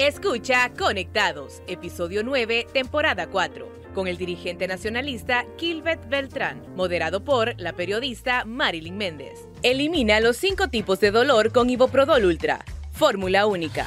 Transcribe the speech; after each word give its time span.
Escucha 0.00 0.72
Conectados, 0.78 1.60
episodio 1.66 2.22
9, 2.24 2.68
temporada 2.72 3.26
4, 3.26 3.70
con 3.92 4.08
el 4.08 4.16
dirigente 4.16 4.66
nacionalista 4.66 5.44
Kilbert 5.58 6.08
Beltrán, 6.08 6.62
moderado 6.74 7.22
por 7.22 7.52
la 7.60 7.74
periodista 7.74 8.46
Marilyn 8.46 8.96
Méndez. 8.96 9.46
Elimina 9.62 10.20
los 10.20 10.38
cinco 10.38 10.68
tipos 10.68 11.00
de 11.00 11.10
dolor 11.10 11.52
con 11.52 11.68
Iboprodol 11.68 12.24
Ultra. 12.24 12.64
Fórmula 12.92 13.44
única. 13.44 13.86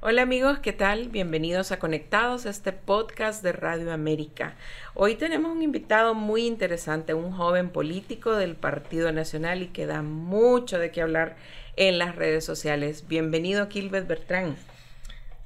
Hola 0.00 0.22
amigos, 0.22 0.60
¿qué 0.60 0.72
tal? 0.72 1.08
Bienvenidos 1.08 1.72
a 1.72 1.80
Conectados, 1.80 2.46
este 2.46 2.70
podcast 2.70 3.42
de 3.42 3.50
Radio 3.50 3.92
América. 3.92 4.54
Hoy 4.94 5.16
tenemos 5.16 5.50
un 5.50 5.60
invitado 5.60 6.14
muy 6.14 6.46
interesante, 6.46 7.14
un 7.14 7.32
joven 7.32 7.70
político 7.70 8.36
del 8.36 8.54
Partido 8.54 9.10
Nacional 9.10 9.60
y 9.60 9.66
que 9.66 9.86
da 9.86 10.02
mucho 10.02 10.78
de 10.78 10.92
qué 10.92 11.02
hablar 11.02 11.34
en 11.74 11.98
las 11.98 12.14
redes 12.14 12.44
sociales. 12.44 13.08
Bienvenido, 13.08 13.68
Kilbert 13.68 14.06
Bertrán. 14.06 14.56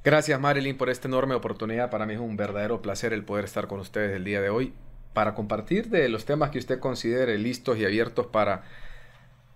Gracias, 0.03 0.37
Marilyn, 0.37 0.75
por 0.75 0.89
esta 0.89 1.07
enorme 1.07 1.33
oportunidad. 1.33 1.89
Para 1.89 2.05
mí 2.05 2.13
es 2.13 2.19
un 2.19 2.35
verdadero 2.35 2.81
placer 2.81 3.13
el 3.13 3.23
poder 3.23 3.45
estar 3.45 3.67
con 3.67 3.79
ustedes 3.79 4.13
el 4.13 4.25
día 4.25 4.41
de 4.41 4.49
hoy 4.49 4.73
para 5.13 5.33
compartir 5.33 5.89
de 5.89 6.09
los 6.09 6.25
temas 6.25 6.49
que 6.49 6.59
usted 6.59 6.79
considere 6.79 7.37
listos 7.37 7.77
y 7.77 7.85
abiertos 7.85 8.27
para 8.27 8.63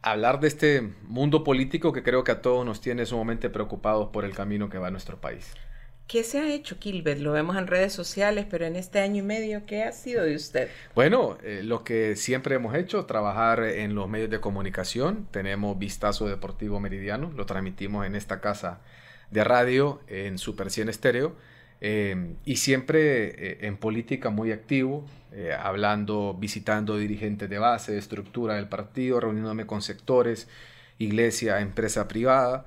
hablar 0.01 0.39
de 0.39 0.47
este 0.47 0.93
mundo 1.03 1.43
político 1.43 1.91
que 1.91 2.01
creo 2.01 2.23
que 2.23 2.31
a 2.31 2.41
todos 2.41 2.65
nos 2.65 2.79
tiene 2.79 3.05
sumamente 3.05 3.49
preocupados 3.49 4.09
por 4.09 4.23
el 4.23 4.33
camino 4.33 4.69
que 4.69 4.77
va 4.77 4.87
a 4.87 4.91
nuestro 4.91 5.19
país. 5.19 5.53
¿Qué 6.07 6.23
se 6.23 6.39
ha 6.39 6.47
hecho, 6.53 6.79
Kilbert? 6.79 7.19
Lo 7.19 7.33
vemos 7.33 7.57
en 7.57 7.67
redes 7.67 7.91
sociales, 7.91 8.45
pero 8.49 8.65
en 8.65 8.77
este 8.77 9.01
año 9.01 9.17
y 9.17 9.25
medio, 9.25 9.65
¿qué 9.65 9.83
ha 9.83 9.91
sido 9.91 10.23
de 10.23 10.35
usted? 10.35 10.69
Bueno, 10.95 11.37
eh, 11.43 11.59
lo 11.61 11.83
que 11.83 12.15
siempre 12.15 12.55
hemos 12.55 12.73
hecho, 12.75 13.05
trabajar 13.05 13.61
en 13.65 13.95
los 13.95 14.07
medios 14.07 14.29
de 14.29 14.39
comunicación. 14.39 15.27
Tenemos 15.31 15.77
Vistazo 15.77 16.25
Deportivo 16.25 16.79
Meridiano, 16.79 17.33
lo 17.35 17.45
transmitimos 17.45 18.05
en 18.05 18.15
esta 18.15 18.39
casa 18.39 18.79
de 19.31 19.43
radio, 19.43 20.01
en 20.07 20.37
Super 20.37 20.69
100 20.71 20.89
Estéreo. 20.89 21.35
Eh, 21.79 22.35
y 22.43 22.55
siempre 22.55 23.51
eh, 23.51 23.57
en 23.61 23.77
política 23.77 24.29
muy 24.29 24.51
activo, 24.51 25.05
eh, 25.31 25.53
hablando, 25.57 26.33
visitando 26.33 26.97
dirigentes 26.97 27.49
de 27.49 27.59
base, 27.59 27.97
estructura 27.97 28.55
del 28.55 28.67
partido, 28.67 29.19
reuniéndome 29.19 29.67
con 29.67 29.81
sectores, 29.81 30.47
iglesia, 30.97 31.59
empresa 31.61 32.07
privada. 32.07 32.65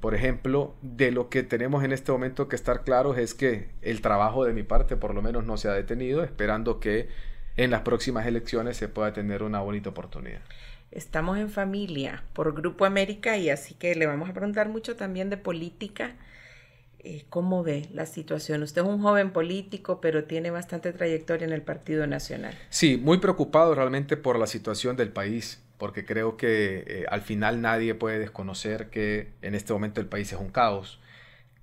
por 0.00 0.14
ejemplo, 0.14 0.74
de 0.80 1.10
lo 1.10 1.28
que 1.28 1.42
tenemos 1.42 1.84
en 1.84 1.92
este 1.92 2.10
momento 2.12 2.48
que 2.48 2.56
estar 2.56 2.84
claros 2.84 3.18
es 3.18 3.34
que 3.34 3.68
el 3.82 4.00
trabajo 4.00 4.44
de 4.46 4.54
mi 4.54 4.62
parte 4.62 4.96
por 4.96 5.14
lo 5.14 5.20
menos 5.20 5.44
no 5.44 5.58
se 5.58 5.68
ha 5.68 5.72
detenido, 5.72 6.24
esperando 6.24 6.80
que 6.80 7.08
en 7.56 7.70
las 7.70 7.82
próximas 7.82 8.26
elecciones 8.26 8.76
se 8.78 8.88
pueda 8.88 9.12
tener 9.12 9.42
una 9.42 9.60
bonita 9.60 9.90
oportunidad. 9.90 10.40
Estamos 10.96 11.38
en 11.38 11.50
familia 11.50 12.24
por 12.32 12.54
Grupo 12.54 12.84
América 12.84 13.36
y 13.36 13.50
así 13.50 13.74
que 13.74 13.94
le 13.94 14.06
vamos 14.06 14.30
a 14.30 14.32
preguntar 14.32 14.68
mucho 14.68 14.96
también 14.96 15.28
de 15.28 15.36
política 15.36 16.16
eh, 17.08 17.24
¿cómo 17.28 17.62
ve 17.62 17.88
la 17.92 18.04
situación? 18.04 18.64
Usted 18.64 18.82
es 18.82 18.88
un 18.88 19.00
joven 19.00 19.30
político, 19.30 20.00
pero 20.00 20.24
tiene 20.24 20.50
bastante 20.50 20.92
trayectoria 20.92 21.46
en 21.46 21.52
el 21.52 21.62
Partido 21.62 22.04
Nacional. 22.08 22.52
Sí, 22.68 22.96
muy 22.96 23.18
preocupado 23.18 23.76
realmente 23.76 24.16
por 24.16 24.40
la 24.40 24.48
situación 24.48 24.96
del 24.96 25.10
país, 25.10 25.62
porque 25.78 26.04
creo 26.04 26.36
que 26.36 26.82
eh, 26.84 27.06
al 27.08 27.22
final 27.22 27.60
nadie 27.60 27.94
puede 27.94 28.18
desconocer 28.18 28.90
que 28.90 29.34
en 29.40 29.54
este 29.54 29.72
momento 29.72 30.00
el 30.00 30.08
país 30.08 30.32
es 30.32 30.40
un 30.40 30.48
caos, 30.48 30.98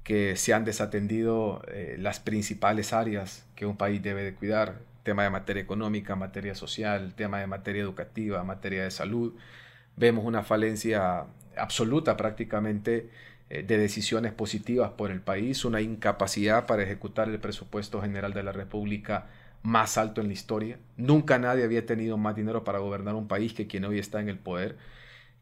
que 0.06 0.38
se 0.38 0.54
han 0.54 0.64
desatendido 0.64 1.62
eh, 1.68 1.98
las 2.00 2.22
principales 2.22 2.94
áreas 2.94 3.46
que 3.56 3.66
un 3.66 3.76
país 3.76 4.02
debe 4.02 4.24
de 4.24 4.36
cuidar, 4.36 4.80
tema 5.04 5.24
de 5.24 5.30
materia 5.30 5.62
económica, 5.62 6.16
materia 6.16 6.56
social, 6.56 7.14
tema 7.16 7.40
de 7.40 7.48
materia 7.48 7.82
educativa, 7.82 8.44
materia 8.44 8.84
de 8.84 8.92
salud. 8.92 9.34
Vemos 9.96 10.26
una 10.26 10.44
falencia 10.44 11.26
absoluta 11.56 12.18
prácticamente 12.18 13.10
eh, 13.50 13.64
de 13.64 13.78
decisiones 13.78 14.34
positivas 14.34 14.92
por 14.92 15.12
el 15.12 15.22
país, 15.22 15.66
una 15.66 15.82
incapacidad 15.82 16.66
para 16.66 16.84
ejecutar 16.84 17.30
el 17.30 17.40
presupuesto 17.40 18.02
general 18.02 18.34
de 18.34 18.44
la 18.44 18.52
República 18.52 19.28
más 19.62 19.98
alto 19.98 20.22
en 20.22 20.28
la 20.28 20.34
historia. 20.34 20.80
Nunca 20.98 21.40
nadie 21.40 21.64
había 21.64 21.86
tenido 21.86 22.18
más 22.18 22.36
dinero 22.36 22.64
para 22.64 22.80
gobernar 22.80 23.16
un 23.16 23.28
país 23.28 23.54
que 23.54 23.68
quien 23.68 23.86
hoy 23.86 24.00
está 24.00 24.20
en 24.22 24.30
el 24.30 24.38
poder. 24.40 24.78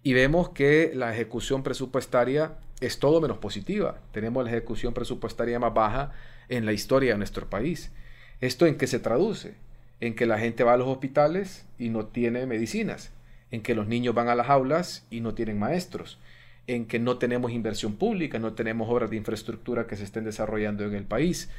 Y 0.04 0.14
vemos 0.14 0.50
que 0.50 0.92
la 0.96 1.14
ejecución 1.14 1.64
presupuestaria 1.64 2.54
es 2.80 3.00
todo 3.00 3.22
menos 3.22 3.38
positiva. 3.38 4.00
Tenemos 4.12 4.44
la 4.44 4.50
ejecución 4.50 4.94
presupuestaria 4.94 5.60
más 5.60 5.74
baja 5.74 6.12
en 6.50 6.66
la 6.66 6.74
historia 6.74 7.14
de 7.14 7.18
nuestro 7.18 7.50
país. 7.50 7.92
¿Esto 8.41 8.66
en 8.66 8.75
qué 8.75 8.88
se 8.88 9.00
traduce? 9.00 9.53
En 10.00 10.16
que 10.16 10.25
la 10.25 10.40
gente 10.40 10.63
va 10.63 10.74
a 10.74 10.78
los 10.78 10.88
hospitales 10.88 11.63
y 11.78 11.90
no 11.90 12.07
tiene 12.07 12.47
medicinas, 12.47 13.12
en 13.52 13.62
que 13.62 13.75
los 13.75 13.88
niños 13.88 14.16
van 14.16 14.29
a 14.29 14.35
las 14.35 14.50
aulas 14.50 15.06
y 15.12 15.22
no 15.22 15.35
tienen 15.35 15.59
maestros, 15.59 16.18
en 16.66 16.88
que 16.88 16.97
no 16.97 17.19
tenemos 17.19 17.52
inversión 17.52 17.96
pública, 17.96 18.40
no 18.40 18.53
tenemos 18.53 18.90
obras 18.90 19.12
de 19.12 19.18
infraestructura 19.18 19.85
que 19.85 19.96
se 19.96 20.03
estén 20.03 20.24
desarrollando 20.24 20.84
en 20.85 20.96
el 20.96 21.03
país. 21.03 21.50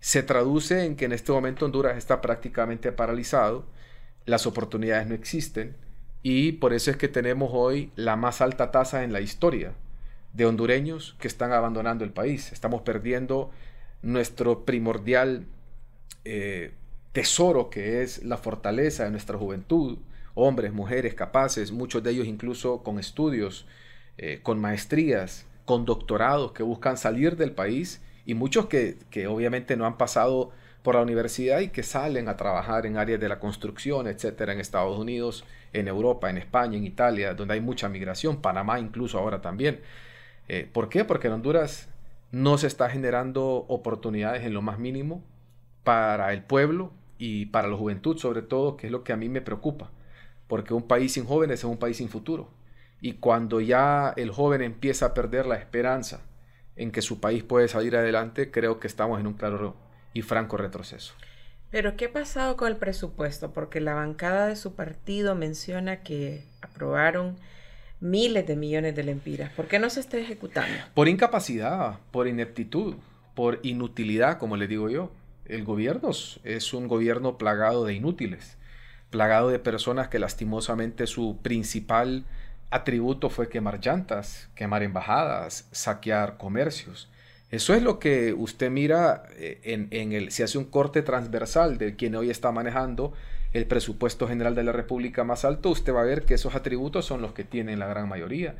Se 0.00 0.24
traduce 0.24 0.84
en 0.84 0.96
que 0.96 1.04
en 1.04 1.12
este 1.12 1.30
momento 1.30 1.64
Honduras 1.64 1.96
está 1.96 2.20
prácticamente 2.20 2.90
paralizado, 2.90 3.64
las 4.24 4.48
oportunidades 4.48 5.06
no 5.06 5.14
existen 5.14 5.76
y 6.24 6.52
por 6.52 6.72
eso 6.72 6.90
es 6.90 6.96
que 6.96 7.06
tenemos 7.06 7.50
hoy 7.52 7.92
la 7.94 8.16
más 8.16 8.40
alta 8.40 8.72
tasa 8.72 9.04
en 9.04 9.12
la 9.12 9.20
historia 9.20 9.74
de 10.32 10.44
hondureños 10.44 11.14
que 11.20 11.28
están 11.28 11.52
abandonando 11.52 12.04
el 12.04 12.10
país. 12.10 12.52
Estamos 12.52 12.82
perdiendo 12.82 13.52
nuestro 14.02 14.64
primordial 14.64 15.46
eh, 16.28 16.72
tesoro 17.12 17.70
que 17.70 18.02
es 18.02 18.24
la 18.24 18.36
fortaleza 18.36 19.04
de 19.04 19.10
nuestra 19.10 19.38
juventud, 19.38 19.98
hombres, 20.34 20.72
mujeres 20.72 21.14
capaces, 21.14 21.70
muchos 21.70 22.02
de 22.02 22.10
ellos 22.10 22.26
incluso 22.26 22.82
con 22.82 22.98
estudios 22.98 23.66
eh, 24.18 24.40
con 24.42 24.58
maestrías, 24.58 25.46
con 25.64 25.84
doctorados 25.84 26.52
que 26.52 26.62
buscan 26.62 26.96
salir 26.96 27.36
del 27.36 27.52
país 27.52 28.02
y 28.24 28.34
muchos 28.34 28.66
que, 28.66 28.96
obviamente 29.28 29.76
no 29.76 29.86
han 29.86 29.98
pasado 29.98 30.50
por 30.82 30.96
la 30.96 31.02
universidad 31.02 31.60
y 31.60 31.68
que 31.68 31.82
salen 31.82 32.28
a 32.28 32.36
trabajar 32.36 32.86
en 32.86 32.96
áreas 32.96 33.20
de 33.20 33.28
la 33.28 33.38
construcción, 33.38 34.08
etcétera, 34.08 34.52
en 34.52 34.60
Estados 34.60 34.98
Unidos, 34.98 35.44
en 35.72 35.86
Europa, 35.86 36.28
en 36.28 36.38
España, 36.38 36.76
en 36.76 36.84
Italia, 36.84 37.34
donde 37.34 37.54
hay 37.54 37.60
mucha 37.60 37.88
migración, 37.88 38.42
Panamá 38.42 38.80
incluso 38.80 39.18
ahora 39.18 39.40
también. 39.40 39.80
Eh, 40.48 40.68
¿Por 40.72 40.88
qué? 40.88 41.04
Porque 41.04 41.28
en 41.28 41.34
Honduras 41.34 41.88
no 42.32 42.58
se 42.58 42.66
está 42.66 42.90
generando 42.90 43.64
oportunidades 43.68 44.44
en 44.44 44.54
lo 44.54 44.62
más 44.62 44.78
mínimo 44.78 45.22
para 45.86 46.32
el 46.32 46.42
pueblo 46.42 46.90
y 47.16 47.46
para 47.46 47.68
la 47.68 47.76
juventud 47.76 48.18
sobre 48.18 48.42
todo, 48.42 48.76
que 48.76 48.88
es 48.88 48.92
lo 48.92 49.04
que 49.04 49.12
a 49.12 49.16
mí 49.16 49.28
me 49.28 49.40
preocupa, 49.40 49.92
porque 50.48 50.74
un 50.74 50.82
país 50.82 51.12
sin 51.12 51.26
jóvenes 51.26 51.60
es 51.60 51.64
un 51.64 51.76
país 51.76 51.98
sin 51.98 52.08
futuro. 52.08 52.50
Y 53.00 53.12
cuando 53.12 53.60
ya 53.60 54.12
el 54.16 54.32
joven 54.32 54.62
empieza 54.62 55.06
a 55.06 55.14
perder 55.14 55.46
la 55.46 55.54
esperanza 55.54 56.22
en 56.74 56.90
que 56.90 57.02
su 57.02 57.20
país 57.20 57.44
puede 57.44 57.68
salir 57.68 57.96
adelante, 57.96 58.50
creo 58.50 58.80
que 58.80 58.88
estamos 58.88 59.20
en 59.20 59.28
un 59.28 59.34
claro 59.34 59.76
y 60.12 60.22
franco 60.22 60.56
retroceso. 60.56 61.14
Pero 61.70 61.96
¿qué 61.96 62.06
ha 62.06 62.12
pasado 62.12 62.56
con 62.56 62.66
el 62.66 62.76
presupuesto? 62.76 63.52
Porque 63.52 63.80
la 63.80 63.94
bancada 63.94 64.48
de 64.48 64.56
su 64.56 64.74
partido 64.74 65.36
menciona 65.36 66.02
que 66.02 66.42
aprobaron 66.62 67.36
miles 68.00 68.44
de 68.44 68.56
millones 68.56 68.96
de 68.96 69.04
lempiras. 69.04 69.52
¿Por 69.52 69.68
qué 69.68 69.78
no 69.78 69.88
se 69.88 70.00
está 70.00 70.18
ejecutando? 70.18 70.76
Por 70.94 71.06
incapacidad, 71.06 72.00
por 72.10 72.26
ineptitud, 72.26 72.96
por 73.36 73.60
inutilidad, 73.62 74.38
como 74.38 74.56
le 74.56 74.66
digo 74.66 74.90
yo. 74.90 75.12
El 75.48 75.64
gobierno 75.64 76.10
es 76.44 76.74
un 76.74 76.88
gobierno 76.88 77.38
plagado 77.38 77.84
de 77.84 77.94
inútiles, 77.94 78.56
plagado 79.10 79.48
de 79.48 79.58
personas 79.58 80.08
que 80.08 80.18
lastimosamente 80.18 81.06
su 81.06 81.38
principal 81.42 82.24
atributo 82.70 83.30
fue 83.30 83.48
quemar 83.48 83.80
llantas, 83.80 84.48
quemar 84.54 84.82
embajadas, 84.82 85.68
saquear 85.72 86.36
comercios. 86.36 87.08
Eso 87.50 87.74
es 87.74 87.82
lo 87.82 88.00
que 88.00 88.32
usted 88.32 88.70
mira 88.70 89.22
eh, 89.36 89.60
en, 89.62 89.86
en 89.92 90.12
el, 90.12 90.32
si 90.32 90.42
hace 90.42 90.58
un 90.58 90.64
corte 90.64 91.02
transversal 91.02 91.78
de 91.78 91.94
quien 91.94 92.16
hoy 92.16 92.30
está 92.30 92.50
manejando 92.50 93.12
el 93.52 93.66
presupuesto 93.66 94.26
general 94.26 94.54
de 94.54 94.64
la 94.64 94.72
República 94.72 95.22
más 95.22 95.44
alto, 95.44 95.70
usted 95.70 95.94
va 95.94 96.00
a 96.00 96.04
ver 96.04 96.24
que 96.24 96.34
esos 96.34 96.54
atributos 96.54 97.06
son 97.06 97.22
los 97.22 97.32
que 97.32 97.44
tienen 97.44 97.78
la 97.78 97.86
gran 97.86 98.08
mayoría. 98.08 98.56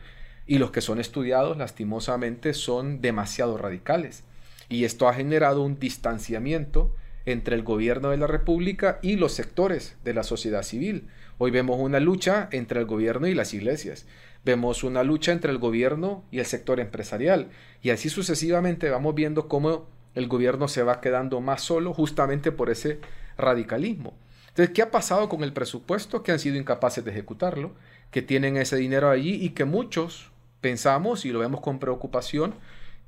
Y 0.47 0.59
los 0.59 0.71
que 0.71 0.81
son 0.81 1.01
estudiados, 1.01 1.57
lastimosamente, 1.57 2.55
son 2.55 3.01
demasiado 3.01 3.59
radicales. 3.59 4.23
Y 4.69 4.85
esto 4.85 5.09
ha 5.09 5.15
generado 5.15 5.63
un 5.63 5.79
distanciamiento 5.79 6.95
entre 7.25 7.57
el 7.57 7.63
gobierno 7.63 8.11
de 8.11 8.17
la 8.17 8.27
República 8.27 8.99
y 9.03 9.17
los 9.17 9.33
sectores 9.33 9.97
de 10.05 10.15
la 10.15 10.23
sociedad 10.23 10.63
civil. 10.63 11.09
Hoy 11.39 11.51
vemos 11.51 11.79
una 11.79 12.01
lucha 12.01 12.49
entre 12.53 12.81
el 12.81 12.87
gobierno 12.87 13.27
y 13.27 13.35
las 13.35 13.53
iglesias. 13.53 14.07
Vemos 14.45 14.85
una 14.85 15.03
lucha 15.03 15.33
entre 15.33 15.51
el 15.51 15.59
gobierno 15.59 16.25
y 16.31 16.39
el 16.39 16.47
sector 16.47 16.81
empresarial. 16.81 17.49
Y 17.83 17.91
así 17.91 18.09
sucesivamente 18.09 18.91
vamos 18.91 19.15
viendo 19.15 19.49
cómo 19.49 19.87
el 20.15 20.29
gobierno 20.29 20.69
se 20.69 20.83
va 20.83 21.01
quedando 21.01 21.41
más 21.41 21.63
solo 21.63 21.93
justamente 21.93 22.53
por 22.53 22.71
ese 22.71 23.01
radicalismo. 23.37 24.15
Entonces, 24.49 24.73
¿qué 24.75 24.83
ha 24.83 24.91
pasado 24.91 25.29
con 25.29 25.43
el 25.43 25.53
presupuesto? 25.53 26.23
Que 26.23 26.33
han 26.33 26.39
sido 26.39 26.57
incapaces 26.57 27.05
de 27.05 27.11
ejecutarlo, 27.11 27.73
que 28.11 28.23
tienen 28.23 28.57
ese 28.57 28.77
dinero 28.77 29.11
allí 29.11 29.35
y 29.35 29.51
que 29.51 29.67
muchos 29.67 30.31
pensamos 30.63 31.27
y 31.27 31.33
lo 31.33 31.41
vemos 31.41 31.61
con 31.61 31.79
preocupación 31.79 32.55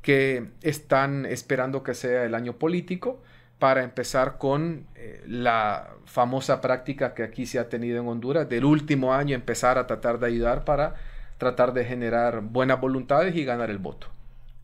que 0.09 0.47
están 0.63 1.27
esperando 1.27 1.83
que 1.83 1.93
sea 1.93 2.25
el 2.25 2.35
año 2.35 2.55
político 2.55 3.21
para 3.59 3.85
empezar 3.85 4.39
con 4.39 4.87
eh, 4.95 5.23
la 5.27 5.91
famosa 6.07 6.63
práctica 6.63 7.13
que 7.13 7.23
aquí 7.23 7.45
se 7.45 7.59
ha 7.59 7.69
tenido 7.69 8.01
en 8.01 8.09
Honduras, 8.09 8.49
del 8.49 8.65
último 8.65 9.13
año 9.13 9.35
empezar 9.35 9.77
a 9.77 9.87
tratar 9.87 10.19
de 10.19 10.29
ayudar 10.29 10.65
para 10.65 10.95
tratar 11.37 11.75
de 11.75 11.85
generar 11.85 12.41
buenas 12.41 12.81
voluntades 12.81 13.37
y 13.37 13.45
ganar 13.45 13.69
el 13.69 13.77
voto. 13.77 14.07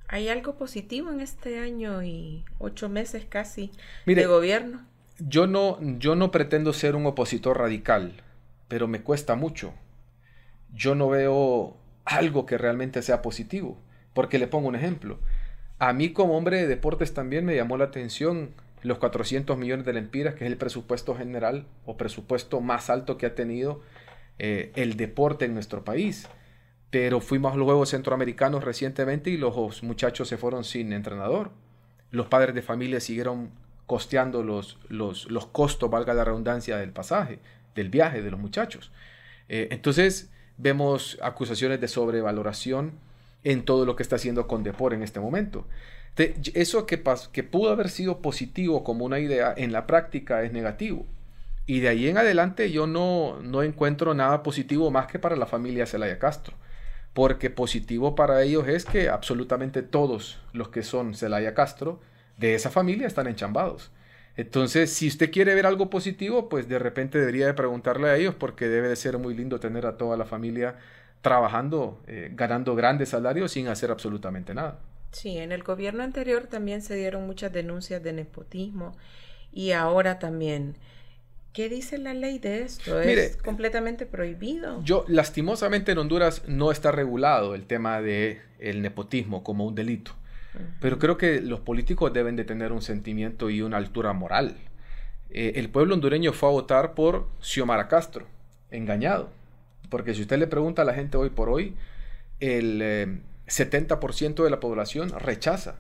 ¿Hay 0.09 0.31
algo 0.31 0.55
positivo 0.55 1.11
en 1.11 1.21
este 1.21 1.59
año 1.59 2.03
y 2.03 2.47
ocho 2.59 2.89
meses 2.89 3.27
casi 3.29 3.71
de 4.07 4.25
gobierno? 4.25 4.81
Yo 5.19 5.47
no, 5.47 5.77
yo 5.99 6.17
no 6.17 6.31
pretendo 6.31 6.73
ser 6.73 6.97
un 6.97 7.05
opositor 7.05 7.59
radical, 7.59 8.15
pero 8.69 8.89
me 8.89 9.03
cuesta 9.03 9.35
mucho. 9.35 9.75
Yo 10.73 10.95
no 10.95 11.11
veo 11.11 11.77
algo 12.07 12.47
que 12.47 12.57
realmente 12.57 13.03
sea 13.03 13.21
positivo, 13.21 13.77
porque 14.15 14.39
le 14.39 14.47
pongo 14.47 14.69
un 14.69 14.77
ejemplo. 14.77 15.19
A 15.85 15.93
mí 15.93 16.15
como 16.15 16.39
hombre 16.39 16.63
de 16.63 16.67
deportes 16.67 17.13
también 17.13 17.45
me 17.45 17.55
llamó 17.55 17.77
la 17.77 17.85
atención 17.85 18.55
los 18.81 18.97
400 18.97 19.59
millones 19.59 19.85
de 19.85 19.93
lempiras, 19.93 20.35
que 20.35 20.47
es 20.47 20.51
el 20.51 20.57
presupuesto 20.57 21.15
general 21.15 21.67
o 21.85 21.99
presupuesto 21.99 22.63
más 22.63 22.89
alto 22.89 23.19
que 23.19 23.27
ha 23.27 23.35
tenido 23.35 23.83
eh, 24.39 24.73
el 24.77 24.97
deporte 24.97 25.45
en 25.45 25.53
nuestro 25.53 25.85
país. 25.85 26.27
Pero 26.89 27.21
fuimos 27.21 27.53
a 27.53 27.57
los 27.59 27.67
Juegos 27.67 27.91
Centroamericanos 27.91 28.65
recientemente 28.65 29.29
y 29.29 29.37
los 29.37 29.83
muchachos 29.83 30.27
se 30.27 30.39
fueron 30.39 30.65
sin 30.65 30.91
entrenador. 30.95 31.51
Los 32.11 32.29
padres 32.29 32.55
de 32.55 32.63
familia 32.63 32.99
siguieron 32.99 33.51
costeando 33.85 34.43
los, 34.43 34.79
los, 34.89 35.31
los 35.31 35.49
costos, 35.49 35.91
valga 35.91 36.15
la 36.15 36.25
redundancia, 36.25 36.79
del 36.79 36.93
pasaje, 36.93 37.41
del 37.75 37.91
viaje 37.91 38.23
de 38.23 38.31
los 38.31 38.41
muchachos. 38.41 38.91
Eh, 39.51 39.69
entonces 39.71 40.31
vemos 40.57 41.19
acusaciones 41.21 41.79
de 41.79 41.89
sobrevaloración 41.89 42.93
en 43.45 43.65
todo 43.65 43.85
lo 43.87 43.95
que 43.95 44.03
está 44.03 44.17
haciendo 44.17 44.47
con 44.49 44.63
Depor 44.65 44.95
en 44.95 45.03
este 45.03 45.21
momento. 45.21 45.67
eso 46.17 46.87
que, 46.87 47.03
que 47.33 47.43
pudo 47.45 47.71
haber 47.71 47.91
sido 47.91 48.21
positivo 48.21 48.83
como 48.83 49.05
una 49.05 49.21
idea, 49.21 49.55
en 49.57 49.73
la 49.73 49.87
práctica 49.87 50.43
es 50.43 50.53
negativo. 50.53 51.07
Y 51.67 51.81
de 51.81 51.89
ahí 51.89 52.09
en 52.09 52.19
adelante 52.19 52.71
yo 52.71 52.87
no, 52.87 53.41
no 53.43 53.63
encuentro 53.63 54.15
nada 54.15 54.43
positivo 54.43 54.91
más 54.91 55.07
que 55.07 55.19
para 55.19 55.37
la 55.37 55.47
familia 55.47 55.87
Celaya 55.87 56.19
Castro. 56.19 56.55
Porque 57.13 57.49
positivo 57.49 58.15
para 58.15 58.43
ellos 58.43 58.67
es 58.67 58.85
que 58.85 59.09
absolutamente 59.09 59.83
todos 59.83 60.41
los 60.53 60.69
que 60.69 60.83
son 60.83 61.15
Celaya 61.15 61.55
Castro 61.55 62.01
de 62.39 62.55
esa 62.55 62.71
familia 62.71 63.07
están 63.07 63.29
enchambados. 63.29 63.93
Entonces, 64.37 64.93
si 64.93 65.07
usted 65.07 65.31
quiere 65.31 65.55
ver 65.55 65.65
algo 65.65 65.91
positivo, 65.91 66.49
pues 66.49 66.69
de 66.69 66.81
repente 66.81 67.19
debería 67.21 67.47
de 67.47 67.55
preguntarle 67.55 68.09
a 68.09 68.17
ellos 68.17 68.35
porque 68.35 68.69
debe 68.69 68.89
de 68.89 68.97
ser 68.97 69.17
muy 69.19 69.35
lindo 69.35 69.61
tener 69.61 69.87
a 69.87 69.97
toda 69.97 70.17
la 70.17 70.25
familia 70.25 70.77
trabajando, 71.25 72.03
eh, 72.07 72.31
ganando 72.35 72.77
grandes 72.77 73.09
salarios 73.09 73.53
sin 73.53 73.67
hacer 73.69 73.91
absolutamente 73.91 74.53
nada. 74.55 74.79
Sí, 75.11 75.39
en 75.39 75.53
el 75.53 75.63
gobierno 75.63 76.03
anterior 76.03 76.47
también 76.49 76.83
se 76.83 76.95
dieron 76.97 77.27
muchas 77.27 77.51
denuncias 77.51 78.03
de 78.03 78.13
nepotismo 78.13 78.93
y 79.51 79.73
ahora 79.73 80.19
también. 80.19 80.77
¿Qué 81.55 81.71
dice 81.71 81.97
la 81.97 82.13
ley 82.13 82.39
de 82.41 82.63
esto? 82.63 83.01
¿Es 83.01 83.39
completamente 83.39 84.05
prohibido? 84.05 84.83
Yo, 84.83 85.07
lastimosamente 85.09 85.93
en 85.93 85.99
Honduras 85.99 86.43
no 86.47 86.71
está 86.71 86.93
regulado 86.93 87.55
el 87.55 87.65
tema 87.65 88.03
del 88.03 88.41
el 88.59 88.83
nepotismo 88.83 89.43
como 89.43 89.65
un 89.65 89.75
delito. 89.75 90.13
Pero 90.81 90.99
creo 90.99 91.17
que 91.17 91.41
los 91.41 91.61
políticos 91.61 92.13
deben 92.13 92.37
de 92.37 92.45
tener 92.45 92.71
un 92.71 92.83
sentimiento 92.83 93.51
y 93.51 93.63
una 93.63 93.79
altura 93.79 94.13
moral. 94.13 94.57
Eh, 95.31 95.53
el 95.57 95.71
pueblo 95.71 95.95
hondureño 95.95 96.33
fue 96.33 96.51
a 96.51 96.53
votar 96.53 96.95
por 96.95 97.29
Xiomara 97.41 97.89
Castro, 97.89 98.27
engañado. 98.71 99.31
Porque 99.89 100.15
si 100.15 100.23
usted 100.23 100.39
le 100.39 100.47
pregunta 100.47 100.83
a 100.83 100.85
la 100.85 100.95
gente 100.95 101.17
hoy 101.17 101.31
por 101.31 101.49
hoy, 101.49 101.75
el 102.41 103.21
70% 103.47 104.41
eh, 104.41 104.43
de 104.45 104.51
la 104.51 104.61
población 104.61 105.11
rechaza 105.19 105.77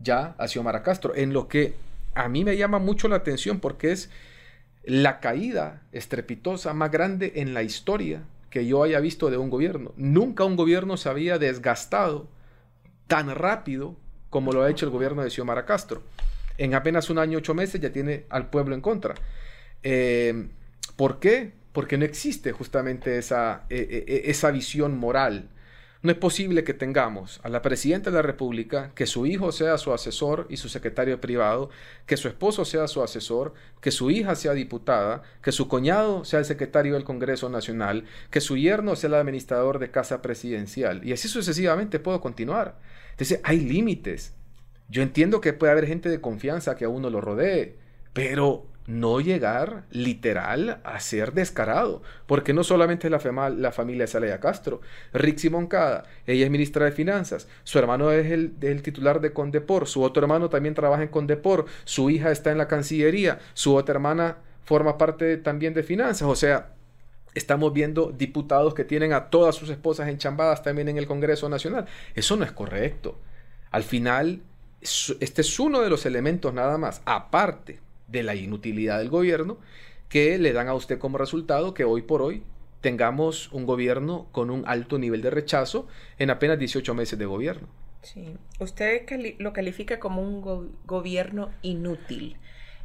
ya 0.00 0.34
a 0.38 0.48
Xiomara 0.48 0.82
Castro, 0.82 1.14
en 1.14 1.32
lo 1.32 1.48
que 1.48 1.74
a 2.14 2.28
mí 2.28 2.44
me 2.44 2.56
llama 2.56 2.78
mucho 2.78 3.08
la 3.08 3.16
atención 3.16 3.60
porque 3.60 3.92
es 3.92 4.10
la 4.84 5.20
caída 5.20 5.82
estrepitosa 5.92 6.72
más 6.74 6.90
grande 6.90 7.32
en 7.36 7.54
la 7.54 7.62
historia 7.62 8.22
que 8.50 8.66
yo 8.66 8.82
haya 8.82 9.00
visto 9.00 9.30
de 9.30 9.36
un 9.36 9.50
gobierno. 9.50 9.92
Nunca 9.96 10.44
un 10.44 10.56
gobierno 10.56 10.96
se 10.96 11.08
había 11.08 11.38
desgastado 11.38 12.28
tan 13.06 13.34
rápido 13.34 13.96
como 14.30 14.52
lo 14.52 14.62
ha 14.62 14.70
hecho 14.70 14.86
el 14.86 14.92
gobierno 14.92 15.22
de 15.22 15.30
Xiomara 15.30 15.66
Castro. 15.66 16.02
En 16.58 16.74
apenas 16.74 17.10
un 17.10 17.18
año 17.18 17.38
ocho 17.38 17.54
meses 17.54 17.80
ya 17.80 17.92
tiene 17.92 18.24
al 18.30 18.48
pueblo 18.48 18.74
en 18.74 18.80
contra. 18.80 19.14
Eh, 19.82 20.48
¿Por 20.96 21.18
qué? 21.18 21.52
Porque 21.76 21.98
no 21.98 22.06
existe 22.06 22.52
justamente 22.52 23.18
esa, 23.18 23.66
eh, 23.68 24.04
eh, 24.08 24.22
esa 24.24 24.50
visión 24.50 24.96
moral 24.96 25.50
no 26.00 26.10
es 26.10 26.16
posible 26.16 26.64
que 26.64 26.72
tengamos 26.72 27.38
a 27.42 27.50
la 27.50 27.60
presidenta 27.60 28.08
de 28.08 28.16
la 28.16 28.22
República, 28.22 28.92
que 28.94 29.04
su 29.04 29.26
hijo 29.26 29.52
sea 29.52 29.76
su 29.76 29.92
asesor 29.92 30.46
y 30.48 30.56
su 30.56 30.70
secretario 30.70 31.20
privado, 31.20 31.68
que 32.06 32.16
su 32.16 32.28
esposo 32.28 32.64
sea 32.64 32.88
su 32.88 33.02
asesor, 33.02 33.52
que 33.82 33.90
su 33.90 34.10
hija 34.10 34.36
sea 34.36 34.54
diputada, 34.54 35.22
que 35.42 35.52
su 35.52 35.68
cuñado 35.68 36.24
sea 36.24 36.38
el 36.38 36.46
secretario 36.46 36.94
del 36.94 37.04
Congreso 37.04 37.50
Nacional, 37.50 38.04
que 38.30 38.40
su 38.40 38.56
yerno 38.56 38.96
sea 38.96 39.08
el 39.08 39.14
administrador 39.14 39.78
de 39.78 39.90
casa 39.90 40.22
presidencial. 40.22 41.04
Y 41.04 41.12
así 41.12 41.28
sucesivamente 41.28 41.98
puedo 41.98 42.22
continuar. 42.22 42.78
Entonces, 43.10 43.40
hay 43.44 43.60
límites. 43.60 44.32
Yo 44.88 45.02
entiendo 45.02 45.42
que 45.42 45.52
puede 45.52 45.72
haber 45.72 45.86
gente 45.86 46.08
de 46.08 46.22
confianza 46.22 46.74
que 46.76 46.86
a 46.86 46.88
uno 46.88 47.10
lo 47.10 47.20
rodee, 47.20 47.76
pero 48.14 48.66
no 48.86 49.20
llegar 49.20 49.84
literal 49.90 50.80
a 50.84 51.00
ser 51.00 51.32
descarado, 51.32 52.02
porque 52.26 52.52
no 52.52 52.64
solamente 52.64 53.10
la, 53.10 53.20
la 53.50 53.72
familia 53.72 54.06
Salaya 54.06 54.40
Castro, 54.40 54.80
Rixi 55.12 55.50
Moncada, 55.50 56.04
ella 56.26 56.44
es 56.44 56.50
ministra 56.50 56.84
de 56.84 56.92
Finanzas, 56.92 57.48
su 57.64 57.78
hermano 57.78 58.10
es 58.12 58.30
el, 58.30 58.82
titular 58.82 59.20
de 59.20 59.32
Condepor, 59.32 59.86
su 59.86 60.02
otro 60.02 60.22
hermano 60.22 60.48
también 60.48 60.74
trabaja 60.74 61.02
en 61.02 61.08
Condepor, 61.08 61.66
su 61.84 62.10
hija 62.10 62.30
está 62.30 62.52
en 62.52 62.58
la 62.58 62.68
Cancillería, 62.68 63.40
su 63.54 63.74
otra 63.74 63.94
hermana 63.94 64.38
forma 64.64 64.98
parte 64.98 65.36
también 65.36 65.74
de 65.74 65.82
Finanzas, 65.82 66.28
o 66.28 66.36
sea, 66.36 66.72
estamos 67.34 67.72
viendo 67.72 68.12
diputados 68.12 68.74
que 68.74 68.84
tienen 68.84 69.12
a 69.12 69.30
todas 69.30 69.54
sus 69.54 69.68
esposas 69.68 70.08
enchambadas 70.08 70.62
también 70.62 70.88
en 70.88 70.96
el 70.96 71.06
Congreso 71.06 71.50
Nacional. 71.50 71.86
Eso 72.14 72.34
no 72.36 72.44
es 72.46 72.52
correcto. 72.52 73.18
Al 73.70 73.82
final, 73.82 74.40
este 74.80 75.42
es 75.42 75.60
uno 75.60 75.82
de 75.82 75.90
los 75.90 76.06
elementos 76.06 76.54
nada 76.54 76.78
más, 76.78 77.02
aparte 77.04 77.85
de 78.08 78.22
la 78.22 78.34
inutilidad 78.34 78.98
del 78.98 79.10
gobierno 79.10 79.58
que 80.08 80.38
le 80.38 80.52
dan 80.52 80.68
a 80.68 80.74
usted 80.74 80.98
como 80.98 81.18
resultado 81.18 81.74
que 81.74 81.84
hoy 81.84 82.02
por 82.02 82.22
hoy 82.22 82.42
tengamos 82.80 83.50
un 83.52 83.66
gobierno 83.66 84.28
con 84.32 84.50
un 84.50 84.64
alto 84.66 84.98
nivel 84.98 85.22
de 85.22 85.30
rechazo 85.30 85.88
en 86.18 86.30
apenas 86.30 86.58
18 86.58 86.94
meses 86.94 87.18
de 87.18 87.26
gobierno. 87.26 87.68
Sí, 88.02 88.36
usted 88.60 89.02
lo 89.38 89.52
califica 89.52 89.98
como 89.98 90.22
un 90.22 90.70
gobierno 90.84 91.50
inútil. 91.62 92.36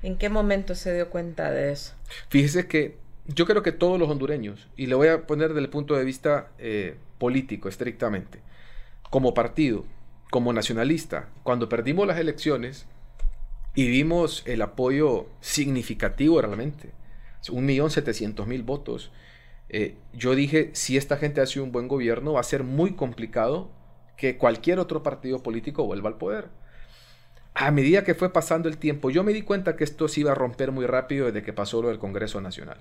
¿En 0.01 0.17
qué 0.17 0.29
momento 0.29 0.73
se 0.73 0.95
dio 0.95 1.09
cuenta 1.11 1.51
de 1.51 1.71
eso? 1.71 1.93
Fíjese 2.29 2.67
que 2.67 2.97
yo 3.27 3.45
creo 3.45 3.61
que 3.61 3.71
todos 3.71 3.99
los 3.99 4.09
hondureños, 4.09 4.67
y 4.75 4.87
le 4.87 4.95
voy 4.95 5.09
a 5.09 5.27
poner 5.27 5.49
desde 5.49 5.61
el 5.61 5.69
punto 5.69 5.95
de 5.95 6.03
vista 6.03 6.49
eh, 6.57 6.95
político 7.19 7.69
estrictamente, 7.69 8.39
como 9.11 9.35
partido, 9.35 9.85
como 10.31 10.53
nacionalista, 10.53 11.29
cuando 11.43 11.69
perdimos 11.69 12.07
las 12.07 12.17
elecciones, 12.17 12.87
y 13.73 13.87
vimos 13.87 14.43
el 14.45 14.61
apoyo 14.61 15.27
significativo 15.39 16.41
realmente. 16.41 16.91
Un 17.49 17.65
millón 17.65 17.89
setecientos 17.89 18.47
mil 18.47 18.63
votos. 18.63 19.11
Eh, 19.69 19.97
yo 20.13 20.35
dije, 20.35 20.71
si 20.73 20.97
esta 20.97 21.17
gente 21.17 21.41
hace 21.41 21.61
un 21.61 21.71
buen 21.71 21.87
gobierno, 21.87 22.33
va 22.33 22.41
a 22.41 22.43
ser 22.43 22.63
muy 22.63 22.95
complicado 22.95 23.71
que 24.17 24.37
cualquier 24.37 24.79
otro 24.79 25.01
partido 25.01 25.41
político 25.41 25.85
vuelva 25.85 26.09
al 26.09 26.17
poder. 26.17 26.49
A 27.53 27.71
medida 27.71 28.03
que 28.03 28.13
fue 28.13 28.31
pasando 28.31 28.69
el 28.69 28.77
tiempo, 28.77 29.09
yo 29.09 29.23
me 29.23 29.33
di 29.33 29.41
cuenta 29.41 29.75
que 29.75 29.83
esto 29.83 30.07
se 30.07 30.21
iba 30.21 30.31
a 30.31 30.35
romper 30.35 30.71
muy 30.71 30.85
rápido 30.85 31.25
desde 31.25 31.43
que 31.43 31.53
pasó 31.53 31.81
lo 31.81 31.87
del 31.89 31.99
Congreso 31.99 32.41
Nacional. 32.41 32.77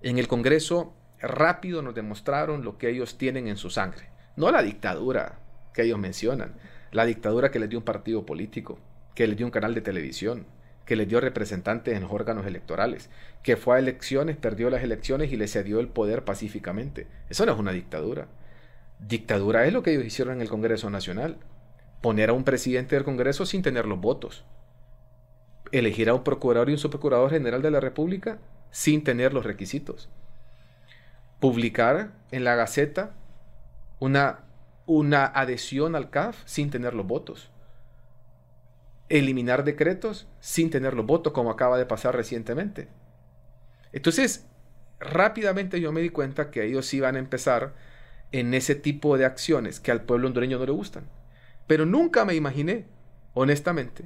En 0.00 0.18
el 0.18 0.28
Congreso 0.28 0.94
rápido 1.20 1.82
nos 1.82 1.94
demostraron 1.94 2.64
lo 2.64 2.78
que 2.78 2.88
ellos 2.88 3.18
tienen 3.18 3.48
en 3.48 3.56
su 3.56 3.70
sangre. 3.70 4.08
No 4.36 4.50
la 4.50 4.62
dictadura 4.62 5.40
que 5.74 5.82
ellos 5.82 5.98
mencionan, 5.98 6.54
la 6.90 7.04
dictadura 7.04 7.50
que 7.50 7.58
les 7.58 7.68
dio 7.68 7.78
un 7.78 7.84
partido 7.84 8.24
político 8.24 8.78
que 9.14 9.26
le 9.26 9.34
dio 9.34 9.46
un 9.46 9.52
canal 9.52 9.74
de 9.74 9.80
televisión, 9.80 10.46
que 10.84 10.96
le 10.96 11.06
dio 11.06 11.20
representantes 11.20 11.94
en 11.94 12.02
los 12.02 12.12
órganos 12.12 12.46
electorales, 12.46 13.10
que 13.42 13.56
fue 13.56 13.76
a 13.76 13.78
elecciones, 13.78 14.36
perdió 14.36 14.70
las 14.70 14.82
elecciones 14.82 15.32
y 15.32 15.36
le 15.36 15.48
cedió 15.48 15.80
el 15.80 15.88
poder 15.88 16.24
pacíficamente. 16.24 17.06
Eso 17.28 17.46
no 17.46 17.52
es 17.52 17.58
una 17.58 17.72
dictadura. 17.72 18.28
Dictadura 18.98 19.66
es 19.66 19.72
lo 19.72 19.82
que 19.82 19.92
ellos 19.92 20.04
hicieron 20.04 20.36
en 20.36 20.42
el 20.42 20.48
Congreso 20.48 20.90
Nacional. 20.90 21.38
Poner 22.00 22.30
a 22.30 22.32
un 22.32 22.44
presidente 22.44 22.96
del 22.96 23.04
Congreso 23.04 23.46
sin 23.46 23.62
tener 23.62 23.86
los 23.86 24.00
votos. 24.00 24.44
Elegir 25.70 26.08
a 26.08 26.14
un 26.14 26.24
procurador 26.24 26.68
y 26.68 26.72
un 26.72 26.78
subprocurador 26.78 27.30
general 27.30 27.62
de 27.62 27.70
la 27.70 27.80
República 27.80 28.38
sin 28.70 29.04
tener 29.04 29.32
los 29.32 29.44
requisitos. 29.44 30.08
Publicar 31.38 32.12
en 32.30 32.44
la 32.44 32.54
Gaceta 32.54 33.14
una, 33.98 34.40
una 34.86 35.26
adhesión 35.26 35.94
al 35.94 36.10
CAF 36.10 36.42
sin 36.44 36.70
tener 36.70 36.94
los 36.94 37.06
votos 37.06 37.51
eliminar 39.18 39.62
decretos 39.62 40.26
sin 40.40 40.70
tener 40.70 40.94
los 40.94 41.04
votos, 41.04 41.32
como 41.32 41.50
acaba 41.50 41.76
de 41.76 41.84
pasar 41.84 42.16
recientemente. 42.16 42.88
Entonces, 43.92 44.46
rápidamente 45.00 45.80
yo 45.80 45.92
me 45.92 46.00
di 46.00 46.08
cuenta 46.08 46.50
que 46.50 46.64
ellos 46.64 46.92
iban 46.94 47.16
a 47.16 47.18
empezar 47.18 47.74
en 48.32 48.54
ese 48.54 48.74
tipo 48.74 49.18
de 49.18 49.26
acciones 49.26 49.80
que 49.80 49.90
al 49.90 50.02
pueblo 50.02 50.28
hondureño 50.28 50.58
no 50.58 50.64
le 50.64 50.72
gustan. 50.72 51.04
Pero 51.66 51.84
nunca 51.84 52.24
me 52.24 52.34
imaginé, 52.34 52.86
honestamente, 53.34 54.04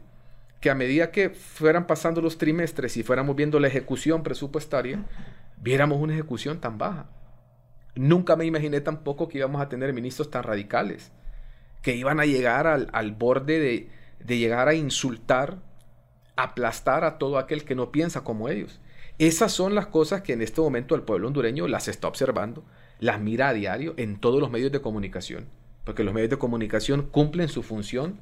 que 0.61 0.71
a 0.71 0.75
medida 0.75 1.13
que 1.13 1.31
fueran 1.31 1.87
pasando 1.87 2.21
los 2.21 2.37
trimestres 2.37 2.97
y 2.97 3.05
fuéramos 3.05 3.37
viendo 3.37 3.61
la 3.61 3.69
ejecución 3.69 4.25
presupuestaria, 4.25 5.05
viéramos 5.57 6.01
una 6.01 6.15
ejecución 6.15 6.61
tan 6.61 6.79
baja. 6.79 7.09
Nunca 7.95 8.35
me 8.35 8.45
imaginé 8.45 8.81
tampoco 8.81 9.29
que 9.29 9.39
íbamos 9.39 9.63
a 9.63 9.69
tener 9.69 9.93
ministros 9.93 10.31
tan 10.31 10.43
radicales 10.43 11.13
que 11.81 11.95
iban 11.95 12.19
a 12.19 12.27
llegar 12.27 12.67
al, 12.67 13.13
borde 13.13 13.61
de, 13.61 13.89
de 14.21 14.39
llegar 14.39 14.69
a 14.69 14.75
insultar, 14.75 15.59
aplastar 16.37 17.05
a 17.05 17.19
todo 17.19 17.39
aquel 17.39 17.65
que 17.65 17.75
no 17.75 17.93
piensa 17.93 18.25
como 18.25 18.49
ellos. 18.49 18.81
Esas 19.19 19.53
son 19.53 19.75
las 19.75 19.87
cosas 19.87 20.23
que 20.23 20.35
en 20.35 20.43
este 20.43 20.61
momento 20.61 20.95
el 20.95 21.03
pueblo 21.03 21.29
hondureño 21.29 21.69
las 21.69 21.89
está 21.89 22.09
observando, 22.09 22.65
las 22.99 23.21
mira 23.21 23.49
a 23.49 23.55
diario 23.55 23.95
en 23.97 24.19
todos 24.19 24.41
los 24.41 24.51
medios 24.51 24.73
de 24.73 24.83
comunicación, 24.83 25.47
porque 25.85 26.05
los 26.05 26.13
medios 26.13 26.31
de 26.31 26.39
comunicación 26.39 27.03
cumplen 27.11 27.49
su 27.49 27.63
función 27.63 28.19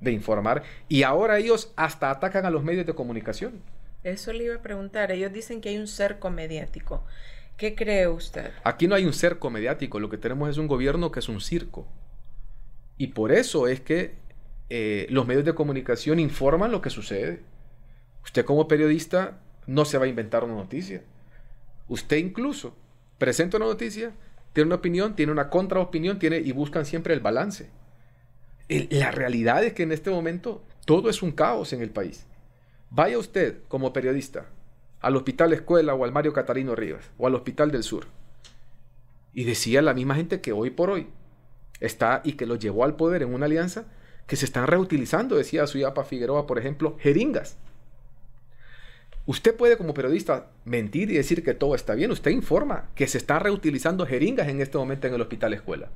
de 0.00 0.12
informar 0.12 0.62
y 0.88 1.02
ahora 1.02 1.38
ellos 1.38 1.72
hasta 1.76 2.10
atacan 2.10 2.46
a 2.46 2.50
los 2.50 2.64
medios 2.64 2.86
de 2.86 2.94
comunicación. 2.94 3.62
Eso 4.04 4.32
le 4.32 4.44
iba 4.44 4.56
a 4.56 4.62
preguntar. 4.62 5.12
Ellos 5.12 5.32
dicen 5.32 5.60
que 5.60 5.68
hay 5.68 5.78
un 5.78 5.86
cerco 5.86 6.30
mediático. 6.30 7.04
¿Qué 7.56 7.74
cree 7.74 8.08
usted? 8.08 8.50
Aquí 8.64 8.88
no 8.88 8.94
hay 8.94 9.04
un 9.04 9.12
cerco 9.12 9.50
mediático. 9.50 10.00
Lo 10.00 10.08
que 10.08 10.18
tenemos 10.18 10.50
es 10.50 10.58
un 10.58 10.66
gobierno 10.66 11.12
que 11.12 11.20
es 11.20 11.28
un 11.28 11.40
circo. 11.40 11.86
Y 12.98 13.08
por 13.08 13.32
eso 13.32 13.68
es 13.68 13.80
que 13.80 14.16
eh, 14.70 15.06
los 15.10 15.26
medios 15.26 15.44
de 15.44 15.54
comunicación 15.54 16.18
informan 16.18 16.72
lo 16.72 16.80
que 16.80 16.90
sucede. 16.90 17.42
Usted 18.24 18.44
como 18.44 18.68
periodista 18.68 19.40
no 19.66 19.84
se 19.84 19.98
va 19.98 20.04
a 20.04 20.08
inventar 20.08 20.44
una 20.44 20.54
noticia. 20.54 21.02
Usted 21.88 22.16
incluso 22.16 22.74
presenta 23.18 23.56
una 23.56 23.66
noticia, 23.66 24.12
tiene 24.52 24.68
una 24.68 24.76
opinión, 24.76 25.14
tiene 25.14 25.32
una 25.32 25.50
contraopinión, 25.50 26.18
tiene 26.18 26.38
y 26.38 26.52
buscan 26.52 26.84
siempre 26.84 27.14
el 27.14 27.20
balance. 27.20 27.70
la 28.68 29.10
realidad 29.10 29.64
es 29.64 29.74
que 29.74 29.82
en 29.82 29.92
este 29.92 30.10
momento 30.10 30.64
todo 30.86 31.10
es 31.10 31.22
un 31.22 31.32
caos 31.32 31.72
en 31.72 31.82
el 31.82 31.90
país. 31.90 32.26
Vaya 32.90 33.18
usted 33.18 33.58
como 33.68 33.92
periodista 33.92 34.46
al 35.00 35.16
Hospital 35.16 35.52
Escuela 35.52 35.94
o 35.94 36.04
al 36.04 36.12
Mario 36.12 36.32
Catarino 36.32 36.74
Rivas 36.74 37.10
o 37.18 37.26
al 37.26 37.34
Hospital 37.34 37.70
del 37.70 37.82
Sur. 37.82 38.06
Y 39.34 39.44
decía 39.44 39.82
la 39.82 39.94
misma 39.94 40.14
gente 40.14 40.40
que 40.40 40.52
hoy 40.52 40.70
por 40.70 40.90
hoy 40.90 41.08
está 41.80 42.20
y 42.24 42.34
que 42.34 42.46
lo 42.46 42.56
llevó 42.56 42.84
al 42.84 42.96
poder 42.96 43.22
en 43.22 43.34
una 43.34 43.46
alianza 43.46 43.86
que 44.26 44.36
se 44.36 44.44
están 44.44 44.66
reutilizando, 44.66 45.36
decía 45.36 45.66
Suyapa 45.66 46.04
Figueroa, 46.04 46.46
por 46.46 46.58
ejemplo, 46.58 46.96
jeringas. 47.00 47.56
Usted 49.24 49.54
puede 49.54 49.76
como 49.76 49.94
periodista 49.94 50.48
mentir 50.64 51.10
y 51.10 51.14
decir 51.14 51.44
que 51.44 51.54
todo 51.54 51.74
está 51.74 51.94
bien. 51.94 52.10
Usted 52.10 52.32
informa 52.32 52.88
que 52.94 53.06
se 53.06 53.18
están 53.18 53.40
reutilizando 53.40 54.04
jeringas 54.04 54.48
en 54.48 54.60
este 54.60 54.78
momento 54.78 55.06
en 55.06 55.14
el 55.14 55.20
hospital 55.20 55.54
escuela. 55.54 55.90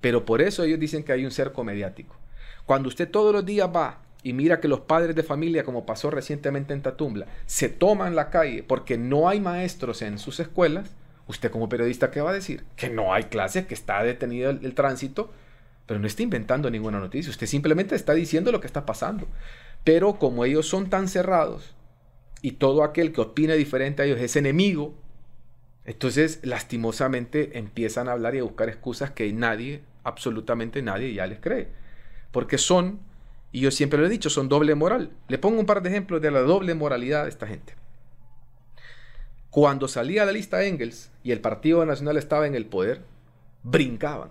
Pero 0.00 0.24
por 0.24 0.42
eso 0.42 0.64
ellos 0.64 0.80
dicen 0.80 1.04
que 1.04 1.12
hay 1.12 1.24
un 1.24 1.30
cerco 1.30 1.62
mediático. 1.62 2.16
Cuando 2.64 2.88
usted 2.88 3.08
todos 3.08 3.32
los 3.32 3.46
días 3.46 3.70
va 3.74 4.00
y 4.22 4.32
mira 4.32 4.58
que 4.58 4.66
los 4.66 4.80
padres 4.80 5.14
de 5.14 5.22
familia, 5.22 5.62
como 5.62 5.86
pasó 5.86 6.10
recientemente 6.10 6.74
en 6.74 6.82
Tatumbla, 6.82 7.26
se 7.46 7.68
toman 7.68 8.16
la 8.16 8.30
calle 8.30 8.64
porque 8.64 8.98
no 8.98 9.28
hay 9.28 9.38
maestros 9.38 10.02
en 10.02 10.18
sus 10.18 10.40
escuelas, 10.40 10.90
usted 11.28 11.50
como 11.50 11.68
periodista, 11.68 12.10
¿qué 12.10 12.20
va 12.20 12.30
a 12.30 12.34
decir? 12.34 12.64
Que 12.74 12.90
no 12.90 13.14
hay 13.14 13.24
clases, 13.24 13.66
que 13.66 13.74
está 13.74 14.02
detenido 14.02 14.50
el, 14.50 14.74
tránsito, 14.74 15.30
pero 15.86 16.00
no 16.00 16.06
está 16.06 16.22
inventando 16.22 16.70
ninguna 16.70 16.98
noticia, 16.98 17.30
usted 17.30 17.46
simplemente 17.46 17.94
está 17.94 18.12
diciendo 18.12 18.52
lo 18.52 18.60
que 18.60 18.66
está 18.66 18.84
pasando. 18.84 19.28
Pero 19.84 20.18
como 20.18 20.44
ellos 20.44 20.68
son 20.68 20.90
tan 20.90 21.08
cerrados 21.08 21.74
y 22.42 22.52
todo 22.52 22.82
aquel 22.82 23.12
que 23.12 23.20
opine 23.20 23.54
diferente 23.54 24.02
a 24.02 24.04
ellos 24.04 24.20
es 24.20 24.36
enemigo, 24.36 24.94
entonces 25.84 26.40
lastimosamente 26.42 27.58
empiezan 27.58 28.08
a 28.08 28.12
hablar 28.12 28.34
y 28.34 28.40
a 28.40 28.42
buscar 28.42 28.68
excusas 28.68 29.12
que 29.12 29.32
nadie, 29.32 29.82
absolutamente 30.02 30.82
nadie 30.82 31.14
ya 31.14 31.26
les 31.26 31.38
cree, 31.38 31.68
porque 32.32 32.58
son 32.58 33.00
y 33.56 33.60
yo 33.60 33.70
siempre 33.70 33.98
lo 33.98 34.04
he 34.04 34.10
dicho, 34.10 34.28
son 34.28 34.50
doble 34.50 34.74
moral. 34.74 35.12
Le 35.28 35.38
pongo 35.38 35.58
un 35.58 35.64
par 35.64 35.82
de 35.82 35.88
ejemplos 35.88 36.20
de 36.20 36.30
la 36.30 36.40
doble 36.40 36.74
moralidad 36.74 37.22
de 37.22 37.30
esta 37.30 37.46
gente. 37.46 37.74
Cuando 39.48 39.88
salía 39.88 40.26
la 40.26 40.32
lista 40.32 40.62
Engels 40.64 41.10
y 41.22 41.32
el 41.32 41.40
Partido 41.40 41.86
Nacional 41.86 42.18
estaba 42.18 42.46
en 42.46 42.54
el 42.54 42.66
poder, 42.66 43.00
brincaban. 43.62 44.28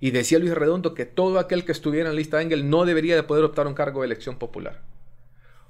Y 0.00 0.10
decía 0.10 0.38
Luis 0.38 0.54
Redondo 0.54 0.94
que 0.94 1.06
todo 1.06 1.38
aquel 1.38 1.64
que 1.64 1.72
estuviera 1.72 2.08
en 2.08 2.14
la 2.14 2.18
lista 2.18 2.40
Engels 2.40 2.64
no 2.64 2.84
debería 2.84 3.14
de 3.14 3.22
poder 3.22 3.44
optar 3.44 3.66
un 3.66 3.74
cargo 3.74 4.00
de 4.00 4.06
elección 4.06 4.38
popular. 4.38 4.82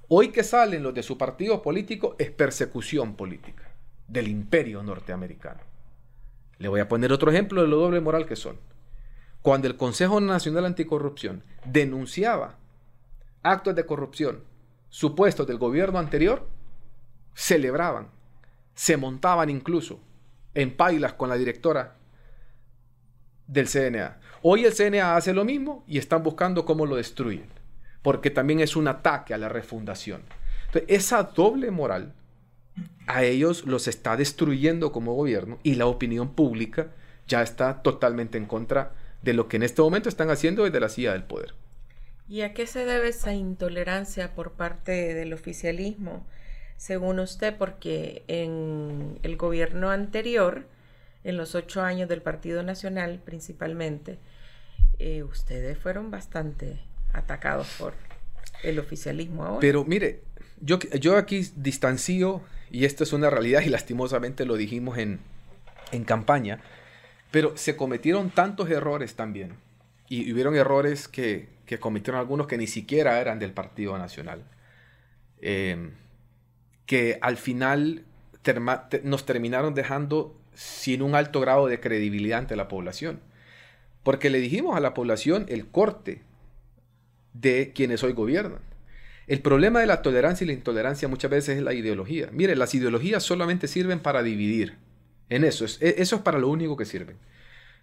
Hoy 0.08 0.28
que 0.28 0.44
salen 0.44 0.82
los 0.82 0.94
de 0.94 1.02
su 1.02 1.18
partido 1.18 1.62
político 1.62 2.16
es 2.18 2.30
persecución 2.30 3.16
política 3.16 3.72
del 4.08 4.28
imperio 4.28 4.82
norteamericano. 4.82 5.60
Le 6.58 6.68
voy 6.68 6.80
a 6.80 6.88
poner 6.88 7.12
otro 7.12 7.30
ejemplo 7.30 7.62
de 7.62 7.68
lo 7.68 7.78
doble 7.78 8.00
moral 8.00 8.26
que 8.26 8.36
son 8.36 8.58
cuando 9.42 9.68
el 9.68 9.76
Consejo 9.76 10.20
Nacional 10.20 10.66
Anticorrupción 10.66 11.42
denunciaba 11.64 12.56
actos 13.42 13.74
de 13.74 13.86
corrupción 13.86 14.44
supuestos 14.90 15.46
del 15.46 15.56
gobierno 15.56 15.98
anterior, 15.98 16.46
celebraban, 17.34 18.08
se 18.74 18.96
montaban 18.96 19.48
incluso 19.48 20.00
en 20.52 20.76
pailas 20.76 21.14
con 21.14 21.28
la 21.28 21.36
directora 21.36 21.96
del 23.46 23.68
CNA. 23.68 24.19
Hoy 24.42 24.64
el 24.64 24.72
CNA 24.72 25.16
hace 25.16 25.34
lo 25.34 25.44
mismo 25.44 25.84
y 25.86 25.98
están 25.98 26.22
buscando 26.22 26.64
cómo 26.64 26.86
lo 26.86 26.96
destruyen, 26.96 27.46
porque 28.00 28.30
también 28.30 28.60
es 28.60 28.74
un 28.74 28.88
ataque 28.88 29.34
a 29.34 29.38
la 29.38 29.50
refundación. 29.50 30.22
Entonces, 30.66 30.84
esa 30.88 31.24
doble 31.24 31.70
moral 31.70 32.14
a 33.06 33.22
ellos 33.24 33.66
los 33.66 33.86
está 33.86 34.16
destruyendo 34.16 34.92
como 34.92 35.14
gobierno 35.14 35.58
y 35.62 35.74
la 35.74 35.86
opinión 35.86 36.34
pública 36.34 36.88
ya 37.26 37.42
está 37.42 37.82
totalmente 37.82 38.38
en 38.38 38.46
contra 38.46 38.92
de 39.22 39.34
lo 39.34 39.46
que 39.46 39.56
en 39.56 39.62
este 39.62 39.82
momento 39.82 40.08
están 40.08 40.30
haciendo 40.30 40.64
desde 40.64 40.80
la 40.80 40.88
silla 40.88 41.12
del 41.12 41.24
poder. 41.24 41.54
¿Y 42.26 42.40
a 42.42 42.54
qué 42.54 42.66
se 42.66 42.86
debe 42.86 43.08
esa 43.08 43.34
intolerancia 43.34 44.34
por 44.34 44.52
parte 44.52 45.14
del 45.14 45.32
oficialismo, 45.34 46.24
según 46.76 47.18
usted? 47.18 47.56
Porque 47.58 48.22
en 48.28 49.18
el 49.22 49.36
gobierno 49.36 49.90
anterior, 49.90 50.64
en 51.24 51.36
los 51.36 51.54
ocho 51.54 51.82
años 51.82 52.08
del 52.08 52.22
Partido 52.22 52.62
Nacional 52.62 53.20
principalmente, 53.24 54.18
eh, 54.98 55.22
ustedes 55.22 55.78
fueron 55.78 56.10
bastante 56.10 56.78
atacados 57.12 57.68
por 57.78 57.94
el 58.62 58.78
oficialismo 58.78 59.44
ahora. 59.44 59.60
Pero 59.60 59.84
mire, 59.84 60.22
yo, 60.60 60.78
yo 60.78 61.16
aquí 61.16 61.46
distancio, 61.56 62.42
y 62.70 62.84
esto 62.84 63.04
es 63.04 63.12
una 63.12 63.30
realidad 63.30 63.62
y 63.66 63.68
lastimosamente 63.68 64.44
lo 64.44 64.56
dijimos 64.56 64.98
en, 64.98 65.20
en 65.92 66.04
campaña, 66.04 66.60
pero 67.30 67.56
se 67.56 67.76
cometieron 67.76 68.30
tantos 68.30 68.70
errores 68.70 69.14
también. 69.14 69.54
Y 70.08 70.32
hubieron 70.32 70.56
errores 70.56 71.06
que, 71.06 71.48
cometieron 71.78 72.18
algunos 72.18 72.48
que 72.48 72.58
ni 72.58 72.66
siquiera 72.66 73.20
eran 73.20 73.38
del 73.38 73.52
Partido 73.52 73.96
Nacional. 73.96 74.42
Eh, 75.40 75.90
que 76.84 77.20
al 77.22 77.36
final 77.36 78.04
nos 79.04 79.24
terminaron 79.24 79.74
dejando 79.74 80.39
sin 80.60 81.00
un 81.00 81.14
alto 81.14 81.40
grado 81.40 81.68
de 81.68 81.80
credibilidad 81.80 82.40
ante 82.40 82.54
la 82.54 82.68
población. 82.68 83.20
Porque 84.02 84.28
le 84.28 84.40
dijimos 84.40 84.76
a 84.76 84.80
la 84.80 84.92
población 84.92 85.46
el 85.48 85.66
corte 85.66 86.20
de 87.32 87.72
quienes 87.74 88.02
hoy 88.02 88.12
gobiernan. 88.12 88.60
El 89.26 89.40
problema 89.40 89.80
de 89.80 89.86
la 89.86 90.02
tolerancia 90.02 90.44
y 90.44 90.48
la 90.48 90.52
intolerancia 90.52 91.08
muchas 91.08 91.30
veces 91.30 91.56
es 91.56 91.62
la 91.62 91.72
ideología. 91.72 92.28
Mire, 92.30 92.56
las 92.56 92.74
ideologías 92.74 93.22
solamente 93.22 93.68
sirven 93.68 94.00
para 94.00 94.22
dividir. 94.22 94.76
En 95.30 95.44
eso, 95.44 95.64
es, 95.64 95.80
e, 95.80 95.94
eso 95.96 96.16
es 96.16 96.22
para 96.22 96.38
lo 96.38 96.48
único 96.48 96.76
que 96.76 96.84
sirven. 96.84 97.16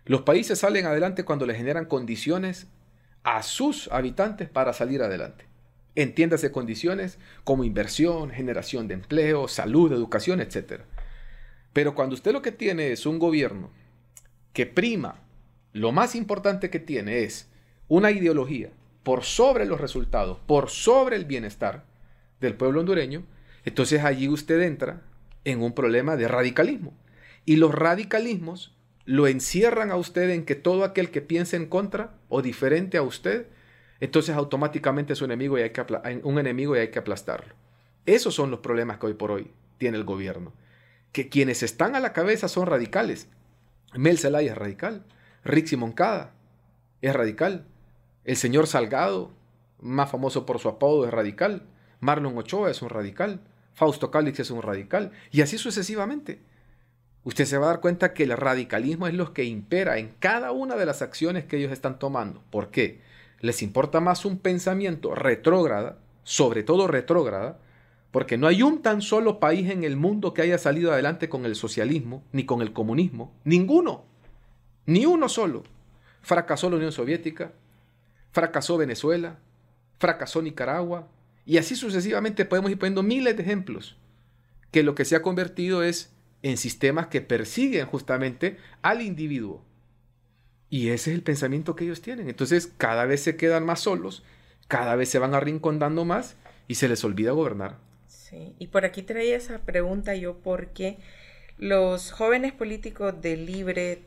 Los 0.06 0.22
países 0.22 0.60
salen 0.60 0.86
adelante 0.86 1.26
cuando 1.26 1.48
le 1.48 1.56
generan 1.56 1.86
condiciones 1.86 2.68
a 3.24 3.42
sus 3.42 3.88
habitantes 3.92 4.50
para 4.50 4.72
salir 4.74 5.02
adelante. 5.02 5.46
Entiéndase 5.96 6.52
condiciones 6.52 7.18
como 7.44 7.64
inversión, 7.64 8.30
generación 8.30 8.88
de 8.88 8.94
empleo, 8.94 9.48
salud, 9.48 9.92
educación, 9.92 10.42
etc. 10.42 10.82
Pero 11.78 11.94
cuando 11.94 12.16
usted 12.16 12.34
lo 12.34 12.42
que 12.42 12.52
tiene 12.52 12.92
es 12.92 13.06
un 13.06 13.20
gobierno 13.20 13.70
que 14.52 14.66
prima, 14.66 15.22
lo 15.74 15.92
más 15.92 16.16
importante 16.16 16.72
que 16.72 16.80
tiene 16.80 17.20
es 17.20 17.52
una 17.88 18.10
ideología 18.10 18.72
por 19.04 19.24
sobre 19.24 19.68
los 19.68 19.80
resultados, 19.80 20.40
por 20.48 20.72
sobre 20.72 21.18
el 21.18 21.26
bienestar 21.26 21.86
del 22.42 22.56
pueblo 22.56 22.80
hondureño, 22.80 23.26
entonces 23.64 24.04
allí 24.04 24.28
usted 24.28 24.60
entra 24.64 25.04
en 25.46 25.62
un 25.62 25.74
problema 25.74 26.16
de 26.16 26.28
radicalismo. 26.28 26.98
Y 27.46 27.58
los 27.58 27.76
radicalismos 27.76 28.76
lo 29.06 29.28
encierran 29.28 29.92
a 29.92 29.98
usted 29.98 30.32
en 30.32 30.46
que 30.46 30.56
todo 30.56 30.84
aquel 30.84 31.12
que 31.12 31.22
piense 31.22 31.58
en 31.58 31.68
contra 31.68 32.16
o 32.28 32.42
diferente 32.42 32.98
a 32.98 33.04
usted, 33.04 33.50
entonces 34.00 34.36
automáticamente 34.36 35.14
es 35.14 35.22
un 35.22 35.30
enemigo 35.30 35.60
y 35.60 35.62
hay 35.62 35.70
que, 35.70 35.86
un 36.24 36.40
enemigo 36.40 36.76
y 36.76 36.80
hay 36.80 36.88
que 36.88 36.98
aplastarlo. 36.98 37.54
Esos 38.08 38.34
son 38.34 38.50
los 38.50 38.62
problemas 38.62 38.98
que 38.98 39.06
hoy 39.06 39.14
por 39.14 39.30
hoy 39.30 39.52
tiene 39.78 39.98
el 39.98 40.06
gobierno. 40.06 40.54
Que 41.12 41.30
quienes 41.30 41.64
están 41.64 41.96
a 41.96 42.00
la 42.00 42.14
cabeza 42.14 42.48
son 42.48 42.68
radicales. 42.68 43.28
Mel 43.94 44.18
Zelaya 44.18 44.52
es 44.52 44.58
radical. 44.58 45.06
Rixi 45.44 45.78
Moncada 45.78 46.34
es 47.02 47.14
radical. 47.14 47.66
El 48.24 48.36
señor 48.36 48.68
Salgado, 48.68 49.32
más 49.80 50.12
famoso 50.12 50.46
por 50.46 50.60
su 50.60 50.70
apodo, 50.70 51.06
es 51.06 51.12
radical. 51.12 51.64
Marlon 52.00 52.38
Ochoa 52.38 52.70
es 52.70 52.82
un 52.82 52.90
radical. 52.90 53.42
Fausto 53.74 54.12
Cálix 54.12 54.40
es 54.40 54.52
un 54.52 54.62
radical. 54.62 55.12
Y 55.32 55.42
así 55.42 55.58
sucesivamente 55.58 56.42
usted 57.28 57.44
se 57.44 57.58
va 57.58 57.66
a 57.66 57.70
dar 57.72 57.82
cuenta 57.82 58.14
que 58.14 58.24
el 58.24 58.32
radicalismo 58.38 59.06
es 59.06 59.14
lo 59.14 59.34
que 59.34 59.44
impera 59.44 59.98
en 59.98 60.14
cada 60.20 60.54
una 60.54 60.78
de 60.78 60.86
las 60.86 61.02
acciones 61.02 61.44
que 61.44 61.58
ellos 61.58 61.74
están 61.74 62.00
tomando. 62.00 62.42
¿Por 62.50 62.72
qué? 62.72 63.02
Les 63.42 63.62
importa 63.62 64.00
más 64.00 64.24
un 64.24 64.40
pensamiento 64.40 65.14
retrógrada, 65.14 65.98
sobre 66.24 66.64
todo 66.64 66.88
retrógrada, 66.88 67.60
porque 68.12 68.38
no 68.38 68.48
hay 68.48 68.64
un 68.64 68.82
tan 68.82 69.02
solo 69.02 69.40
país 69.40 69.70
en 69.70 69.84
el 69.84 69.96
mundo 69.96 70.34
que 70.34 70.42
haya 70.42 70.58
salido 70.58 70.92
adelante 70.92 71.30
con 71.30 71.46
el 71.46 71.56
socialismo, 71.56 72.24
ni 72.32 72.46
con 72.46 72.62
el 72.62 72.74
comunismo. 72.74 73.34
Ninguno. 73.44 74.06
Ni 74.86 75.06
uno 75.06 75.30
solo. 75.30 75.64
fracasó 76.22 76.70
la 76.70 76.78
Unión 76.78 76.92
Soviética, 76.92 77.54
fracasó 78.32 78.78
Venezuela, 78.78 79.40
fracasó 79.98 80.42
Nicaragua, 80.42 81.08
y 81.46 81.58
así 81.58 81.76
sucesivamente 81.76 82.44
podemos 82.44 82.72
ir 82.72 82.78
poniendo 82.78 83.04
miles 83.04 83.38
de 83.38 83.44
ejemplos 83.44 83.96
que 84.72 84.84
lo 84.84 84.96
que 84.96 85.06
se 85.06 85.16
ha 85.16 85.22
convertido 85.22 85.82
es 85.84 86.12
en 86.44 86.58
sistemas 86.58 87.08
que 87.08 87.22
persiguen 87.22 87.86
justamente 87.88 88.58
al 88.82 89.02
individuo. 89.02 89.64
Y 90.70 90.90
ese 90.90 91.12
es 91.12 91.16
el 91.16 91.24
pensamiento 91.24 91.76
que 91.76 91.86
ellos 91.86 92.02
tienen. 92.02 92.28
Entonces 92.30 92.72
cada 92.78 93.06
vez 93.06 93.22
se 93.22 93.38
quedan 93.38 93.66
más 93.66 93.80
solos, 93.80 94.24
cada 94.68 94.96
vez 94.96 95.10
se 95.10 95.20
van 95.20 95.34
arrinconando 95.34 96.04
más 96.04 96.36
y 96.68 96.76
se 96.76 96.90
les 96.90 97.04
olvida 97.04 97.32
gobernar. 97.32 97.78
Sí, 98.30 98.56
y 98.60 98.68
por 98.68 98.84
aquí 98.84 99.04
traía 99.04 99.38
esa 99.38 99.60
pregunta 99.60 100.14
yo 100.16 100.38
porque 100.40 100.98
los 101.58 102.12
jóvenes 102.12 102.52
políticos 102.52 103.22
de 103.22 103.38
Libre 103.38 104.02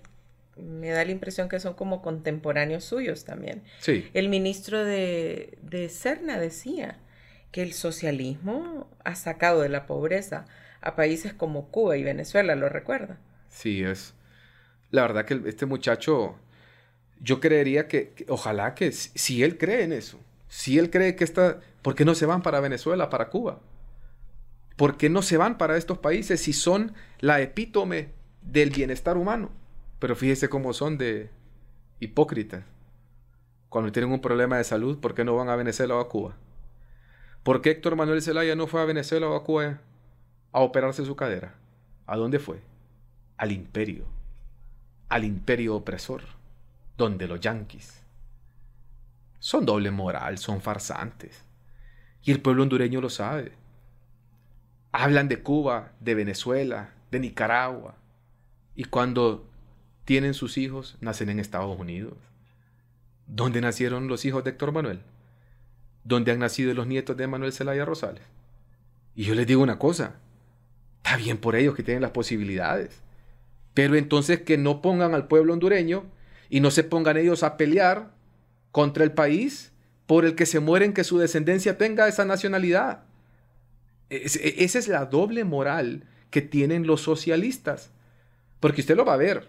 me 0.57 0.91
da 0.91 1.05
la 1.07 1.11
impresión 1.11 1.49
que 1.49 1.59
son 1.59 1.73
como 1.73 2.03
contemporáneos 2.03 2.85
suyos 2.85 3.25
también. 3.25 3.63
Sí. 3.79 4.11
El 4.13 4.29
ministro 4.29 4.85
de, 4.85 5.57
de 5.63 5.89
Cerna 5.89 6.39
decía 6.39 6.99
que 7.51 7.63
el 7.63 7.73
socialismo 7.73 8.91
ha 9.05 9.15
sacado 9.15 9.63
de 9.63 9.71
la 9.71 9.87
pobreza 9.87 10.45
a 10.83 10.97
países 10.97 11.33
como 11.33 11.69
Cuba 11.69 11.97
y 11.97 12.05
Venezuela, 12.05 12.55
¿lo 12.57 12.69
recuerda? 12.69 13.19
Sí, 13.49 13.83
es. 13.83 14.15
La 14.91 15.03
verdad 15.03 15.25
que 15.25 15.41
este 15.47 15.65
muchacho, 15.65 16.37
yo 17.21 17.41
creería 17.41 17.89
que, 17.89 18.13
ojalá 18.29 18.75
que 18.75 18.93
si 18.93 19.43
él 19.43 19.57
cree 19.57 19.85
en 19.85 19.93
eso, 19.93 20.21
si 20.49 20.79
él 20.79 20.91
cree 20.91 21.17
que 21.17 21.25
está, 21.25 21.61
¿por 21.81 21.95
qué 21.95 22.05
no 22.05 22.15
se 22.15 22.27
van 22.27 22.43
para 22.43 22.61
Venezuela, 22.61 23.09
para 23.09 23.31
Cuba? 23.31 23.61
¿Por 24.81 24.97
qué 24.97 25.11
no 25.11 25.21
se 25.21 25.37
van 25.37 25.59
para 25.59 25.77
estos 25.77 25.99
países 25.99 26.41
si 26.41 26.55
son 26.55 26.95
la 27.19 27.43
epítome 27.43 28.15
del 28.41 28.71
bienestar 28.71 29.19
humano? 29.19 29.51
Pero 29.99 30.17
fíjese 30.17 30.49
cómo 30.49 30.73
son 30.73 30.97
de 30.97 31.29
hipócritas. 31.99 32.65
Cuando 33.69 33.93
tienen 33.93 34.11
un 34.11 34.23
problema 34.23 34.57
de 34.57 34.65
salud, 34.65 34.99
¿por 34.99 35.15
qué 35.15 35.23
no 35.23 35.37
van 35.37 35.51
a 35.51 35.57
Venezuela 35.57 35.97
o 35.97 36.01
a 36.01 36.09
Cuba? 36.09 36.35
¿Por 37.43 37.61
qué 37.61 37.73
Héctor 37.73 37.95
Manuel 37.95 38.23
Zelaya 38.23 38.57
no 38.57 38.67
fue 38.67 38.81
a 38.81 38.87
Venezuela 38.87 39.29
o 39.29 39.37
a 39.37 39.45
Cuba 39.45 39.81
a 40.51 40.61
operarse 40.61 41.05
su 41.05 41.15
cadera? 41.15 41.57
¿A 42.07 42.17
dónde 42.17 42.39
fue? 42.39 42.63
Al 43.37 43.53
imperio. 43.53 44.07
Al 45.11 45.25
imperio 45.25 45.77
opresor, 45.77 46.23
donde 46.97 47.29
los 47.29 47.39
yanquis 47.39 48.01
son 49.41 49.67
doble 49.67 49.91
moral, 49.91 50.39
son 50.39 50.63
farsantes. 50.63 51.45
Y 52.23 52.33
el 52.33 52.41
pueblo 52.41 52.63
hondureño 52.63 53.03
lo 53.03 53.11
sabe. 53.11 53.60
Hablan 54.93 55.29
de 55.29 55.43
Cuba, 55.43 55.93
de 56.01 56.15
Venezuela, 56.15 56.91
de 57.11 57.21
Nicaragua. 57.21 57.97
Y 58.75 58.85
cuando 58.85 59.49
tienen 60.05 60.35
sus 60.35 60.59
hijos, 60.59 60.97
nacen 61.01 61.29
en 61.29 61.39
Estados 61.39 61.79
Unidos. 61.79 62.15
¿Dónde 63.27 63.61
nacieron 63.61 64.09
los 64.09 64.25
hijos 64.25 64.43
de 64.43 64.51
Héctor 64.51 64.73
Manuel? 64.73 65.01
donde 66.05 66.33
han 66.33 66.39
nacido 66.39 66.73
los 66.75 66.87
nietos 66.87 67.17
de 67.17 67.27
Manuel 67.27 67.53
Zelaya 67.53 67.85
Rosales. 67.85 68.23
Y 69.15 69.25
yo 69.25 69.35
les 69.35 69.47
digo 69.47 69.63
una 69.63 69.79
cosa, 69.79 70.15
está 70.99 71.17
bien 71.17 71.39
por 71.39 71.57
ellos 71.57 71.75
que 71.75 71.83
tienen 71.83 72.03
las 72.03 72.13
posibilidades, 72.13 73.01
pero 73.75 73.97
entonces 73.97 74.43
que 74.43 74.59
no 74.59 74.83
pongan 74.83 75.15
al 75.15 75.29
pueblo 75.29 75.53
hondureño 75.53 76.05
y 76.49 76.61
no 76.61 76.71
se 76.71 76.85
pongan 76.85 77.17
ellos 77.17 77.43
a 77.43 77.57
pelear 77.57 78.11
contra 78.73 79.05
el 79.05 79.13
país 79.13 79.73
por 80.07 80.25
el 80.25 80.35
que 80.35 80.47
se 80.47 80.61
mueren 80.61 80.93
que 80.93 81.05
su 81.05 81.19
descendencia 81.19 81.79
tenga 81.79 82.09
esa 82.09 82.25
nacionalidad. 82.25 83.05
E, 84.11 84.25
esa 84.65 84.79
es 84.79 84.89
la 84.89 85.07
doble 85.07 85.45
moral 85.45 86.05
que 86.31 86.43
tienen 86.43 86.87
los 86.87 87.01
socialistas. 87.01 87.91
Porque 88.61 88.83
usted 88.83 88.97
lo 88.97 89.05
va 89.05 89.15
a 89.15 89.19
ver. 89.19 89.49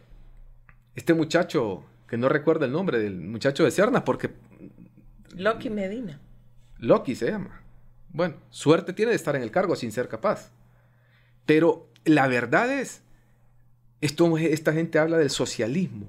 Este 0.95 1.13
muchacho, 1.13 1.83
que 2.07 2.17
no 2.17 2.29
recuerda 2.29 2.65
el 2.65 2.71
nombre 2.71 2.99
del 2.99 3.19
muchacho 3.19 3.63
de 3.63 3.71
Cernas, 3.71 4.03
porque... 4.03 4.31
Loki 5.35 5.69
Medina. 5.69 6.19
Loki 6.77 7.15
se 7.15 7.31
llama. 7.31 7.61
Bueno, 8.09 8.35
suerte 8.49 8.93
tiene 8.93 9.11
de 9.11 9.15
estar 9.15 9.35
en 9.35 9.43
el 9.43 9.51
cargo 9.51 9.75
sin 9.75 9.91
ser 9.91 10.07
capaz. 10.07 10.51
Pero 11.45 11.89
la 12.03 12.27
verdad 12.27 12.71
es, 12.71 13.01
esto, 14.01 14.37
esta 14.37 14.73
gente 14.73 14.99
habla 14.99 15.17
del 15.17 15.29
socialismo 15.29 16.07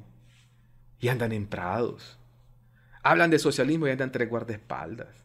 y 1.01 1.09
andan 1.09 1.33
en 1.33 1.47
prados. 1.47 2.19
Hablan 3.03 3.31
de 3.31 3.39
socialismo 3.39 3.87
y 3.87 3.91
andan 3.91 4.09
entre 4.09 4.27
guardaespaldas. 4.27 5.22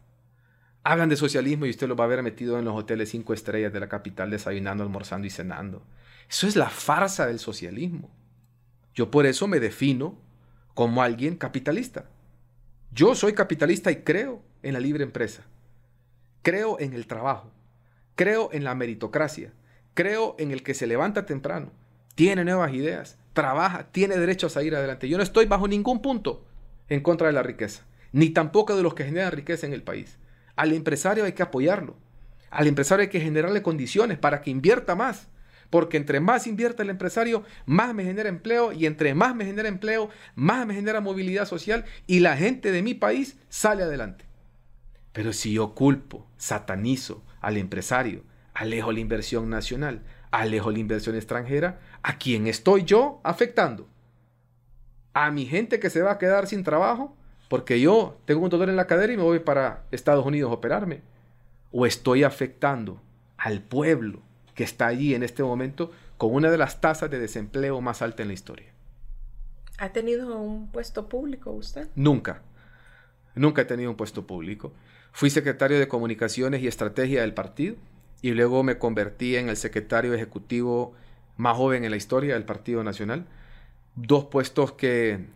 Hablan 0.88 1.10
de 1.10 1.16
socialismo 1.16 1.66
y 1.66 1.70
usted 1.70 1.86
lo 1.86 1.96
va 1.96 2.04
a 2.04 2.06
ver 2.06 2.22
metido 2.22 2.58
en 2.58 2.64
los 2.64 2.74
hoteles 2.74 3.10
cinco 3.10 3.34
estrellas 3.34 3.74
de 3.74 3.78
la 3.78 3.90
capital 3.90 4.30
desayunando, 4.30 4.82
almorzando 4.82 5.26
y 5.26 5.30
cenando. 5.30 5.82
Eso 6.30 6.46
es 6.46 6.56
la 6.56 6.70
farsa 6.70 7.26
del 7.26 7.38
socialismo. 7.38 8.08
Yo 8.94 9.10
por 9.10 9.26
eso 9.26 9.46
me 9.48 9.60
defino 9.60 10.18
como 10.72 11.02
alguien 11.02 11.36
capitalista. 11.36 12.06
Yo 12.90 13.14
soy 13.14 13.34
capitalista 13.34 13.90
y 13.90 13.96
creo 13.96 14.42
en 14.62 14.72
la 14.72 14.80
libre 14.80 15.04
empresa. 15.04 15.44
Creo 16.40 16.80
en 16.80 16.94
el 16.94 17.06
trabajo. 17.06 17.52
Creo 18.14 18.48
en 18.50 18.64
la 18.64 18.74
meritocracia. 18.74 19.52
Creo 19.92 20.36
en 20.38 20.52
el 20.52 20.62
que 20.62 20.72
se 20.72 20.86
levanta 20.86 21.26
temprano, 21.26 21.70
tiene 22.14 22.46
nuevas 22.46 22.72
ideas, 22.72 23.18
trabaja, 23.34 23.88
tiene 23.92 24.16
derecho 24.16 24.46
a 24.46 24.50
salir 24.50 24.74
adelante. 24.74 25.06
Yo 25.06 25.18
no 25.18 25.22
estoy 25.22 25.44
bajo 25.44 25.68
ningún 25.68 26.00
punto 26.00 26.46
en 26.88 27.02
contra 27.02 27.26
de 27.26 27.34
la 27.34 27.42
riqueza, 27.42 27.84
ni 28.12 28.30
tampoco 28.30 28.74
de 28.74 28.82
los 28.82 28.94
que 28.94 29.04
generan 29.04 29.32
riqueza 29.32 29.66
en 29.66 29.74
el 29.74 29.82
país. 29.82 30.16
Al 30.58 30.72
empresario 30.72 31.24
hay 31.24 31.34
que 31.34 31.44
apoyarlo. 31.44 31.96
Al 32.50 32.66
empresario 32.66 33.02
hay 33.02 33.10
que 33.10 33.20
generarle 33.20 33.62
condiciones 33.62 34.18
para 34.18 34.42
que 34.42 34.50
invierta 34.50 34.96
más. 34.96 35.28
Porque 35.70 35.96
entre 35.96 36.18
más 36.18 36.48
invierta 36.48 36.82
el 36.82 36.90
empresario, 36.90 37.44
más 37.64 37.94
me 37.94 38.02
genera 38.02 38.28
empleo 38.28 38.72
y 38.72 38.86
entre 38.86 39.14
más 39.14 39.36
me 39.36 39.44
genera 39.44 39.68
empleo, 39.68 40.10
más 40.34 40.66
me 40.66 40.74
genera 40.74 41.00
movilidad 41.00 41.46
social 41.46 41.84
y 42.08 42.18
la 42.18 42.36
gente 42.36 42.72
de 42.72 42.82
mi 42.82 42.94
país 42.94 43.36
sale 43.48 43.84
adelante. 43.84 44.24
Pero 45.12 45.32
si 45.32 45.52
yo 45.52 45.76
culpo, 45.76 46.26
satanizo 46.38 47.22
al 47.40 47.56
empresario, 47.56 48.24
alejo 48.52 48.90
la 48.90 48.98
inversión 48.98 49.48
nacional, 49.50 50.02
alejo 50.32 50.72
la 50.72 50.80
inversión 50.80 51.14
extranjera, 51.14 51.78
¿a 52.02 52.18
quién 52.18 52.48
estoy 52.48 52.82
yo 52.82 53.20
afectando? 53.22 53.88
¿A 55.14 55.30
mi 55.30 55.46
gente 55.46 55.78
que 55.78 55.88
se 55.90 56.02
va 56.02 56.10
a 56.10 56.18
quedar 56.18 56.48
sin 56.48 56.64
trabajo? 56.64 57.16
Porque 57.48 57.80
yo 57.80 58.18
tengo 58.26 58.42
un 58.42 58.50
dolor 58.50 58.68
en 58.68 58.76
la 58.76 58.86
cadera 58.86 59.12
y 59.12 59.16
me 59.16 59.22
voy 59.22 59.38
para 59.40 59.84
Estados 59.90 60.24
Unidos 60.24 60.50
a 60.50 60.54
operarme. 60.54 61.02
¿O 61.72 61.86
estoy 61.86 62.22
afectando 62.22 63.00
al 63.36 63.62
pueblo 63.62 64.20
que 64.54 64.64
está 64.64 64.86
allí 64.86 65.14
en 65.14 65.22
este 65.22 65.42
momento 65.42 65.90
con 66.16 66.34
una 66.34 66.50
de 66.50 66.58
las 66.58 66.80
tasas 66.80 67.10
de 67.10 67.18
desempleo 67.18 67.80
más 67.80 68.02
alta 68.02 68.22
en 68.22 68.28
la 68.28 68.34
historia? 68.34 68.66
¿Ha 69.78 69.90
tenido 69.90 70.38
un 70.38 70.70
puesto 70.70 71.08
público 71.08 71.52
usted? 71.52 71.88
Nunca. 71.94 72.42
Nunca 73.34 73.62
he 73.62 73.64
tenido 73.64 73.90
un 73.90 73.96
puesto 73.96 74.26
público. 74.26 74.72
Fui 75.12 75.30
secretario 75.30 75.78
de 75.78 75.88
Comunicaciones 75.88 76.62
y 76.62 76.66
Estrategia 76.66 77.20
del 77.20 77.34
partido 77.34 77.76
y 78.20 78.32
luego 78.32 78.62
me 78.62 78.78
convertí 78.78 79.36
en 79.36 79.48
el 79.48 79.56
secretario 79.56 80.12
ejecutivo 80.14 80.94
más 81.36 81.56
joven 81.56 81.84
en 81.84 81.90
la 81.92 81.96
historia 81.96 82.34
del 82.34 82.44
Partido 82.44 82.82
Nacional. 82.82 83.26
Dos 83.94 84.24
puestos 84.24 84.72
que 84.72 85.26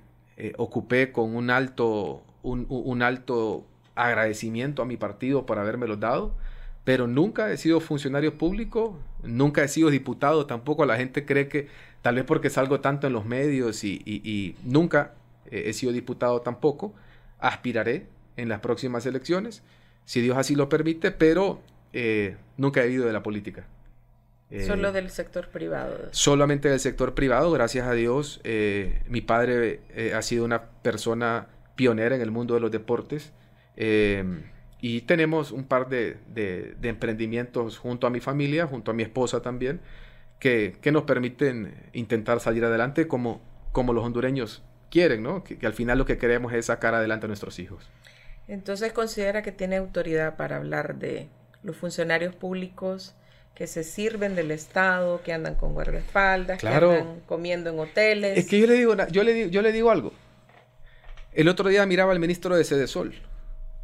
eh, 0.43 0.55
ocupé 0.59 1.13
con 1.13 1.37
un 1.37 1.51
alto, 1.51 2.21
un, 2.43 3.03
alto 3.03 3.65
agradecimiento 3.95 4.83
a 4.83 4.85
mi 4.85 4.97
partido 4.97 5.47
por 5.47 5.57
los 5.57 6.01
dado, 6.01 6.35
pero 6.83 7.07
nunca 7.07 7.53
he 7.53 7.57
sido 7.57 7.79
funcionario 7.79 8.37
público, 8.39 8.99
nunca 9.23 9.63
he 9.63 9.69
sido 9.69 9.89
diputado 9.89 10.45
tampoco. 10.47 10.85
La 10.85 10.97
gente 10.97 11.25
cree 11.25 11.47
que 11.47 11.69
tal 12.03 12.17
vez 12.17 12.25
porque 12.25 12.51
salgo 12.51 12.81
tanto 12.81 13.07
en 13.07 13.13
los 13.13 13.25
medios 13.25 13.85
y, 13.85 14.57
nunca 14.65 15.15
he 15.49 15.73
sido 15.75 15.93
diputado 15.93 16.41
tampoco, 16.41 16.93
aspiraré 17.39 18.09
en 18.37 18.49
las 18.49 18.59
próximas 18.59 19.07
elecciones, 19.07 19.63
si 20.07 20.23
Dios 20.23 20.37
así 20.37 20.57
lo 20.57 20.69
permite, 20.69 21.13
pero 21.13 21.61
eh, 21.93 22.35
nunca 22.57 22.83
he 22.83 22.89
vivido 22.89 23.07
de 23.07 23.13
la 23.13 23.23
política. 23.23 23.65
Eh, 24.53 24.67
Solo 24.67 24.93
del 24.93 25.11
sector 25.11 25.49
privado. 25.49 26.09
Solamente 26.11 26.69
del 26.69 26.79
sector 26.79 27.15
privado, 27.15 27.51
gracias 27.51 27.87
a 27.87 27.95
Dios. 27.95 28.41
Eh, 28.45 29.03
mi 29.09 29.23
padre 29.23 29.81
ha 30.15 30.23
sido 30.23 30.45
una 30.45 30.63
persona 30.83 31.49
pionera 31.75 32.15
en 32.15 32.21
el 32.21 32.31
mundo 32.31 32.55
de 32.55 32.61
los 32.61 32.71
deportes 32.71 33.33
y 34.83 35.03
tenemos 35.03 35.53
un 35.53 35.65
par 35.65 35.89
de, 35.89 36.19
de, 36.27 36.89
emprendimientos 36.89 37.79
junto 37.79 38.09
a 38.09 38.11
mi 38.11 38.19
familia, 38.19 38.67
junto 38.67 38.91
a 38.91 38.95
mi 38.95 39.05
esposa 39.05 39.41
también, 39.41 39.81
que, 40.41 40.77
que 40.83 40.91
nos 40.91 41.05
permiten 41.05 41.73
intentar 41.93 42.41
salir 42.41 42.65
adelante 42.65 43.07
como, 43.07 43.41
como 43.71 43.93
los 43.93 44.05
hondureños 44.05 44.65
quieren, 44.91 45.23
¿no? 45.23 45.45
Que, 45.45 45.57
que, 45.57 45.67
al 45.67 45.73
final 45.73 45.99
lo 45.99 46.05
que 46.05 46.19
queremos 46.19 46.53
es 46.53 46.67
sacar 46.67 46.97
adelante 46.97 47.27
a 47.27 47.29
nuestros 47.29 47.61
hijos. 47.61 47.89
Entonces 48.49 48.93
considera 48.93 49.43
que 49.43 49.53
tiene 49.53 49.77
autoridad 49.77 50.37
para 50.37 50.57
hablar 50.57 50.97
de 50.97 51.29
los 51.63 51.77
funcionarios 51.77 52.35
públicos 52.35 53.15
que 53.55 53.67
se 53.67 53.85
sirven 53.85 54.35
del 54.35 54.51
Estado, 54.51 55.23
que 55.23 55.33
andan 55.33 55.55
con 55.55 55.75
guardaespaldas, 55.75 56.59
que 56.61 56.69
andan 56.69 57.21
comiendo 57.27 57.71
en 57.71 57.79
hoteles. 57.79 58.39
Es 58.39 58.47
que 58.47 58.59
yo 58.59 58.67
le 58.67 58.75
digo, 58.75 58.95
yo 59.11 59.23
le, 59.23 59.51
yo 59.51 59.63
le 59.63 59.73
digo 59.73 59.91
algo. 59.91 60.13
El 61.33 61.49
otro 61.49 61.69
día 61.69 61.85
miraba 61.87 62.13
al 62.13 62.21
ministro 62.21 62.57
de 62.57 62.65
Sede 62.65 62.87
Sol. 62.87 63.15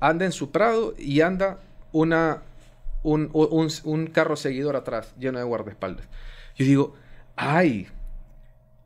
Anda 0.01 0.25
en 0.25 0.33
su 0.33 0.51
prado 0.51 0.95
y 0.97 1.21
anda 1.21 1.59
una, 1.93 2.43
un, 3.03 3.31
un, 3.33 3.69
un 3.85 4.07
carro 4.07 4.37
seguidor 4.37 4.77
atrás, 4.77 5.15
lleno 5.19 5.39
de 5.39 5.45
guardaespaldas. 5.45 6.07
Yo 6.57 6.65
digo, 6.65 6.97
hay, 7.37 7.89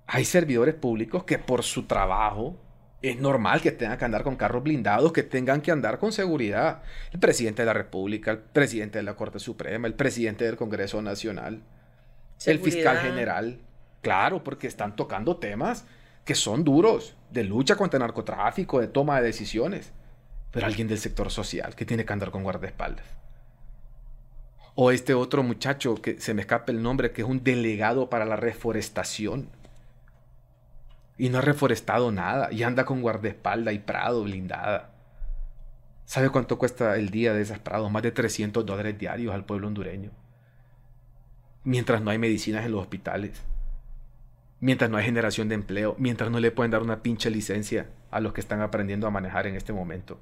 hay 0.07 0.25
servidores 0.25 0.75
públicos 0.75 1.25
que 1.25 1.39
por 1.39 1.63
su 1.63 1.85
trabajo 1.85 2.57
Es 3.03 3.19
normal 3.19 3.61
que 3.61 3.73
tengan 3.73 3.99
que 3.99 4.05
andar 4.05 4.23
con 4.23 4.37
carros 4.37 4.63
blindados, 4.63 5.13
que 5.13 5.25
tengan 5.25 5.61
que 5.61 5.73
andar 5.73 5.99
con 5.99 6.13
seguridad. 6.13 6.83
El 7.13 7.19
presidente 7.19 7.63
de 7.63 7.67
la 7.67 7.73
República, 7.73 8.31
el 8.31 8.39
presidente 8.39 8.99
de 8.99 9.03
la 9.03 9.15
Corte 9.15 9.41
Suprema, 9.41 9.89
el 9.89 9.95
presidente 9.95 10.45
del 10.45 10.57
Congreso 10.57 11.03
Nacional, 11.03 11.63
el 12.47 12.59
fiscal 12.61 12.99
general. 12.99 13.59
Claro, 14.03 14.45
porque 14.45 14.69
están 14.69 14.97
tocando 14.97 15.37
temas 15.37 15.85
que 16.25 16.35
son 16.35 16.63
duros, 16.65 17.17
de 17.31 17.45
lucha 17.45 17.77
contra 17.77 17.99
el 17.99 18.03
narcotráfico, 18.03 18.81
de 18.81 18.87
toma 18.87 19.21
de 19.21 19.27
decisiones. 19.27 19.93
Pero 20.53 20.67
alguien 20.67 20.87
del 20.87 20.99
sector 20.99 21.31
social 21.31 21.75
que 21.75 21.85
tiene 21.85 22.05
que 22.05 22.13
andar 22.13 22.31
con 22.31 22.43
guardaespaldas. 22.43 23.07
O 24.75 24.91
este 24.91 25.15
otro 25.15 25.43
muchacho 25.43 25.97
que 25.97 26.21
se 26.21 26.35
me 26.35 26.43
escapa 26.43 26.73
el 26.73 26.83
nombre, 26.83 27.13
que 27.13 27.23
es 27.23 27.29
un 27.29 27.43
delegado 27.43 28.09
para 28.09 28.25
la 28.25 28.37
reforestación. 28.37 29.49
Y 31.19 31.29
no 31.29 31.39
ha 31.39 31.43
reforestado 31.43 32.11
nada. 32.11 32.53
Y 32.53 32.63
anda 32.63 32.85
con 32.85 33.03
guardaespaldas 33.03 33.75
y 33.75 33.79
prado 33.79 34.25
blindada. 34.25 34.91
¿Sabe 36.05 36.31
cuánto 36.31 36.59
cuesta 36.59 36.97
el 36.97 37.11
día 37.11 37.33
de 37.33 37.43
esas 37.43 37.59
prados? 37.59 37.91
Más 37.91 38.03
de 38.03 38.13
300 38.13 38.67
dólares 38.67 38.99
diarios 38.99 39.35
al 39.35 39.45
pueblo 39.45 39.69
hondureño. 39.69 40.11
Mientras 41.65 42.03
no 42.03 42.11
hay 42.11 42.19
medicinas 42.19 42.65
en 42.65 42.73
los 42.73 42.83
hospitales. 42.83 43.41
Mientras 44.61 44.91
no 44.91 44.97
hay 44.97 45.05
generación 45.05 45.49
de 45.49 45.55
empleo. 45.55 45.97
Mientras 45.99 46.31
no 46.31 46.41
le 46.41 46.51
pueden 46.51 46.71
dar 46.71 46.83
una 46.83 47.03
pinche 47.03 47.31
licencia 47.31 47.89
a 48.11 48.21
los 48.21 48.33
que 48.33 48.41
están 48.41 48.61
aprendiendo 48.61 49.07
a 49.07 49.11
manejar 49.11 49.47
en 49.47 49.57
este 49.57 49.73
momento. 49.73 50.21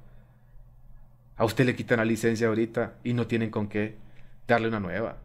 A 1.35 1.45
usted 1.45 1.65
le 1.65 1.75
quitan 1.75 1.97
la 1.97 2.05
licencia 2.05 2.47
ahorita 2.47 2.95
y 3.03 3.13
no 3.13 3.27
tienen 3.27 3.49
con 3.49 3.67
qué 3.67 3.97
darle 4.47 4.67
una 4.67 4.79
nueva. 4.79 5.17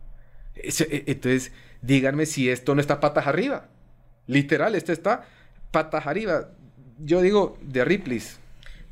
E, 0.55 1.05
entonces, 1.07 1.53
díganme 1.83 2.27
si 2.27 2.51
esto 2.51 2.75
no 2.75 2.81
está 2.81 3.01
patas 3.01 3.27
arriba. 3.27 3.69
Literal, 4.27 4.75
esto 4.75 4.93
está 4.93 5.27
patas 5.77 6.07
arriba. 6.07 6.49
Yo 6.99 7.21
digo 7.21 7.59
de 7.61 7.85
Ripley's. 7.85 8.39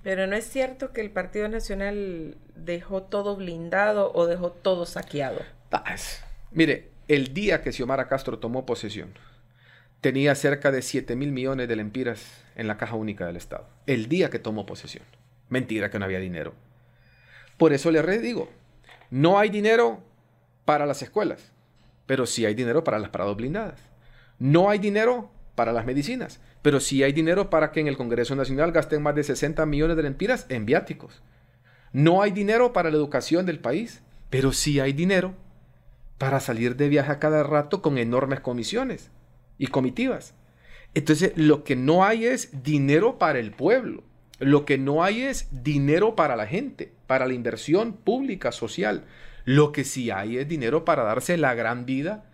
Pero 0.03 0.27
no 0.27 0.37
es 0.37 0.45
cierto 0.45 0.93
que 0.93 1.01
el 1.01 1.11
Partido 1.11 1.49
Nacional 1.49 2.37
dejó 2.55 3.05
todo 3.05 3.37
blindado 3.37 4.13
o 4.13 4.27
dejó 4.27 4.51
todo 4.51 4.85
saqueado. 4.85 5.41
Ah, 5.73 5.97
mire, 6.53 6.91
el 7.09 7.33
día 7.33 7.63
que 7.63 7.73
Xiomara 7.73 8.07
Castro 8.07 8.39
tomó 8.39 8.67
posesión, 8.67 9.15
tenía 10.03 10.35
cerca 10.35 10.71
de 10.71 10.83
7 10.83 11.17
mil 11.17 11.33
millones 11.33 11.69
de 11.69 11.77
lempiras 11.77 12.45
en 12.55 12.67
la 12.67 12.77
caja 12.77 12.97
única 12.97 13.27
del 13.27 13.37
Estado. 13.37 13.67
El 13.87 14.11
día 14.11 14.29
que 14.29 14.39
tomó 14.39 14.67
posesión. 14.67 15.05
Mentira 15.49 15.91
que 15.91 15.99
no 15.99 16.05
había 16.05 16.21
dinero. 16.21 16.53
Por 17.57 17.73
eso 17.73 17.91
le 17.91 18.03
redigo, 18.03 18.51
no 19.09 19.39
hay 19.39 19.49
dinero 19.49 20.03
para 20.67 20.85
las 20.85 21.01
escuelas, 21.01 21.51
pero 22.05 22.27
sí 22.27 22.45
hay 22.45 22.53
dinero 22.53 22.85
para 22.85 22.99
las 22.99 23.09
paradas 23.09 23.37
blindadas. 23.37 23.81
No 24.39 24.69
hay 24.69 24.79
dinero 24.79 25.31
para 25.55 25.73
las 25.73 25.87
medicinas, 25.87 26.41
pero 26.65 26.81
sí 26.81 27.03
hay 27.03 27.13
dinero 27.13 27.51
para 27.51 27.73
que 27.73 27.81
en 27.81 27.89
el 27.89 27.99
Congreso 27.99 28.35
Nacional 28.35 28.73
gasten 28.73 29.03
más 29.03 29.15
de 29.15 29.23
60 29.23 29.67
millones 29.67 29.99
de 29.99 30.03
lempiras 30.03 30.47
en 30.49 30.65
viáticos. 30.65 31.23
No 31.93 32.23
hay 32.23 32.31
dinero 32.31 32.73
para 32.73 32.89
la 32.89 32.97
educación 32.97 33.45
del 33.45 33.59
país, 33.59 34.01
pero 34.31 34.51
sí 34.51 34.81
hay 34.81 34.95
dinero 34.95 35.35
para 36.17 36.41
salir 36.41 36.77
de 36.77 36.89
viaje 36.89 37.13
a 37.13 37.19
cada 37.19 37.43
rato 37.43 37.83
con 37.83 37.99
enormes 37.99 38.41
comisiones 38.41 39.11
y 39.59 39.67
comitivas. 39.67 40.33
Entonces, 40.95 41.33
lo 41.37 41.65
que 41.65 41.77
no 41.77 42.03
hay 42.03 42.25
es 42.25 42.63
dinero 42.63 43.19
para 43.19 43.41
el 43.41 43.51
pueblo. 43.51 44.03
Lo 44.39 44.65
que 44.65 44.79
no 44.79 45.05
hay 45.05 45.21
es 45.21 45.49
dinero 45.63 46.17
para 46.17 46.35
la 46.35 46.47
gente, 46.47 46.95
para 47.07 47.27
la 47.27 47.35
inversión 47.35 47.93
pública, 47.93 48.53
social. 48.53 49.05
Lo 49.45 49.71
que 49.71 49.85
sí 49.85 50.11
hay 50.11 50.39
es 50.39 50.49
dinero 50.49 50.87
para 50.87 51.03
darse 51.03 51.37
la 51.37 51.55
gran 51.55 51.85
vida 51.85 52.25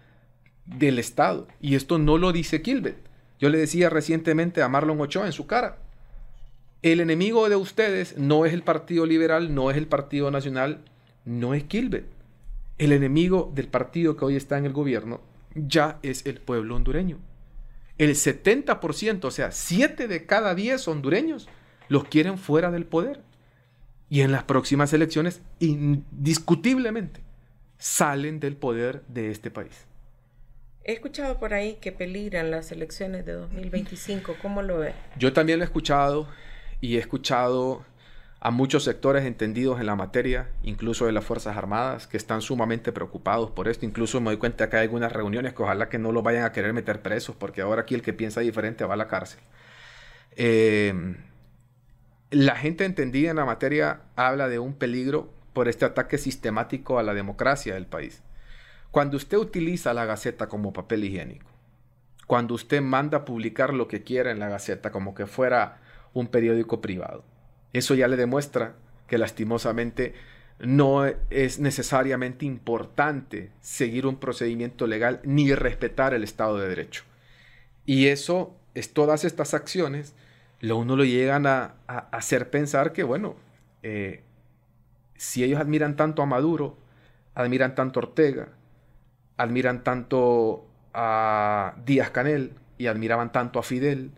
del 0.66 1.00
Estado. 1.00 1.48
Y 1.60 1.74
esto 1.74 1.98
no 1.98 2.16
lo 2.16 2.30
dice 2.30 2.62
Kilbert. 2.62 3.09
Yo 3.40 3.48
le 3.48 3.58
decía 3.58 3.88
recientemente 3.88 4.62
a 4.62 4.68
Marlon 4.68 5.00
Ochoa 5.00 5.26
en 5.26 5.32
su 5.32 5.46
cara. 5.46 5.78
El 6.82 7.00
enemigo 7.00 7.48
de 7.48 7.56
ustedes 7.56 8.16
no 8.18 8.44
es 8.44 8.52
el 8.52 8.62
Partido 8.62 9.06
Liberal, 9.06 9.54
no 9.54 9.70
es 9.70 9.76
el 9.76 9.86
Partido 9.86 10.30
Nacional, 10.30 10.84
no 11.24 11.54
es 11.54 11.64
Kilbert. 11.64 12.06
El 12.78 12.92
enemigo 12.92 13.50
del 13.54 13.68
partido 13.68 14.16
que 14.16 14.24
hoy 14.24 14.36
está 14.36 14.56
en 14.58 14.66
el 14.66 14.72
gobierno 14.72 15.20
ya 15.54 15.98
es 16.02 16.26
el 16.26 16.40
pueblo 16.40 16.76
hondureño. 16.76 17.18
El 17.98 18.10
70%, 18.10 19.24
o 19.24 19.30
sea, 19.30 19.52
7 19.52 20.08
de 20.08 20.26
cada 20.26 20.54
10 20.54 20.88
hondureños 20.88 21.48
los 21.88 22.04
quieren 22.04 22.38
fuera 22.38 22.70
del 22.70 22.86
poder. 22.86 23.22
Y 24.08 24.22
en 24.22 24.32
las 24.32 24.44
próximas 24.44 24.92
elecciones, 24.92 25.42
indiscutiblemente, 25.60 27.20
salen 27.78 28.40
del 28.40 28.56
poder 28.56 29.02
de 29.08 29.30
este 29.30 29.50
país. 29.50 29.86
He 30.84 30.92
escuchado 30.92 31.38
por 31.38 31.52
ahí 31.52 31.74
que 31.74 31.92
peligran 31.92 32.50
las 32.50 32.72
elecciones 32.72 33.26
de 33.26 33.32
2025. 33.32 34.36
¿Cómo 34.40 34.62
lo 34.62 34.78
ve? 34.78 34.94
Yo 35.18 35.32
también 35.32 35.58
lo 35.58 35.64
he 35.64 35.66
escuchado 35.66 36.26
y 36.80 36.96
he 36.96 36.98
escuchado 36.98 37.84
a 38.40 38.50
muchos 38.50 38.84
sectores 38.84 39.26
entendidos 39.26 39.80
en 39.80 39.86
la 39.86 39.94
materia, 39.94 40.48
incluso 40.62 41.04
de 41.04 41.12
las 41.12 41.24
Fuerzas 41.24 41.58
Armadas, 41.58 42.06
que 42.06 42.16
están 42.16 42.40
sumamente 42.40 42.90
preocupados 42.90 43.50
por 43.50 43.68
esto. 43.68 43.84
Incluso 43.84 44.20
me 44.22 44.30
doy 44.30 44.38
cuenta 44.38 44.70
que 44.70 44.76
hay 44.76 44.82
algunas 44.84 45.12
reuniones 45.12 45.52
que 45.52 45.62
ojalá 45.62 45.90
que 45.90 45.98
no 45.98 46.12
lo 46.12 46.22
vayan 46.22 46.44
a 46.44 46.52
querer 46.52 46.72
meter 46.72 47.02
presos, 47.02 47.36
porque 47.36 47.60
ahora 47.60 47.82
aquí 47.82 47.94
el 47.94 48.00
que 48.00 48.14
piensa 48.14 48.40
diferente 48.40 48.84
va 48.84 48.94
a 48.94 48.96
la 48.96 49.08
cárcel. 49.08 49.40
Eh, 50.36 50.94
la 52.30 52.56
gente 52.56 52.86
entendida 52.86 53.28
en 53.28 53.36
la 53.36 53.44
materia 53.44 54.00
habla 54.16 54.48
de 54.48 54.58
un 54.58 54.72
peligro 54.72 55.30
por 55.52 55.68
este 55.68 55.84
ataque 55.84 56.16
sistemático 56.16 56.98
a 56.98 57.02
la 57.02 57.12
democracia 57.12 57.74
del 57.74 57.84
país. 57.84 58.22
Cuando 58.90 59.16
usted 59.16 59.38
utiliza 59.38 59.94
la 59.94 60.04
Gaceta 60.04 60.48
como 60.48 60.72
papel 60.72 61.04
higiénico, 61.04 61.50
cuando 62.26 62.54
usted 62.54 62.80
manda 62.80 63.24
publicar 63.24 63.72
lo 63.72 63.88
que 63.88 64.02
quiera 64.02 64.30
en 64.30 64.38
la 64.38 64.48
Gaceta 64.48 64.90
como 64.90 65.14
que 65.14 65.26
fuera 65.26 65.80
un 66.12 66.28
periódico 66.28 66.80
privado, 66.80 67.24
eso 67.72 67.94
ya 67.94 68.08
le 68.08 68.16
demuestra 68.16 68.74
que 69.06 69.18
lastimosamente 69.18 70.14
no 70.58 71.06
es 71.06 71.58
necesariamente 71.58 72.44
importante 72.44 73.50
seguir 73.60 74.06
un 74.06 74.16
procedimiento 74.16 74.86
legal 74.86 75.20
ni 75.24 75.54
respetar 75.54 76.12
el 76.14 76.24
Estado 76.24 76.58
de 76.58 76.68
Derecho. 76.68 77.04
Y 77.86 78.08
eso 78.08 78.54
es 78.74 78.92
todas 78.92 79.24
estas 79.24 79.54
acciones 79.54 80.14
lo 80.60 80.76
uno 80.76 80.94
lo 80.94 81.04
llegan 81.04 81.46
a, 81.46 81.76
hacer 82.12 82.50
pensar 82.50 82.92
que, 82.92 83.02
bueno, 83.02 83.36
eh, 83.82 84.22
si 85.16 85.42
ellos 85.42 85.58
admiran 85.58 85.96
tanto 85.96 86.22
a 86.22 86.26
Maduro, 86.26 86.76
admiran 87.34 87.74
tanto 87.74 87.98
a 87.98 88.02
Ortega, 88.02 88.48
admiran 89.42 89.84
tanto 89.84 90.66
a 90.94 91.74
Díaz 91.84 92.10
Canel 92.10 92.52
y 92.78 92.86
admiraban 92.86 93.32
tanto 93.32 93.58
a 93.58 93.62
Fidel, 93.62 94.10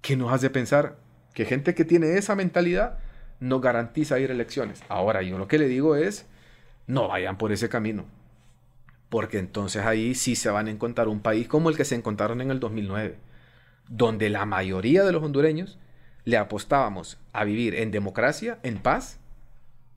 que 0.00 0.16
nos 0.16 0.32
hace 0.32 0.50
pensar 0.50 0.96
que 1.34 1.44
gente 1.44 1.74
que 1.74 1.84
tiene 1.84 2.16
esa 2.16 2.34
mentalidad 2.34 2.98
no 3.38 3.60
garantiza 3.60 4.18
ir 4.18 4.30
a 4.30 4.34
elecciones. 4.34 4.82
Ahora, 4.88 5.22
yo 5.22 5.38
lo 5.38 5.48
que 5.48 5.58
le 5.58 5.68
digo 5.68 5.96
es, 5.96 6.26
no 6.86 7.08
vayan 7.08 7.38
por 7.38 7.52
ese 7.52 7.68
camino, 7.68 8.04
porque 9.08 9.38
entonces 9.38 9.84
ahí 9.84 10.14
sí 10.14 10.34
se 10.36 10.50
van 10.50 10.66
a 10.66 10.70
encontrar 10.70 11.08
un 11.08 11.20
país 11.20 11.46
como 11.48 11.70
el 11.70 11.76
que 11.76 11.84
se 11.84 11.94
encontraron 11.94 12.40
en 12.40 12.50
el 12.50 12.60
2009 12.60 13.16
donde 13.90 14.30
la 14.30 14.46
mayoría 14.46 15.04
de 15.04 15.12
los 15.12 15.22
hondureños 15.22 15.78
le 16.24 16.36
apostábamos 16.36 17.18
a 17.32 17.44
vivir 17.44 17.74
en 17.74 17.90
democracia, 17.90 18.58
en 18.62 18.78
paz 18.78 19.18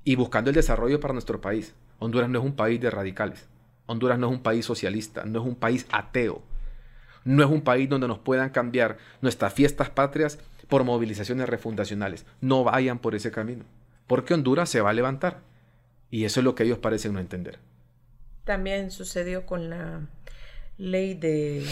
y 0.04 0.16
buscando 0.16 0.50
el 0.50 0.56
desarrollo 0.56 1.00
para 1.00 1.14
nuestro 1.14 1.40
país. 1.40 1.76
Honduras 2.00 2.28
no 2.30 2.40
es 2.40 2.46
un 2.46 2.56
país 2.56 2.82
de 2.82 2.90
radicales. 2.90 3.48
Honduras 3.86 4.18
no 4.20 4.28
es 4.28 4.34
un 4.34 4.44
país 4.44 4.66
socialista, 4.66 5.26
no 5.26 5.42
es 5.42 5.46
un 5.46 5.56
país 5.56 5.86
ateo. 5.92 6.42
No 7.26 7.44
es 7.44 7.50
un 7.50 7.62
país 7.62 7.88
donde 7.88 8.08
nos 8.08 8.20
puedan 8.20 8.50
cambiar 8.50 8.98
nuestras 9.22 9.54
fiestas 9.54 9.90
patrias 9.90 10.40
por 10.68 10.84
movilizaciones 10.84 11.48
refundacionales. 11.48 12.26
No 12.42 12.64
vayan 12.64 13.00
por 13.00 13.16
ese 13.16 13.32
camino, 13.32 13.64
porque 14.08 14.34
Honduras 14.34 14.70
se 14.70 14.82
va 14.82 14.90
a 14.90 14.94
levantar. 14.94 15.40
Y 16.12 16.26
eso 16.26 16.42
es 16.42 16.44
lo 16.44 16.54
que 16.54 16.64
ellos 16.64 16.80
parecen 16.80 17.14
no 17.14 17.20
entender. 17.20 17.60
También 18.44 18.92
sucedió 18.92 19.46
con 19.46 19.70
la 19.70 20.02
ley 20.78 21.14
de 21.14 21.66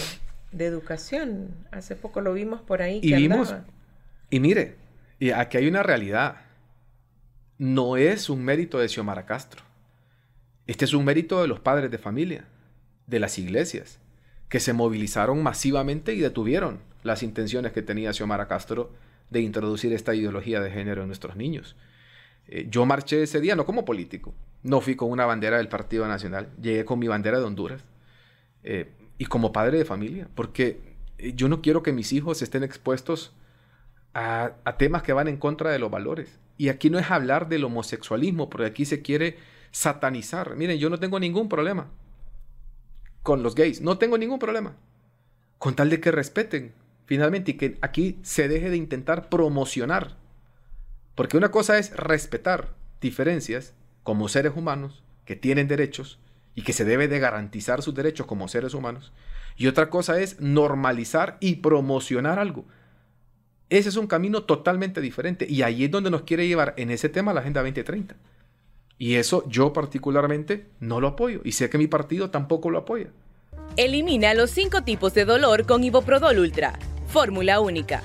de 0.51 0.65
educación. 0.65 1.67
Hace 1.71 1.95
poco 1.95 2.21
lo 2.21 2.33
vimos 2.33 2.61
por 2.61 2.81
ahí. 2.81 2.99
Y 3.01 3.13
vimos, 3.13 3.53
y 4.29 4.39
mire, 4.39 4.75
y 5.19 5.31
aquí 5.31 5.57
hay 5.57 5.67
una 5.67 5.83
realidad. 5.83 6.41
No 7.57 7.97
es 7.97 8.29
un 8.29 8.43
mérito 8.43 8.79
de 8.79 8.89
Xiomara 8.89 9.25
Castro. 9.25 9.63
Este 10.67 10.85
es 10.85 10.93
un 10.93 11.05
mérito 11.05 11.41
de 11.41 11.47
los 11.47 11.59
padres 11.59 11.91
de 11.91 11.97
familia, 11.97 12.45
de 13.07 13.19
las 13.19 13.37
iglesias, 13.39 13.99
que 14.49 14.59
se 14.59 14.73
movilizaron 14.73 15.41
masivamente 15.43 16.13
y 16.13 16.19
detuvieron 16.19 16.79
las 17.03 17.23
intenciones 17.23 17.71
que 17.71 17.81
tenía 17.81 18.13
Xiomara 18.13 18.47
Castro 18.47 18.91
de 19.29 19.41
introducir 19.41 19.93
esta 19.93 20.13
ideología 20.13 20.61
de 20.61 20.71
género 20.71 21.01
en 21.01 21.07
nuestros 21.07 21.35
niños. 21.35 21.75
Eh, 22.47 22.67
yo 22.69 22.85
marché 22.85 23.23
ese 23.23 23.39
día 23.39 23.55
no 23.55 23.65
como 23.65 23.85
político, 23.85 24.33
no 24.63 24.81
fui 24.81 24.95
con 24.95 25.09
una 25.09 25.25
bandera 25.25 25.57
del 25.57 25.69
Partido 25.69 26.07
Nacional, 26.07 26.49
llegué 26.61 26.85
con 26.85 26.99
mi 26.99 27.07
bandera 27.07 27.39
de 27.39 27.45
Honduras. 27.45 27.83
Eh, 28.63 28.91
y 29.21 29.25
como 29.25 29.51
padre 29.51 29.77
de 29.77 29.85
familia, 29.85 30.27
porque 30.33 30.79
eh, 31.19 31.33
yo 31.35 31.47
no 31.47 31.61
quiero 31.61 31.83
que 31.83 31.93
mis 31.93 32.11
hijos 32.11 32.41
estén 32.41 32.63
expuestos 32.63 33.33
a, 34.15 34.53
temas 34.79 35.03
que 35.03 35.13
van 35.13 35.27
en 35.27 35.37
contra 35.37 35.69
de 35.69 35.77
los 35.77 35.91
valores. 35.91 36.39
Y 36.57 36.69
aquí 36.69 36.89
no 36.89 36.97
es 36.97 37.11
hablar 37.11 37.47
del 37.47 37.63
homosexualismo, 37.63 38.49
porque 38.49 38.65
aquí 38.65 38.83
se 38.83 39.03
quiere 39.03 39.37
satanizar. 39.71 40.55
Miren, 40.55 40.77
yo 40.77 40.89
no 40.89 40.99
tengo 40.99 41.19
ningún 41.19 41.49
problema 41.49 41.89
con 43.23 43.43
los 43.43 43.55
gays, 43.55 43.81
no 43.81 43.97
tengo 43.97 44.17
ningún 44.17 44.39
problema. 44.39 44.75
Con 45.57 45.75
tal 45.75 45.89
de 45.89 45.99
que 45.99 46.11
respeten 46.11 46.73
finalmente, 47.05 47.51
y 47.51 47.53
que 47.55 47.77
aquí 47.81 48.19
se 48.23 48.47
deje 48.47 48.69
de 48.69 48.77
intentar 48.77 49.27
promocionar. 49.27 50.15
Porque 51.13 51.35
una 51.35 51.51
cosa 51.51 51.77
es 51.77 51.95
respetar 51.95 52.73
diferencias 53.01 53.73
como 54.03 54.29
seres 54.29 54.53
humanos 54.55 55.03
que 55.25 55.35
tienen 55.35 55.67
derechos 55.67 56.19
y 56.55 56.61
que 56.61 56.71
se 56.71 56.85
debe 56.85 57.09
de 57.09 57.19
garantizar 57.19 57.81
sus 57.81 57.93
derechos 57.93 58.27
como 58.27 58.47
seres 58.47 58.73
humanos. 58.73 59.11
Y 59.57 59.67
otra 59.67 59.89
cosa 59.89 60.21
es 60.21 60.39
normalizar 60.39 61.35
y 61.41 61.57
promocionar 61.57 62.39
algo. 62.39 62.65
Ese 63.69 63.89
es 63.89 63.97
un 63.97 64.07
camino 64.07 64.43
totalmente 64.43 65.01
diferente 65.01 65.45
y 65.49 65.63
ahí 65.63 65.83
es 65.83 65.91
donde 65.91 66.11
nos 66.11 66.21
quiere 66.23 66.47
llevar 66.47 66.73
en 66.77 66.91
ese 66.91 67.09
tema 67.09 67.33
la 67.33 67.41
Agenda 67.41 67.61
2030. 67.61 68.15
Y 69.01 69.15
eso 69.15 69.43
yo 69.49 69.73
particularmente 69.73 70.67
no 70.79 71.01
lo 71.01 71.07
apoyo 71.07 71.41
y 71.43 71.53
sé 71.53 71.71
que 71.71 71.79
mi 71.79 71.87
partido 71.87 72.29
tampoco 72.29 72.69
lo 72.69 72.77
apoya. 72.77 73.07
Elimina 73.75 74.35
los 74.35 74.51
cinco 74.51 74.83
tipos 74.83 75.15
de 75.15 75.25
dolor 75.25 75.65
con 75.65 75.83
Iboprodol 75.83 76.37
Ultra. 76.37 76.77
Fórmula 77.07 77.61
única. 77.61 78.03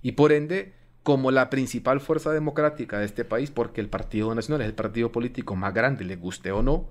Y 0.00 0.12
por 0.12 0.30
ende, 0.30 0.74
como 1.02 1.32
la 1.32 1.50
principal 1.50 2.00
fuerza 2.00 2.30
democrática 2.30 3.00
de 3.00 3.06
este 3.06 3.24
país, 3.24 3.50
porque 3.50 3.80
el 3.80 3.88
Partido 3.88 4.32
Nacional 4.32 4.60
es 4.60 4.68
el 4.68 4.74
partido 4.74 5.10
político 5.10 5.56
más 5.56 5.74
grande, 5.74 6.04
le 6.04 6.14
guste 6.14 6.52
o 6.52 6.62
no 6.62 6.86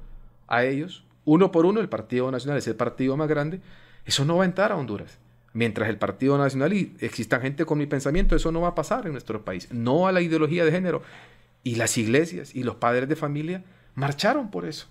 a 0.49 0.65
ellos, 0.65 1.05
uno 1.23 1.53
por 1.53 1.65
uno 1.65 1.79
el 1.79 1.87
Partido 1.87 2.29
Nacional 2.31 2.57
es 2.57 2.67
el 2.67 2.75
partido 2.75 3.15
más 3.15 3.29
grande, 3.29 3.61
eso 4.03 4.25
no 4.25 4.35
va 4.35 4.43
a 4.43 4.47
entrar 4.47 4.73
a 4.73 4.75
Honduras. 4.75 5.19
Mientras 5.53 5.87
el 5.87 5.97
Partido 5.97 6.37
Nacional 6.37 6.73
y 6.73 6.97
exista 6.99 7.39
gente 7.39 7.63
con 7.63 7.77
mi 7.77 7.85
pensamiento, 7.85 8.35
eso 8.35 8.51
no 8.51 8.59
va 8.59 8.69
a 8.69 8.75
pasar 8.75 9.05
en 9.05 9.13
nuestro 9.13 9.45
país. 9.45 9.69
No 9.71 10.05
a 10.05 10.11
la 10.11 10.19
ideología 10.19 10.65
de 10.65 10.71
género. 10.71 11.01
Y 11.63 11.75
las 11.75 11.97
iglesias 11.97 12.55
y 12.55 12.63
los 12.63 12.75
padres 12.75 13.07
de 13.07 13.15
familia 13.15 13.63
marcharon 13.95 14.49
por 14.49 14.65
eso. 14.65 14.87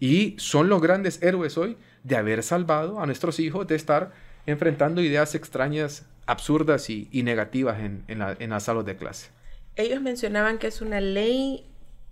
Y 0.00 0.34
son 0.38 0.68
los 0.68 0.80
grandes 0.80 1.22
héroes 1.22 1.56
hoy 1.58 1.76
de 2.02 2.16
haber 2.16 2.42
salvado 2.42 3.00
a 3.00 3.06
nuestros 3.06 3.40
hijos 3.40 3.66
de 3.66 3.76
estar 3.76 4.12
enfrentando 4.46 5.00
ideas 5.00 5.34
extrañas, 5.34 6.06
absurdas 6.26 6.90
y, 6.90 7.08
negativas 7.22 7.80
en, 7.80 8.04
en, 8.08 8.18
la, 8.18 8.36
las 8.38 8.64
salas 8.64 8.84
de 8.84 8.96
clase. 8.96 9.28
Ellos 9.76 10.00
mencionaban 10.02 10.58
que 10.58 10.66
es 10.66 10.80
una 10.80 11.00
ley 11.00 11.66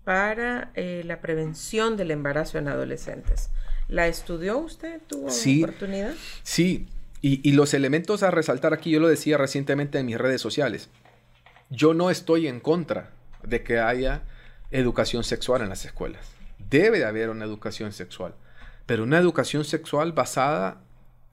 para 0.04 0.72
eh, 0.74 1.02
la 1.04 1.20
prevención 1.20 1.96
del 1.96 2.10
embarazo 2.10 2.58
en 2.58 2.68
adolescentes. 2.68 3.50
¿La 3.88 4.08
estudió 4.08 4.58
usted? 4.58 5.00
¿Tuvo 5.06 5.30
sí, 5.30 5.62
oportunidad? 5.62 6.14
Sí, 6.42 6.88
y, 7.20 7.52
los 7.52 7.72
elementos 7.72 8.24
a 8.24 8.32
resaltar 8.32 8.72
aquí, 8.72 8.90
yo 8.90 8.98
lo 8.98 9.06
decía 9.06 9.38
recientemente 9.38 9.98
en 9.98 10.06
mis 10.06 10.18
redes 10.18 10.40
sociales. 10.40 10.88
Yo 11.70 11.94
no 11.94 12.10
estoy 12.10 12.48
en 12.48 12.58
contra 12.58 13.10
de 13.44 13.62
que 13.62 13.78
haya 13.78 14.22
educación 14.70 15.24
sexual 15.24 15.62
en 15.62 15.68
las 15.68 15.84
escuelas. 15.84 16.32
Debe 16.58 16.98
de 16.98 17.04
haber 17.04 17.30
una 17.30 17.44
educación 17.44 17.92
sexual, 17.92 18.34
pero 18.86 19.02
una 19.02 19.18
educación 19.18 19.64
sexual 19.64 20.12
basada 20.12 20.82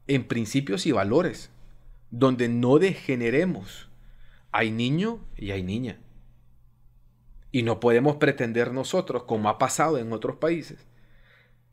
en 0.08 0.28
principios 0.28 0.86
y 0.86 0.92
valores, 0.92 1.52
donde 2.12 2.50
no 2.50 2.80
degeneremos. 2.80 3.90
Hay 4.52 4.72
niño 4.72 5.20
y 5.38 5.52
hay 5.52 5.64
niña. 5.64 6.00
Y 7.52 7.64
no 7.64 7.80
podemos 7.80 8.18
pretender 8.18 8.74
nosotros, 8.74 9.24
como 9.24 9.50
ha 9.50 9.58
pasado 9.58 9.98
en 9.98 10.12
otros 10.12 10.38
países, 10.38 10.86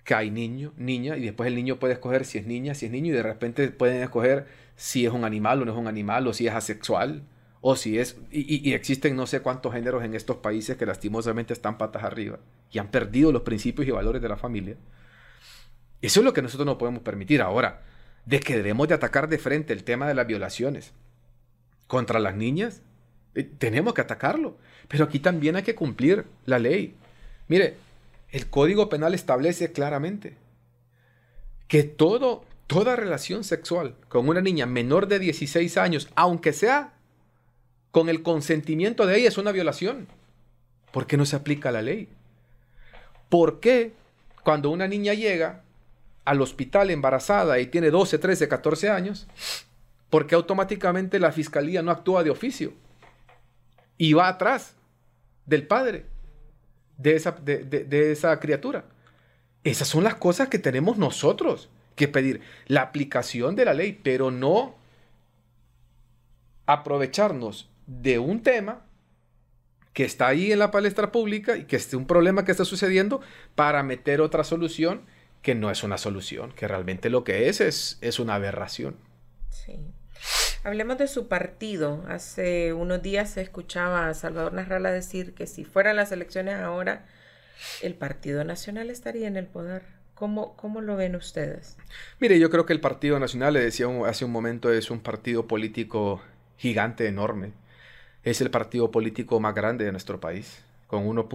que 0.05 0.15
hay 0.15 0.31
niño, 0.31 0.73
niña, 0.77 1.17
y 1.17 1.23
después 1.23 1.49
el 1.49 1.55
niño 1.55 1.79
puede 1.79 1.95
escoger 1.95 2.25
si 2.25 2.39
es 2.39 2.47
niña, 2.47 2.75
si 2.75 2.87
es 2.87 2.93
niño, 2.93 3.13
y 3.13 3.17
de 3.17 3.23
repente 3.23 3.69
pueden 3.71 4.03
escoger 4.03 4.47
si 4.77 5.05
es 5.05 5.13
un 5.13 5.25
animal 5.25 5.63
o 5.63 5.65
no 5.65 5.73
es 5.73 5.79
un 5.79 5.89
animal, 5.89 6.27
o 6.29 6.33
si 6.33 6.47
es 6.47 6.55
asexual, 6.55 7.25
o 7.61 7.77
si 7.77 7.99
es... 7.99 8.17
Y, 8.31 8.73
existen 8.73 9.17
no 9.17 9.27
sé 9.27 9.41
cuántos 9.41 9.73
géneros 9.73 10.05
en 10.05 10.15
estos 10.15 10.37
países 10.37 10.77
que 10.77 10.87
lastimosamente 10.87 11.53
están 11.53 11.79
patas 11.79 12.05
arriba 12.05 12.39
y 12.71 12.79
han 12.79 12.89
perdido 12.91 13.33
los 13.33 13.43
principios 13.43 13.89
y 13.89 13.91
valores 13.91 14.23
de 14.23 14.29
la 14.29 14.37
familia. 14.37 14.77
Eso 16.03 16.21
es 16.21 16.25
lo 16.25 16.33
que 16.33 16.43
nosotros 16.43 16.67
no 16.67 16.79
podemos 16.79 17.03
permitir 17.03 17.43
ahora, 17.43 17.83
de 18.25 18.41
que 18.41 18.57
debemos 18.57 18.89
de 18.89 18.95
atacar 18.95 19.29
de 19.29 19.39
frente 19.39 19.73
el 19.73 19.85
tema 19.85 20.07
de 20.07 20.15
las 20.15 20.27
violaciones 20.27 20.93
contra 21.87 22.21
las 22.21 22.37
niñas. 22.37 22.83
Eh, 23.35 23.45
tenemos 23.45 23.95
que 23.95 24.03
atacarlo, 24.03 24.59
pero 24.89 25.05
aquí 25.05 25.19
también 25.19 25.57
hay 25.57 25.63
que 25.63 25.75
cumplir 25.75 26.27
la 26.45 26.59
ley. 26.59 26.95
Mire, 27.49 27.77
el 28.31 28.49
Código 28.49 28.89
Penal 28.89 29.15
establece 29.15 29.73
claramente 29.73 30.37
que 31.69 31.83
todo, 31.83 32.45
toda 32.67 32.97
relación 32.97 33.45
sexual 33.45 33.97
con 34.09 34.29
una 34.29 34.41
niña 34.41 34.67
menor 34.67 35.09
de 35.09 35.19
16 35.19 35.77
años, 35.79 36.09
aunque 36.15 36.53
sea 36.53 36.96
con 37.97 38.11
el 38.11 38.23
consentimiento 38.23 39.07
de 39.07 39.17
ella, 39.17 39.29
es 39.29 39.39
una 39.39 39.53
violación. 39.53 40.07
¿Por 40.93 41.07
qué 41.07 41.17
no 41.17 41.25
se 41.25 41.35
aplica 41.35 41.73
la 41.73 41.81
ley? 41.81 42.11
¿Por 43.31 43.59
qué 43.59 43.95
cuando 44.45 44.69
una 44.69 44.87
niña 44.87 45.15
llega 45.15 45.63
al 46.27 46.43
hospital 46.43 46.91
embarazada 46.91 47.59
y 47.59 47.69
tiene 47.69 47.91
12, 47.91 48.19
13, 48.19 48.49
14 48.49 48.91
años, 48.91 49.27
por 50.11 50.27
qué 50.27 50.35
automáticamente 50.35 51.19
la 51.19 51.33
fiscalía 51.33 51.81
no 51.81 51.91
actúa 51.91 52.23
de 52.23 52.29
oficio 52.29 52.75
y 53.97 54.13
va 54.13 54.29
atrás 54.29 54.75
del 55.47 55.67
padre? 55.67 56.05
de 56.99 57.17
esa, 57.17 57.33
de, 57.33 58.13
esa 58.13 58.39
criatura. 58.41 58.85
Esas 59.65 59.89
son 59.89 60.05
las 60.05 60.17
cosas 60.17 60.49
que 60.49 60.59
tenemos 60.59 60.99
nosotros 60.99 61.71
que 61.95 62.09
pedir. 62.09 62.43
La 62.67 62.83
aplicación 62.83 63.57
de 63.57 63.65
la 63.65 63.73
ley, 63.73 63.99
pero 64.03 64.31
no 64.31 64.75
aprovecharnos 66.67 67.71
de 67.87 68.19
un 68.19 68.43
tema 68.43 68.85
que 69.93 70.05
está 70.05 70.27
ahí 70.27 70.53
en 70.53 70.59
la 70.59 70.71
palestra 70.71 71.11
pública 71.11 71.57
y 71.57 71.65
que 71.65 71.77
es 71.77 71.93
un 71.95 72.07
problema 72.07 72.45
que 72.45 72.51
está 72.51 72.65
sucediendo 72.65 73.21
para 73.55 73.83
meter 73.83 74.21
otra 74.21 74.45
solución 74.45 75.03
que 75.43 75.55
no 75.55 75.71
es 75.71 75.83
una 75.85 75.97
solución, 75.97 76.53
que 76.53 76.67
realmente 76.67 77.09
lo 77.09 77.25
que 77.25 77.49
es 77.49 77.61
es, 77.61 77.99
es 78.01 78.19
una 78.19 78.35
aberración. 78.35 78.97
Sí. 79.51 79.79
Hablemos 80.65 80.99
de 80.99 81.07
su 81.07 81.29
partido. 81.29 82.05
Hace 82.09 82.73
unos 82.73 83.01
días 83.01 83.31
se 83.31 83.43
escuchaba 83.43 84.09
a 84.09 84.15
Salvador 84.15 84.53
Narrala 84.53 84.91
decir 84.91 85.35
que 85.35 85.47
si 85.47 85.65
fueran 85.65 85.95
las 85.95 86.11
elecciones 86.11 86.57
ahora, 86.57 87.07
el 87.83 87.95
Partido 87.95 88.43
Nacional 88.43 88.91
estaría 88.91 89.29
en 89.29 89.37
el 89.37 89.47
poder. 89.47 89.83
¿Cómo, 90.15 90.57
cómo 90.57 90.81
lo 90.81 90.97
ven 90.97 91.15
ustedes? 91.15 91.77
Mire, 92.19 92.39
yo 92.39 92.51
creo 92.51 92.67
que 92.67 92.73
el 92.73 92.81
Partido 92.81 93.21
Nacional, 93.21 93.55
le 93.55 93.61
decía 93.61 93.87
hace 94.07 94.25
un 94.25 94.33
momento, 94.33 94.73
es 94.73 94.91
un 94.91 95.01
partido 95.01 95.47
político 95.47 96.21
gigante, 96.57 97.07
enorme. 97.07 97.53
Es 98.27 98.41
el 98.41 98.51
partido 98.51 98.91
político 98.91 99.39
más 99.39 99.55
grande 99.55 99.85
de 99.85 99.93
nuestro 99.93 100.19
país, 100.19 100.65
con 100.89 101.07
1. 101.07 101.29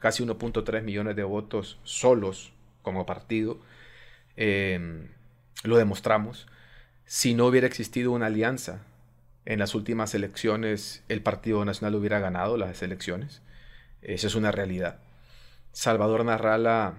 casi 0.00 0.24
1.3 0.24 0.82
millones 0.82 1.14
de 1.14 1.22
votos 1.22 1.78
solos 1.84 2.52
como 2.82 3.04
partido. 3.04 3.58
Eh, 4.34 5.06
lo 5.64 5.76
demostramos 5.76 6.46
si 7.08 7.32
no 7.32 7.46
hubiera 7.46 7.66
existido 7.66 8.12
una 8.12 8.26
alianza 8.26 8.82
en 9.46 9.58
las 9.58 9.74
últimas 9.74 10.14
elecciones, 10.14 11.02
el 11.08 11.22
Partido 11.22 11.64
Nacional 11.64 11.94
hubiera 11.94 12.20
ganado 12.20 12.58
las 12.58 12.82
elecciones. 12.82 13.40
Esa 14.02 14.26
es 14.26 14.34
una 14.34 14.52
realidad. 14.52 14.98
Salvador 15.72 16.26
Narrala 16.26 16.98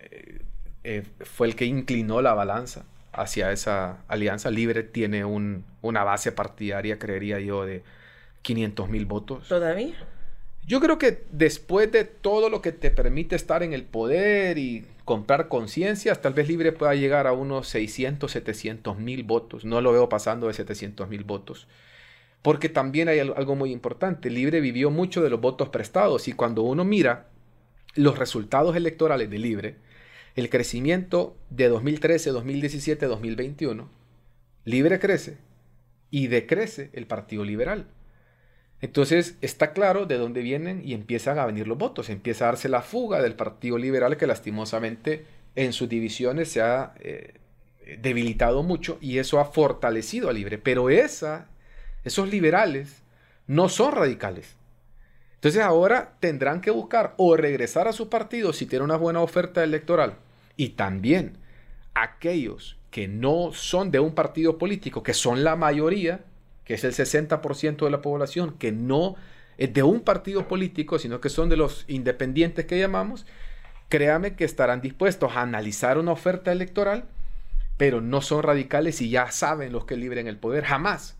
eh, 0.00 0.42
eh, 0.84 1.02
fue 1.20 1.46
el 1.46 1.56
que 1.56 1.64
inclinó 1.64 2.20
la 2.20 2.34
balanza 2.34 2.84
hacia 3.10 3.52
esa 3.52 4.02
alianza. 4.06 4.50
Libre 4.50 4.82
tiene 4.82 5.24
una 5.24 6.04
base 6.04 6.30
partidaria, 6.30 6.98
creería 6.98 7.40
yo, 7.40 7.64
de 7.64 7.82
500 8.42 8.88
mil 8.88 9.06
votos. 9.06 9.48
¿Todavía? 9.48 9.94
Yo 10.64 10.80
creo 10.80 10.98
que 10.98 11.24
después 11.32 11.90
de 11.90 12.04
todo 12.04 12.48
lo 12.48 12.62
que 12.62 12.70
te 12.70 12.90
permite 12.90 13.34
estar 13.34 13.62
en 13.62 13.72
el 13.72 13.82
poder 13.84 14.58
y 14.58 14.86
comprar 15.04 15.48
conciencias, 15.48 16.22
tal 16.22 16.34
vez 16.34 16.46
Libre 16.46 16.70
pueda 16.70 16.94
llegar 16.94 17.26
a 17.26 17.32
unos 17.32 17.68
600, 17.68 18.30
700 18.30 18.98
mil 18.98 19.24
votos. 19.24 19.64
No 19.64 19.80
lo 19.80 19.92
veo 19.92 20.08
pasando 20.08 20.46
de 20.46 20.54
700 20.54 21.08
mil 21.08 21.24
votos. 21.24 21.66
Porque 22.42 22.68
también 22.68 23.08
hay 23.08 23.18
algo 23.18 23.56
muy 23.56 23.72
importante. 23.72 24.30
Libre 24.30 24.60
vivió 24.60 24.90
mucho 24.90 25.22
de 25.22 25.30
los 25.30 25.40
votos 25.40 25.68
prestados 25.68 26.28
y 26.28 26.32
cuando 26.32 26.62
uno 26.62 26.84
mira 26.84 27.26
los 27.94 28.18
resultados 28.18 28.76
electorales 28.76 29.30
de 29.30 29.38
Libre, 29.38 29.76
el 30.36 30.48
crecimiento 30.48 31.36
de 31.50 31.68
2013, 31.68 32.30
2017, 32.30 33.06
2021, 33.06 33.88
Libre 34.64 34.98
crece 34.98 35.38
y 36.10 36.28
decrece 36.28 36.90
el 36.94 37.06
Partido 37.06 37.44
Liberal. 37.44 37.86
Entonces 38.82 39.36
está 39.40 39.72
claro 39.72 40.06
de 40.06 40.18
dónde 40.18 40.42
vienen 40.42 40.82
y 40.84 40.92
empiezan 40.92 41.38
a 41.38 41.46
venir 41.46 41.68
los 41.68 41.78
votos, 41.78 42.10
empieza 42.10 42.44
a 42.44 42.48
darse 42.48 42.68
la 42.68 42.82
fuga 42.82 43.22
del 43.22 43.36
Partido 43.36 43.78
Liberal 43.78 44.16
que 44.16 44.26
lastimosamente 44.26 45.24
en 45.54 45.72
sus 45.72 45.88
divisiones 45.88 46.50
se 46.50 46.62
ha 46.62 46.92
eh, 46.98 47.34
debilitado 48.00 48.64
mucho 48.64 48.98
y 49.00 49.18
eso 49.18 49.38
ha 49.38 49.44
fortalecido 49.44 50.28
a 50.28 50.32
Libre. 50.32 50.58
Pero 50.58 50.90
esos 50.90 52.28
liberales 52.28 53.02
no 53.46 53.68
son 53.68 53.92
radicales. 53.92 54.56
Entonces 55.36 55.62
ahora 55.62 56.16
tendrán 56.18 56.60
que 56.60 56.72
buscar 56.72 57.14
o 57.18 57.36
regresar 57.36 57.86
a 57.86 57.92
su 57.92 58.08
partido 58.08 58.52
si 58.52 58.66
tiene 58.66 58.84
una 58.84 58.96
buena 58.96 59.20
oferta 59.20 59.62
electoral 59.62 60.16
y 60.56 60.70
también 60.70 61.38
aquellos 61.94 62.78
que 62.90 63.06
no 63.06 63.52
son 63.52 63.92
de 63.92 64.00
un 64.00 64.14
partido 64.14 64.58
político, 64.58 65.04
que 65.04 65.14
son 65.14 65.44
la 65.44 65.54
mayoría, 65.54 66.24
es 66.74 66.84
el 66.84 66.92
60% 66.92 67.84
de 67.84 67.90
la 67.90 68.02
población, 68.02 68.54
que 68.58 68.72
no 68.72 69.16
es 69.58 69.72
de 69.72 69.82
un 69.82 70.00
partido 70.00 70.48
político, 70.48 70.98
sino 70.98 71.20
que 71.20 71.28
son 71.28 71.48
de 71.48 71.56
los 71.56 71.84
independientes 71.88 72.66
que 72.66 72.78
llamamos, 72.78 73.26
créame 73.88 74.34
que 74.34 74.44
estarán 74.44 74.80
dispuestos 74.80 75.36
a 75.36 75.42
analizar 75.42 75.98
una 75.98 76.12
oferta 76.12 76.52
electoral, 76.52 77.04
pero 77.76 78.00
no 78.00 78.20
son 78.22 78.42
radicales 78.42 79.00
y 79.00 79.10
ya 79.10 79.30
saben 79.30 79.72
los 79.72 79.84
que 79.84 79.96
libren 79.96 80.26
el 80.26 80.38
poder, 80.38 80.64
jamás 80.64 81.16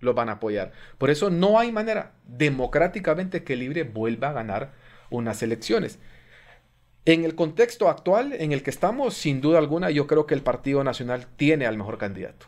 los 0.00 0.14
van 0.14 0.28
a 0.28 0.32
apoyar. 0.32 0.72
Por 0.98 1.10
eso 1.10 1.30
no 1.30 1.58
hay 1.58 1.72
manera 1.72 2.12
democráticamente 2.26 3.44
que 3.44 3.56
Libre 3.56 3.84
vuelva 3.84 4.30
a 4.30 4.32
ganar 4.32 4.72
unas 5.10 5.42
elecciones. 5.42 5.98
En 7.04 7.24
el 7.24 7.34
contexto 7.34 7.88
actual 7.88 8.32
en 8.32 8.52
el 8.52 8.62
que 8.62 8.70
estamos, 8.70 9.14
sin 9.14 9.40
duda 9.40 9.58
alguna, 9.58 9.90
yo 9.90 10.06
creo 10.06 10.26
que 10.26 10.34
el 10.34 10.42
Partido 10.42 10.82
Nacional 10.82 11.26
tiene 11.36 11.66
al 11.66 11.76
mejor 11.76 11.98
candidato. 11.98 12.46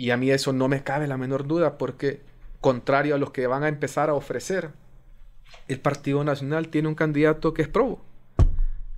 Y 0.00 0.12
a 0.12 0.16
mí 0.16 0.30
eso 0.30 0.54
no 0.54 0.66
me 0.66 0.82
cabe 0.82 1.06
la 1.06 1.18
menor 1.18 1.46
duda 1.46 1.76
porque, 1.76 2.22
contrario 2.62 3.14
a 3.14 3.18
los 3.18 3.32
que 3.32 3.46
van 3.46 3.64
a 3.64 3.68
empezar 3.68 4.08
a 4.08 4.14
ofrecer, 4.14 4.70
el 5.68 5.78
Partido 5.78 6.24
Nacional 6.24 6.68
tiene 6.68 6.88
un 6.88 6.94
candidato 6.94 7.52
que 7.52 7.60
es 7.60 7.68
probo, 7.68 8.02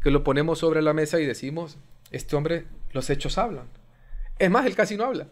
que 0.00 0.12
lo 0.12 0.22
ponemos 0.22 0.60
sobre 0.60 0.80
la 0.80 0.92
mesa 0.92 1.18
y 1.18 1.26
decimos, 1.26 1.76
este 2.12 2.36
hombre, 2.36 2.66
los 2.92 3.10
hechos 3.10 3.36
hablan. 3.36 3.66
Es 4.38 4.48
más, 4.48 4.64
él 4.64 4.76
casi 4.76 4.96
no 4.96 5.06
habla. 5.06 5.26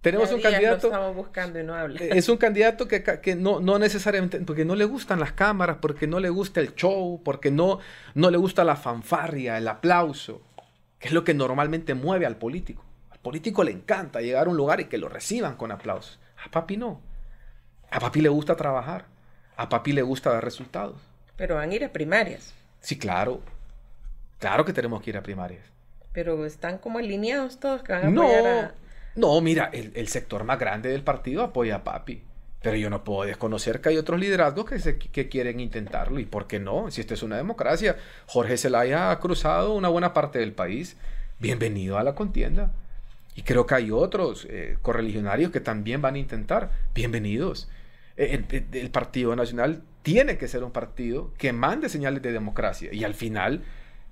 Tenemos 0.00 0.32
un 0.32 0.40
candidato. 0.40 0.88
estamos 0.88 1.14
buscando 1.14 1.60
y 1.60 1.62
no 1.62 1.74
habla. 1.76 2.00
Eh, 2.00 2.10
es 2.14 2.28
un 2.28 2.36
candidato 2.36 2.88
que, 2.88 3.04
que, 3.04 3.36
no, 3.36 3.60
no 3.60 3.78
necesariamente. 3.78 4.40
Porque 4.40 4.64
no 4.64 4.74
le 4.74 4.86
gustan 4.86 5.20
las 5.20 5.34
cámaras, 5.34 5.76
porque 5.80 6.08
no 6.08 6.18
le 6.18 6.30
gusta 6.30 6.58
el 6.58 6.74
show, 6.74 7.22
porque 7.24 7.52
no, 7.52 7.78
no 8.14 8.32
le 8.32 8.38
gusta 8.38 8.64
la 8.64 8.74
fanfarria, 8.74 9.56
el 9.56 9.68
aplauso, 9.68 10.42
que 10.98 11.06
es 11.06 11.14
lo 11.14 11.22
que 11.22 11.32
normalmente 11.32 11.94
mueve 11.94 12.26
al 12.26 12.38
político. 12.38 12.85
Político 13.26 13.64
le 13.64 13.72
encanta 13.72 14.20
llegar 14.20 14.46
a 14.46 14.50
un 14.50 14.56
lugar 14.56 14.78
y 14.78 14.84
que 14.84 14.98
lo 14.98 15.08
reciban 15.08 15.56
con 15.56 15.72
aplausos. 15.72 16.20
A 16.44 16.48
papi 16.48 16.76
no. 16.76 17.00
A 17.90 17.98
papi 17.98 18.20
le 18.20 18.28
gusta 18.28 18.54
trabajar. 18.54 19.06
A 19.56 19.68
papi 19.68 19.90
le 19.90 20.02
gusta 20.02 20.30
dar 20.30 20.44
resultados. 20.44 21.00
Pero 21.34 21.56
van 21.56 21.72
a 21.72 21.74
ir 21.74 21.84
a 21.84 21.92
primarias. 21.92 22.54
Sí, 22.78 22.96
claro. 22.96 23.40
Claro 24.38 24.64
que 24.64 24.72
tenemos 24.72 25.02
que 25.02 25.10
ir 25.10 25.16
a 25.16 25.24
primarias. 25.24 25.64
Pero 26.12 26.46
están 26.46 26.78
como 26.78 27.00
alineados 27.00 27.58
todos 27.58 27.82
que 27.82 27.94
van 27.94 28.04
a 28.04 28.08
apoyar 28.10 28.46
a 28.46 28.74
no, 29.16 29.40
mira, 29.40 29.70
el, 29.72 30.06
sector 30.06 30.44
más 30.44 30.60
grande 30.60 30.90
del 30.90 31.02
partido 31.02 31.42
apoya 31.42 31.74
a 31.74 31.82
Papi. 31.82 32.22
Pero 32.62 32.76
yo 32.76 32.90
no 32.90 33.02
puedo 33.02 33.26
desconocer 33.26 33.80
que 33.80 33.88
hay 33.88 33.96
otros 33.96 34.20
liderazgos 34.20 34.66
que, 34.66 34.78
se, 34.78 34.98
que 34.98 35.28
quieren 35.28 35.58
intentarlo. 35.58 36.20
¿Y 36.20 36.26
por 36.26 36.46
qué 36.46 36.60
no? 36.60 36.92
Si 36.92 37.00
esto 37.00 37.14
es 37.14 37.24
una 37.24 37.38
democracia. 37.38 37.96
Jorge 38.26 38.56
Zelaya 38.56 39.10
ha 39.10 39.18
cruzado 39.18 39.74
una 39.74 39.88
buena 39.88 40.12
parte 40.12 40.38
del 40.38 40.52
país. 40.52 40.96
Bienvenido 41.40 41.98
a 41.98 42.04
la 42.04 42.14
contienda. 42.14 42.70
Y 43.36 43.42
creo 43.42 43.66
que 43.66 43.74
hay 43.74 43.90
otros 43.90 44.46
eh, 44.48 44.78
correligionarios 44.80 45.52
que 45.52 45.60
también 45.60 46.00
van 46.00 46.14
a 46.14 46.18
intentar. 46.18 46.70
Bienvenidos. 46.94 47.68
El, 48.16 48.46
el, 48.72 48.90
Partido 48.90 49.36
Nacional 49.36 49.82
tiene 50.02 50.38
que 50.38 50.48
ser 50.48 50.64
un 50.64 50.70
partido 50.70 51.34
que 51.36 51.52
mande 51.52 51.90
señales 51.90 52.22
de 52.22 52.32
democracia. 52.32 52.88
Y 52.94 53.04
al 53.04 53.12
final, 53.12 53.62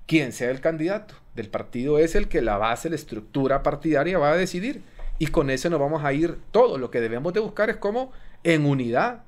quien 0.07 0.35
sea 0.35 0.51
el 0.51 0.61
candidato 0.61 1.15
del 1.35 1.49
partido 1.49 1.99
es 1.99 2.15
el 2.15 2.29
que 2.29 2.43
la 2.43 2.59
base, 2.59 2.91
la 2.91 2.97
estructura 2.97 3.63
partidaria 3.63 4.19
va 4.19 4.33
a 4.33 4.37
decidir 4.37 4.83
y 5.19 5.29
con 5.29 5.49
eso 5.49 5.71
nos 5.71 5.81
vamos 5.81 6.05
a 6.05 6.13
ir 6.13 6.37
todo. 6.51 6.77
Lo 6.77 6.91
que 6.91 7.01
debemos 7.01 7.33
de 7.33 7.41
buscar 7.41 7.71
es 7.71 7.77
cómo 7.77 8.13
en 8.43 8.67
unidad 8.67 9.23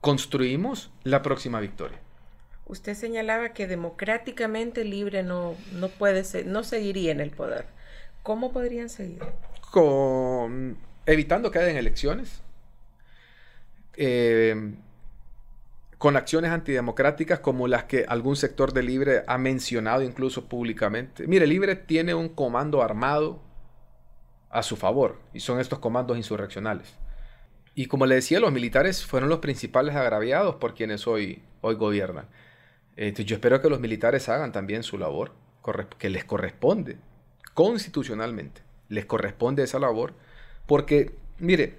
construimos 0.00 0.90
la 1.04 1.20
próxima 1.20 1.60
victoria. 1.60 1.98
Usted 2.64 2.94
señalaba 2.94 3.50
que 3.50 3.66
democráticamente 3.66 4.86
libre 4.86 5.22
no, 5.22 5.54
no 5.74 5.88
puede 5.88 6.24
ser, 6.24 6.46
no 6.46 6.64
seguiría 6.64 7.12
en 7.12 7.20
el 7.20 7.30
poder. 7.30 7.66
¿Cómo 8.22 8.52
podrían 8.52 8.88
seguir? 8.88 9.20
Con, 9.70 10.78
evitando 11.06 11.50
que 11.50 11.58
hayan 11.58 11.76
elecciones, 11.76 12.42
eh, 13.94 14.74
con 15.98 16.16
acciones 16.16 16.50
antidemocráticas 16.50 17.40
como 17.40 17.66
las 17.68 17.84
que 17.84 18.04
algún 18.08 18.36
sector 18.36 18.72
de 18.72 18.82
Libre 18.82 19.22
ha 19.26 19.38
mencionado 19.38 20.02
incluso 20.02 20.48
públicamente. 20.48 21.26
Mire, 21.26 21.46
Libre 21.46 21.74
tiene 21.74 22.14
un 22.14 22.28
comando 22.28 22.82
armado 22.82 23.40
a 24.50 24.62
su 24.62 24.76
favor, 24.76 25.18
y 25.32 25.40
son 25.40 25.58
estos 25.58 25.78
comandos 25.78 26.16
insurreccionales. 26.16 26.94
Y 27.74 27.86
como 27.86 28.04
le 28.04 28.16
decía, 28.16 28.38
los 28.38 28.52
militares 28.52 29.04
fueron 29.04 29.30
los 29.30 29.38
principales 29.38 29.96
agraviados 29.96 30.56
por 30.56 30.74
quienes 30.74 31.06
hoy, 31.06 31.42
hoy 31.62 31.74
gobiernan. 31.74 32.26
Este, 32.96 33.24
yo 33.24 33.36
espero 33.36 33.62
que 33.62 33.70
los 33.70 33.80
militares 33.80 34.28
hagan 34.28 34.52
también 34.52 34.82
su 34.82 34.98
labor, 34.98 35.32
que 35.98 36.10
les 36.10 36.24
corresponde, 36.24 36.98
constitucionalmente, 37.54 38.62
les 38.88 39.06
corresponde 39.06 39.62
esa 39.62 39.78
labor, 39.78 40.14
porque, 40.66 41.14
mire, 41.38 41.78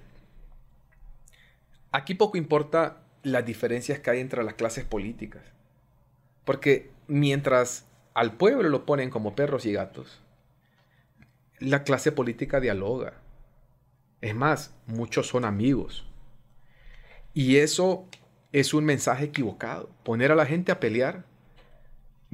aquí 1.92 2.14
poco 2.14 2.36
importa 2.36 3.02
las 3.22 3.44
diferencias 3.46 4.00
que 4.00 4.10
hay 4.10 4.20
entre 4.20 4.44
las 4.44 4.54
clases 4.54 4.84
políticas, 4.84 5.42
porque 6.44 6.90
mientras 7.06 7.86
al 8.14 8.36
pueblo 8.36 8.68
lo 8.68 8.84
ponen 8.84 9.10
como 9.10 9.34
perros 9.34 9.66
y 9.66 9.72
gatos, 9.72 10.20
la 11.58 11.84
clase 11.84 12.12
política 12.12 12.60
dialoga. 12.60 13.14
Es 14.20 14.34
más, 14.34 14.74
muchos 14.86 15.26
son 15.26 15.44
amigos. 15.44 16.06
Y 17.32 17.56
eso 17.56 18.06
es 18.52 18.74
un 18.74 18.84
mensaje 18.84 19.24
equivocado. 19.24 19.90
Poner 20.04 20.30
a 20.30 20.36
la 20.36 20.46
gente 20.46 20.72
a 20.72 20.80
pelear 20.80 21.24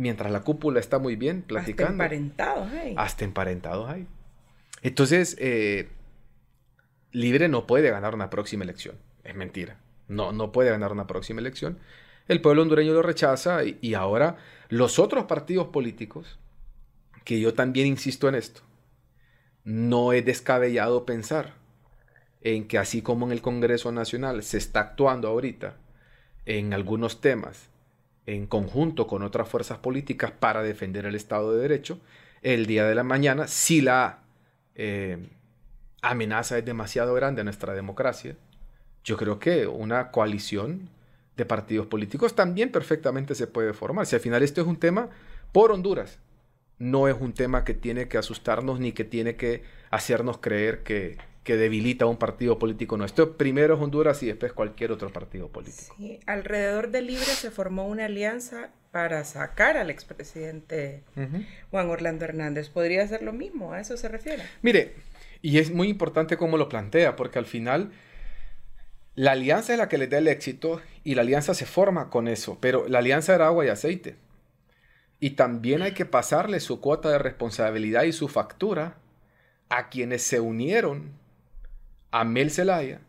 mientras 0.01 0.33
la 0.33 0.41
cúpula 0.41 0.81
está 0.81 0.99
muy 0.99 1.15
bien 1.15 1.43
platicando. 1.43 1.83
Hasta 1.83 1.93
emparentados 1.93 2.73
hay. 2.73 2.95
Hasta 2.97 3.25
emparentados 3.25 3.91
hay. 3.91 4.07
Entonces, 4.83 5.37
eh, 5.39 5.91
Libre 7.13 7.49
no 7.49 7.67
puede 7.67 7.91
ganar 7.91 8.15
una 8.15 8.31
próxima 8.31 8.65
elección. 8.65 8.97
Es 9.25 9.35
mentira. 9.35 9.79
No, 10.09 10.33
no 10.33 10.53
puede 10.53 10.71
ganar 10.71 10.91
una 10.91 11.07
próxima 11.07 11.41
elección. 11.41 11.79
El 12.29 12.41
pueblo 12.41 12.63
hondureño 12.63 12.95
lo 12.95 13.03
rechaza 13.03 13.61
y 13.65 13.95
ahora 13.95 14.39
los 14.69 14.99
otros 14.99 15.25
partidos 15.25 15.69
políticos, 15.69 16.39
que 17.25 17.39
yo 17.41 17.53
también 17.55 17.87
insisto 17.87 18.29
en 18.29 18.37
esto, 18.37 18.63
no 19.65 20.13
es 20.13 20.25
descabellado 20.25 21.05
pensar 21.05 21.55
en 22.41 22.67
que 22.67 22.79
así 22.79 23.03
como 23.03 23.27
en 23.27 23.33
el 23.33 23.43
Congreso 23.43 23.93
Nacional 23.93 24.43
se 24.43 24.57
está 24.57 24.81
actuando 24.81 25.29
ahorita 25.29 25.77
en 26.47 26.73
algunos 26.73 27.21
temas 27.21 27.70
en 28.35 28.47
conjunto 28.47 29.07
con 29.07 29.23
otras 29.23 29.49
fuerzas 29.49 29.79
políticas 29.79 30.31
para 30.31 30.63
defender 30.63 31.05
el 31.07 31.15
Estado 31.15 31.53
de 31.53 31.63
Derecho, 31.63 31.99
el 32.43 32.67
día 32.67 32.87
de 32.87 32.95
la 32.95 33.03
mañana, 33.03 33.49
si 33.49 33.81
la 33.81 34.21
eh, 34.75 35.19
amenaza 36.01 36.57
es 36.59 36.65
demasiado 36.65 37.15
grande 37.15 37.41
a 37.41 37.45
nuestra 37.45 37.75
democracia, 37.75 38.37
yo 39.05 39.17
creo 39.17 39.39
que 39.39 39.67
una 39.67 40.11
coalición 40.11 40.89
de 41.37 41.45
partidos 41.45 41.87
políticos 41.87 42.35
también 42.35 42.71
perfectamente 42.71 43.35
se 43.35 43.47
puede 43.47 43.73
formar. 43.73 44.07
Si 44.07 44.15
al 44.15 44.21
final 44.21 44.43
esto 44.43 44.61
es 44.61 44.67
un 44.67 44.79
tema 44.79 45.09
por 45.53 45.73
Honduras, 45.73 46.19
no 46.79 47.09
es 47.09 47.17
un 47.19 47.33
tema 47.33 47.65
que 47.65 47.75
tiene 47.75 48.09
que 48.09 48.19
asustarnos 48.19 48.79
ni 48.79 48.93
que 48.93 49.05
tiene 49.05 49.37
que 49.37 49.65
hacernos 49.91 50.39
creer 50.39 50.83
que, 50.83 51.19
debilita 51.45 52.05
a 52.05 52.09
un 52.09 52.17
partido 52.17 52.59
político 52.59 52.97
nuestro. 52.97 53.37
Primero 53.37 53.75
es 53.75 53.81
Honduras 53.81 54.23
y 54.23 54.27
después 54.27 54.53
cualquier 54.53 54.93
otro 54.93 55.13
partido 55.13 55.49
político. 55.49 55.95
Sí, 55.97 56.21
alrededor 56.27 56.91
de 56.91 57.03
Libre 57.03 57.25
se 57.25 57.51
formó 57.51 57.87
una 57.87 58.07
alianza 58.07 58.71
para 58.91 59.25
sacar 59.25 59.77
al 59.77 59.91
expresidente 59.91 61.03
Juan 61.71 61.89
Orlando 61.91 62.25
Hernández. 62.25 62.69
¿Podría 62.69 63.07
ser 63.07 63.23
lo 63.23 63.33
mismo? 63.33 63.73
¿A 63.73 63.81
eso 63.81 63.97
se 63.97 64.09
refiere? 64.09 64.43
Mire, 64.63 64.95
y 65.43 65.59
es 65.59 65.71
muy 65.71 65.89
importante 65.89 66.37
cómo 66.37 66.57
lo 66.57 66.69
plantea, 66.69 67.17
porque 67.17 67.39
al 67.39 67.47
final 67.47 67.93
la 69.15 69.33
alianza 69.33 69.73
es 69.73 69.79
la 69.79 69.89
que 69.89 69.99
le 69.99 70.09
da 70.09 70.19
el 70.19 70.29
éxito 70.29 70.81
y 71.05 71.15
la 71.15 71.23
alianza 71.23 71.55
se 71.55 71.67
forma 71.67 72.11
con 72.11 72.29
eso, 72.29 72.59
pero 72.61 72.89
la 72.89 72.99
alianza 72.99 73.35
era 73.35 73.47
agua 73.47 73.65
y 73.65 73.69
aceite. 73.69 74.17
Y 75.21 75.31
también 75.31 75.83
hay 75.83 75.93
que 75.93 76.07
pasarle 76.07 76.61
su 76.61 76.81
cuota 76.81 77.11
de 77.11 77.19
responsabilidad 77.19 78.05
y 78.05 78.13
su 78.13 78.29
factura 78.29 78.97
a 79.69 79.89
quienes 79.89 80.23
se 80.23 80.41
unieron 80.41 81.13
a 82.11 82.25
Mel 82.25 82.51
Zelaya 82.51 83.01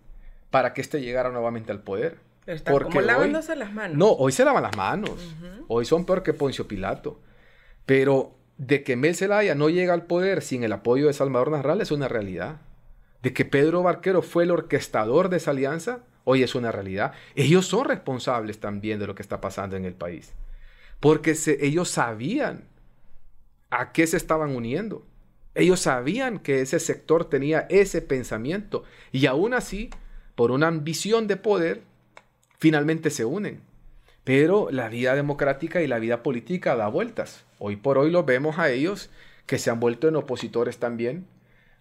para 0.49 0.73
que 0.73 0.81
éste 0.81 1.01
llegara 1.01 1.29
nuevamente 1.29 1.71
al 1.71 1.81
poder. 1.81 2.19
Están 2.45 2.73
Porque 2.73 2.89
como 2.89 3.01
lavándose 3.01 3.55
las 3.55 3.71
manos. 3.71 3.97
No, 3.97 4.11
hoy 4.11 4.31
se 4.31 4.43
lavan 4.43 4.63
las 4.63 4.75
manos. 4.75 5.35
Hoy 5.67 5.85
son 5.85 6.05
peor 6.05 6.23
que 6.23 6.33
Poncio 6.33 6.67
Pilato. 6.67 7.19
Pero 7.85 8.35
de 8.57 8.83
que 8.83 8.95
Mel 8.95 9.15
Zelaya 9.15 9.55
no 9.55 9.69
llega 9.69 9.93
al 9.93 10.05
poder 10.05 10.41
sin 10.41 10.63
el 10.63 10.73
apoyo 10.73 11.07
de 11.07 11.13
Salvador 11.13 11.51
Narral 11.51 11.81
es 11.81 11.91
una 11.91 12.07
realidad. 12.07 12.61
De 13.21 13.33
que 13.33 13.45
Pedro 13.45 13.83
Barquero 13.83 14.21
fue 14.21 14.43
el 14.43 14.51
orquestador 14.51 15.29
de 15.29 15.37
esa 15.37 15.51
alianza, 15.51 15.99
hoy 16.23 16.43
es 16.43 16.55
una 16.55 16.71
realidad. 16.71 17.13
Ellos 17.35 17.67
son 17.67 17.85
responsables 17.85 18.59
también 18.59 18.99
de 18.99 19.07
lo 19.07 19.15
que 19.15 19.21
está 19.21 19.39
pasando 19.39 19.75
en 19.75 19.85
el 19.85 19.93
país 19.93 20.33
porque 21.01 21.35
ellos 21.59 21.89
sabían 21.89 22.63
a 23.71 23.91
qué 23.91 24.07
se 24.07 24.15
estaban 24.15 24.55
uniendo. 24.55 25.03
Ellos 25.53 25.81
sabían 25.81 26.39
que 26.39 26.61
ese 26.61 26.79
sector 26.79 27.25
tenía 27.25 27.67
ese 27.69 28.01
pensamiento 28.01 28.83
y 29.11 29.25
aún 29.25 29.53
así, 29.53 29.89
por 30.35 30.51
una 30.51 30.67
ambición 30.67 31.27
de 31.27 31.35
poder, 31.35 31.81
finalmente 32.57 33.09
se 33.09 33.25
unen. 33.25 33.61
Pero 34.23 34.69
la 34.71 34.87
vida 34.87 35.15
democrática 35.15 35.81
y 35.81 35.87
la 35.87 35.99
vida 35.99 36.23
política 36.23 36.75
da 36.75 36.87
vueltas. 36.87 37.43
Hoy 37.59 37.75
por 37.75 37.97
hoy 37.97 38.11
lo 38.11 38.23
vemos 38.23 38.59
a 38.59 38.69
ellos 38.69 39.09
que 39.45 39.57
se 39.57 39.69
han 39.69 39.79
vuelto 39.79 40.07
en 40.07 40.15
opositores 40.15 40.77
también 40.77 41.25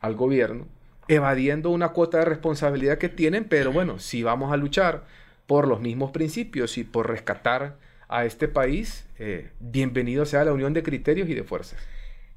al 0.00 0.16
gobierno, 0.16 0.66
evadiendo 1.08 1.70
una 1.70 1.90
cuota 1.90 2.18
de 2.18 2.24
responsabilidad 2.24 2.98
que 2.98 3.08
tienen, 3.08 3.44
pero 3.44 3.70
bueno, 3.70 3.98
si 3.98 4.22
vamos 4.22 4.52
a 4.52 4.56
luchar 4.56 5.04
por 5.46 5.68
los 5.68 5.80
mismos 5.80 6.10
principios 6.10 6.78
y 6.78 6.84
por 6.84 7.08
rescatar 7.08 7.76
a 8.08 8.24
este 8.24 8.48
país, 8.48 9.04
eh, 9.18 9.50
bienvenido 9.60 10.24
sea 10.24 10.44
la 10.44 10.52
unión 10.52 10.72
de 10.72 10.82
criterios 10.82 11.28
y 11.28 11.34
de 11.34 11.44
fuerzas. 11.44 11.78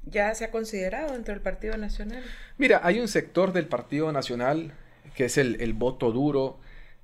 Ya 0.06 0.34
se 0.34 0.44
ha 0.44 0.50
considerado 0.50 1.12
dentro 1.12 1.34
del 1.34 1.42
Partido 1.42 1.76
Nacional? 1.76 2.22
Mira, 2.58 2.80
hay 2.82 3.00
un 3.00 3.08
sector 3.08 3.52
del 3.52 3.66
Partido 3.66 4.12
Nacional 4.12 4.72
que 5.14 5.26
es 5.26 5.38
el, 5.38 5.72
voto 5.74 6.10
duro, 6.12 6.58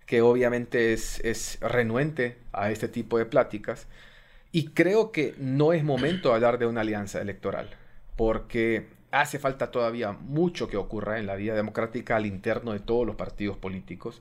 que 0.06 0.22
obviamente 0.22 0.92
es, 0.92 1.20
es, 1.20 1.58
renuente 1.60 2.38
a 2.52 2.70
este 2.70 2.88
tipo 2.88 3.18
de 3.18 3.26
pláticas. 3.26 3.86
Y 4.52 4.68
creo 4.68 5.12
que 5.12 5.34
no 5.38 5.72
es 5.72 5.84
momento 5.84 6.30
de 6.30 6.34
hablar 6.34 6.58
de 6.58 6.66
una 6.66 6.80
alianza 6.80 7.20
electoral, 7.20 7.70
porque 8.16 8.88
hace 9.12 9.38
falta 9.38 9.70
todavía 9.70 10.12
mucho 10.12 10.68
que 10.68 10.76
ocurra 10.76 11.18
en 11.18 11.26
la 11.26 11.36
vida 11.36 11.54
democrática 11.54 12.16
al 12.16 12.26
interno 12.26 12.72
de 12.72 12.80
todos 12.80 13.06
los 13.06 13.16
partidos 13.16 13.56
políticos. 13.56 14.20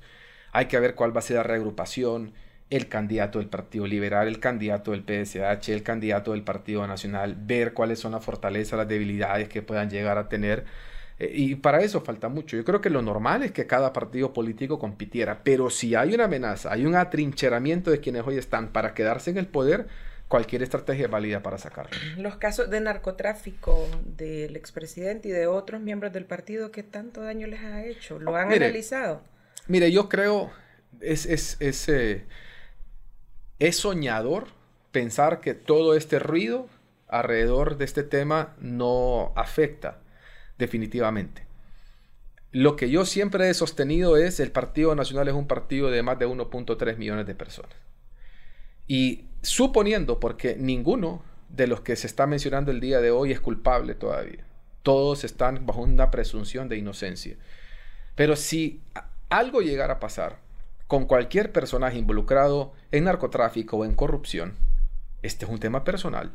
Hay 0.52 0.66
que 0.68 0.80
ver 0.80 0.96
cuál 0.96 1.16
va 1.16 1.20
a 1.20 1.24
ser 1.24 1.38
la 1.38 1.44
reagrupación, 1.44 2.34
el 2.70 2.88
candidato 2.88 3.40
del 3.40 3.48
Partido 3.48 3.88
Liberal, 3.88 4.28
el 4.28 4.40
candidato 4.40 4.92
del 4.92 5.02
PSH, 5.02 5.70
el 5.70 5.84
candidato 5.84 6.32
del 6.34 6.44
Partido 6.44 6.86
Nacional, 6.86 7.36
ver 7.36 7.74
cuáles 7.74 8.00
son 8.00 8.12
las 8.12 8.24
fortalezas, 8.24 8.78
las 8.78 8.88
debilidades 8.88 9.50
que 9.50 9.62
puedan 9.62 9.90
llegar 9.90 10.18
a 10.18 10.30
tener. 10.30 10.66
Eh, 11.18 11.32
y 11.34 11.56
para 11.56 11.82
eso 11.82 12.02
falta 12.02 12.30
mucho. 12.30 12.56
Yo 12.56 12.64
creo 12.64 12.80
que 12.80 12.92
lo 12.92 13.02
normal 13.02 13.44
es 13.44 13.52
que 13.52 13.66
cada 13.66 13.92
partido 13.92 14.34
político 14.34 14.78
compitiera, 14.78 15.42
pero 15.44 15.70
si 15.70 15.96
hay 15.96 16.14
una 16.14 16.26
amenaza, 16.26 16.72
hay 16.72 16.86
un 16.86 16.96
atrincheramiento 16.96 17.90
de 17.90 18.00
quienes 18.00 18.26
hoy 18.26 18.38
están 18.38 18.70
para 18.70 18.94
quedarse 18.94 19.32
en 19.32 19.38
el 19.38 19.48
poder, 19.48 19.88
cualquier 20.28 20.62
estrategia 20.62 21.06
es 21.06 21.12
válida 21.12 21.42
para 21.42 21.58
sacarlo. 21.58 21.98
Los 22.18 22.36
casos 22.38 22.70
de 22.70 22.82
narcotráfico 22.82 23.88
del 24.06 24.56
expresidente 24.56 25.30
y 25.30 25.32
de 25.32 25.48
otros 25.48 25.82
miembros 25.82 26.14
del 26.14 26.26
partido, 26.26 26.72
¿qué 26.72 26.84
tanto 26.84 27.22
daño 27.22 27.48
les 27.48 27.62
ha 27.62 27.84
hecho? 27.84 28.20
¿Lo 28.20 28.36
han 28.36 28.52
analizado? 28.54 29.24
Mire, 29.68 29.92
yo 29.92 30.08
creo, 30.08 30.52
es, 31.02 31.26
es, 31.26 31.58
es 31.60 31.90
eh, 31.90 32.26
es 33.60 33.78
soñador 33.78 34.48
pensar 34.92 35.42
que 35.42 35.54
todo 35.54 35.96
este 35.96 36.20
ruido 36.20 36.68
alrededor 37.08 37.78
de 37.78 37.86
este 37.86 38.04
tema 38.04 38.56
no 38.60 39.34
afecta 39.36 40.00
definitivamente. 40.58 41.46
Lo 42.52 42.76
que 42.76 42.90
yo 42.90 43.06
siempre 43.06 43.50
he 43.50 43.54
sostenido 43.54 44.18
es 44.18 44.40
el 44.40 44.52
Partido 44.52 44.96
Nacional 44.96 45.28
es 45.28 45.34
un 45.34 45.48
partido 45.48 45.92
de 45.92 46.02
más 46.02 46.18
de 46.18 46.28
1.3 46.28 46.98
millones 46.98 47.28
de 47.28 47.36
personas. 47.36 47.76
Y 48.88 49.26
suponiendo, 49.42 50.20
porque 50.20 50.56
ninguno 50.56 51.24
de 51.50 51.68
los 51.68 51.82
que 51.82 51.96
se 51.96 52.08
está 52.08 52.26
mencionando 52.26 52.72
el 52.72 52.80
día 52.80 53.02
de 53.02 53.12
hoy 53.12 53.32
es 53.32 53.40
culpable 53.40 53.94
todavía, 53.94 54.46
todos 54.82 55.24
están 55.24 55.66
bajo 55.66 55.82
una 55.82 56.10
presunción 56.10 56.70
de 56.70 56.78
inocencia. 56.78 57.38
Pero 58.16 58.36
si 58.36 58.82
algo 59.30 59.62
llegara 59.62 59.96
a 59.96 60.00
pasar, 60.00 60.40
con 60.90 61.06
cualquier 61.06 61.52
personaje 61.52 62.00
involucrado 62.00 62.74
en 62.92 63.04
narcotráfico 63.04 63.78
o 63.78 63.86
en 63.86 63.94
corrupción, 63.94 64.56
este 65.22 65.46
es 65.46 65.52
un 65.52 65.60
tema 65.60 65.84
personal. 65.84 66.32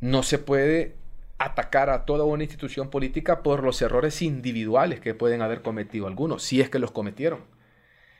No 0.00 0.24
se 0.24 0.38
puede 0.38 0.96
atacar 1.38 1.88
a 1.88 2.04
toda 2.04 2.24
una 2.24 2.42
institución 2.42 2.90
política 2.90 3.44
por 3.44 3.62
los 3.62 3.80
errores 3.80 4.22
individuales 4.22 4.98
que 4.98 5.14
pueden 5.14 5.40
haber 5.40 5.62
cometido 5.62 6.08
algunos, 6.08 6.42
si 6.42 6.60
es 6.60 6.68
que 6.68 6.80
los 6.80 6.90
cometieron. 6.90 7.42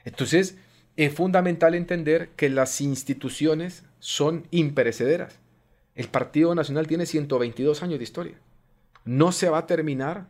Entonces, 0.05 0.57
es 0.97 1.13
fundamental 1.13 1.75
entender 1.75 2.29
que 2.37 2.49
las 2.49 2.81
instituciones 2.81 3.83
son 3.99 4.47
imperecederas. 4.53 5.41
El 5.97 6.07
Partido 6.07 6.55
Nacional 6.55 6.87
tiene 6.87 7.07
122 7.07 7.83
años 7.83 7.99
de 7.99 8.05
historia. 8.05 8.39
No 9.05 9.33
se 9.33 9.49
va 9.49 9.59
a 9.59 9.67
terminar 9.67 10.29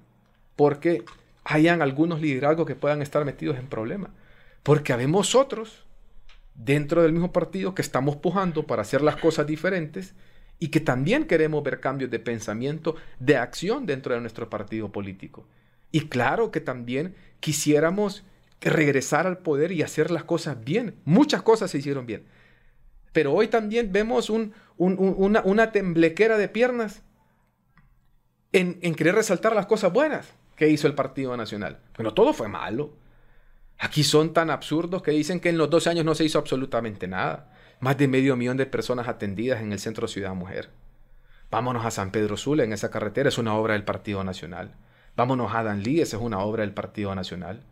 porque 0.57 1.05
hayan 1.45 1.83
algunos 1.83 2.23
liderazgos 2.23 2.66
que 2.66 2.75
puedan 2.75 3.03
estar 3.03 3.23
metidos 3.27 3.59
en 3.59 3.66
problemas. 3.66 4.12
Porque 4.63 4.93
habemos 4.93 5.35
otros 5.35 5.87
dentro 6.55 7.03
del 7.03 7.13
mismo 7.13 7.33
partido 7.33 7.75
que 7.75 7.83
estamos 7.83 8.17
pujando 8.17 8.67
para 8.67 8.83
hacer 8.83 9.03
las 9.03 9.17
cosas 9.17 9.47
diferentes 9.47 10.15
y 10.59 10.69
que 10.69 10.81
también 10.81 11.27
queremos 11.27 11.63
ver 11.65 11.81
cambios 11.81 12.11
de 12.11 12.21
pensamiento, 12.21 12.95
de 13.19 13.37
acción 13.37 13.87
dentro 13.87 14.15
de 14.15 14.21
nuestro 14.21 14.49
partido 14.49 14.93
político. 14.93 15.47
Y 15.91 16.03
claro 16.03 16.51
que 16.51 16.61
también 16.61 17.17
quisiéramos 17.41 18.25
regresar 18.61 19.27
al 19.27 19.39
poder 19.39 19.73
y 19.73 19.83
hacer 19.83 20.11
las 20.11 20.25
cosas 20.25 20.63
bien. 20.63 20.95
Muchas 21.05 21.43
cosas 21.43 21.71
se 21.71 21.79
hicieron 21.79 22.07
bien. 22.07 22.27
Pero 23.13 23.33
hoy 23.33 23.49
también 23.49 23.93
vemos 23.93 24.31
una, 24.31 25.73
temblequera 25.73 26.39
de 26.39 26.49
piernas 26.49 27.03
en, 28.53 28.79
en 28.83 28.95
querer 28.95 29.17
resaltar 29.17 29.55
las 29.55 29.67
cosas 29.67 29.93
buenas 29.93 30.33
que 30.57 30.69
hizo 30.69 30.87
el 30.87 30.95
Partido 30.95 31.37
Nacional. 31.37 31.81
Pero 31.97 32.15
todo 32.15 32.33
fue 32.33 32.49
malo. 32.49 32.95
Aquí 33.83 34.05
son 34.05 34.33
tan 34.33 34.49
absurdos 34.51 35.03
que 35.03 35.11
dicen 35.11 35.41
que 35.41 35.49
en 35.49 35.59
los 35.59 35.68
12 35.68 35.91
años 35.91 36.05
no 36.05 36.14
se 36.14 36.22
hizo 36.22 36.39
absolutamente 36.39 37.09
nada. 37.09 37.51
Más 37.80 37.99
de 37.99 38.07
medio 38.07 38.37
millón 38.37 38.57
de 38.57 38.64
personas 38.64 39.09
atendidas 39.09 39.61
en 39.61 39.72
el 39.72 39.80
centro 39.80 40.07
Ciudad 40.07 40.37
Mujer. 40.37 40.70
Vámonos 41.51 41.85
a 41.85 41.91
San 41.91 42.12
Pedro 42.12 42.37
Sula, 42.37 42.62
en 42.62 42.72
esa 42.72 42.93
carretera 42.93 43.28
es 43.28 43.39
una 43.39 43.57
obra 43.57 43.74
del 43.74 43.83
Partido 43.83 44.22
Nacional. 44.22 44.76
Vámonos 45.16 45.53
a 45.53 45.64
Danlí, 45.64 46.01
esa 46.01 46.16
es 46.16 46.22
una 46.22 46.39
obra 46.39 46.62
del 46.62 46.72
Partido 46.72 47.12
Nacional. 47.16 47.64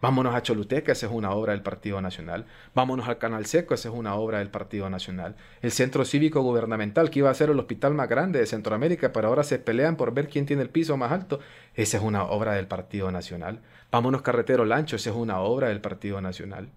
Vámonos 0.00 0.34
a 0.34 0.42
Choluteca, 0.42 0.92
esa 0.92 1.06
es 1.06 1.12
una 1.12 1.32
obra 1.32 1.52
del 1.52 1.62
Partido 1.62 2.00
Nacional. 2.00 2.46
Vámonos 2.72 3.06
al 3.06 3.18
Canal 3.18 3.44
Seco, 3.44 3.74
esa 3.74 3.90
es 3.90 3.94
una 3.94 4.14
obra 4.14 4.38
del 4.38 4.48
Partido 4.48 4.88
Nacional. 4.88 5.36
El 5.60 5.72
Centro 5.72 6.04
Cívico 6.06 6.40
Gubernamental, 6.40 7.10
que 7.10 7.18
iba 7.18 7.30
a 7.30 7.34
ser 7.34 7.50
el 7.50 7.58
hospital 7.58 7.92
más 7.92 8.08
grande 8.08 8.38
de 8.38 8.46
Centroamérica, 8.46 9.12
pero 9.12 9.28
ahora 9.28 9.42
se 9.42 9.58
pelean 9.58 9.96
por 9.96 10.14
ver 10.14 10.28
quién 10.28 10.46
tiene 10.46 10.62
el 10.62 10.70
piso 10.70 10.96
más 10.96 11.12
alto, 11.12 11.40
esa 11.74 11.98
es 11.98 12.02
una 12.02 12.22
obra 12.24 12.54
del 12.54 12.68
Partido 12.68 13.10
Nacional. 13.10 13.60
Vámonos 13.90 14.22
Carretero 14.22 14.64
Lancho, 14.64 14.96
esa 14.96 15.10
es 15.10 15.16
una 15.16 15.40
obra 15.40 15.68
del 15.68 15.80
Partido 15.80 16.20
Nacional. 16.20 16.68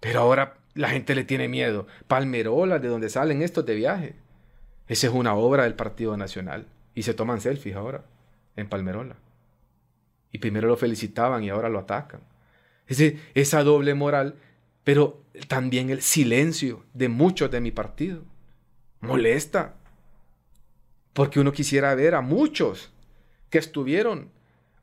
Pero 0.00 0.20
ahora 0.20 0.58
la 0.74 0.90
gente 0.90 1.14
le 1.14 1.24
tiene 1.24 1.48
miedo. 1.48 1.86
Palmerola, 2.08 2.78
de 2.78 2.88
donde 2.88 3.08
salen 3.08 3.42
estos 3.42 3.64
de 3.64 3.74
viaje. 3.74 4.14
Esa 4.88 5.06
es 5.06 5.12
una 5.12 5.34
obra 5.34 5.62
del 5.64 5.74
Partido 5.74 6.16
Nacional. 6.16 6.66
Y 6.94 7.04
se 7.04 7.14
toman 7.14 7.40
selfies 7.40 7.76
ahora, 7.76 8.04
en 8.56 8.68
Palmerola. 8.68 9.16
Y 10.30 10.38
primero 10.38 10.68
lo 10.68 10.76
felicitaban 10.76 11.42
y 11.44 11.50
ahora 11.50 11.68
lo 11.68 11.78
atacan. 11.78 12.20
Esa 12.86 13.62
doble 13.62 13.94
moral, 13.94 14.34
pero 14.84 15.22
también 15.48 15.90
el 15.90 16.02
silencio 16.02 16.84
de 16.92 17.08
muchos 17.08 17.50
de 17.50 17.60
mi 17.60 17.70
partido. 17.70 18.22
Molesta. 19.00 19.74
Porque 21.12 21.40
uno 21.40 21.52
quisiera 21.52 21.94
ver 21.94 22.14
a 22.14 22.20
muchos 22.20 22.92
que 23.50 23.58
estuvieron 23.58 24.30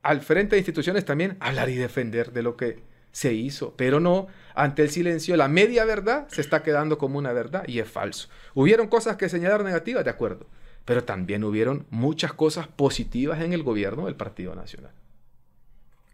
al 0.01 0.21
frente 0.21 0.55
de 0.55 0.59
instituciones 0.59 1.05
también 1.05 1.37
hablar 1.39 1.69
y 1.69 1.75
defender 1.75 2.31
de 2.31 2.43
lo 2.43 2.55
que 2.55 2.81
se 3.11 3.33
hizo, 3.33 3.73
pero 3.75 3.99
no 3.99 4.27
ante 4.55 4.81
el 4.81 4.89
silencio. 4.89 5.35
La 5.35 5.47
media 5.47 5.85
verdad 5.85 6.27
se 6.29 6.41
está 6.41 6.63
quedando 6.63 6.97
como 6.97 7.17
una 7.17 7.33
verdad 7.33 7.63
y 7.67 7.79
es 7.79 7.89
falso. 7.89 8.29
Hubieron 8.53 8.87
cosas 8.87 9.17
que 9.17 9.29
señalar 9.29 9.63
negativas, 9.63 10.03
de 10.03 10.11
acuerdo, 10.11 10.47
pero 10.85 11.03
también 11.03 11.43
hubieron 11.43 11.85
muchas 11.89 12.33
cosas 12.33 12.67
positivas 12.67 13.41
en 13.41 13.53
el 13.53 13.63
gobierno 13.63 14.05
del 14.05 14.15
Partido 14.15 14.55
Nacional. 14.55 14.91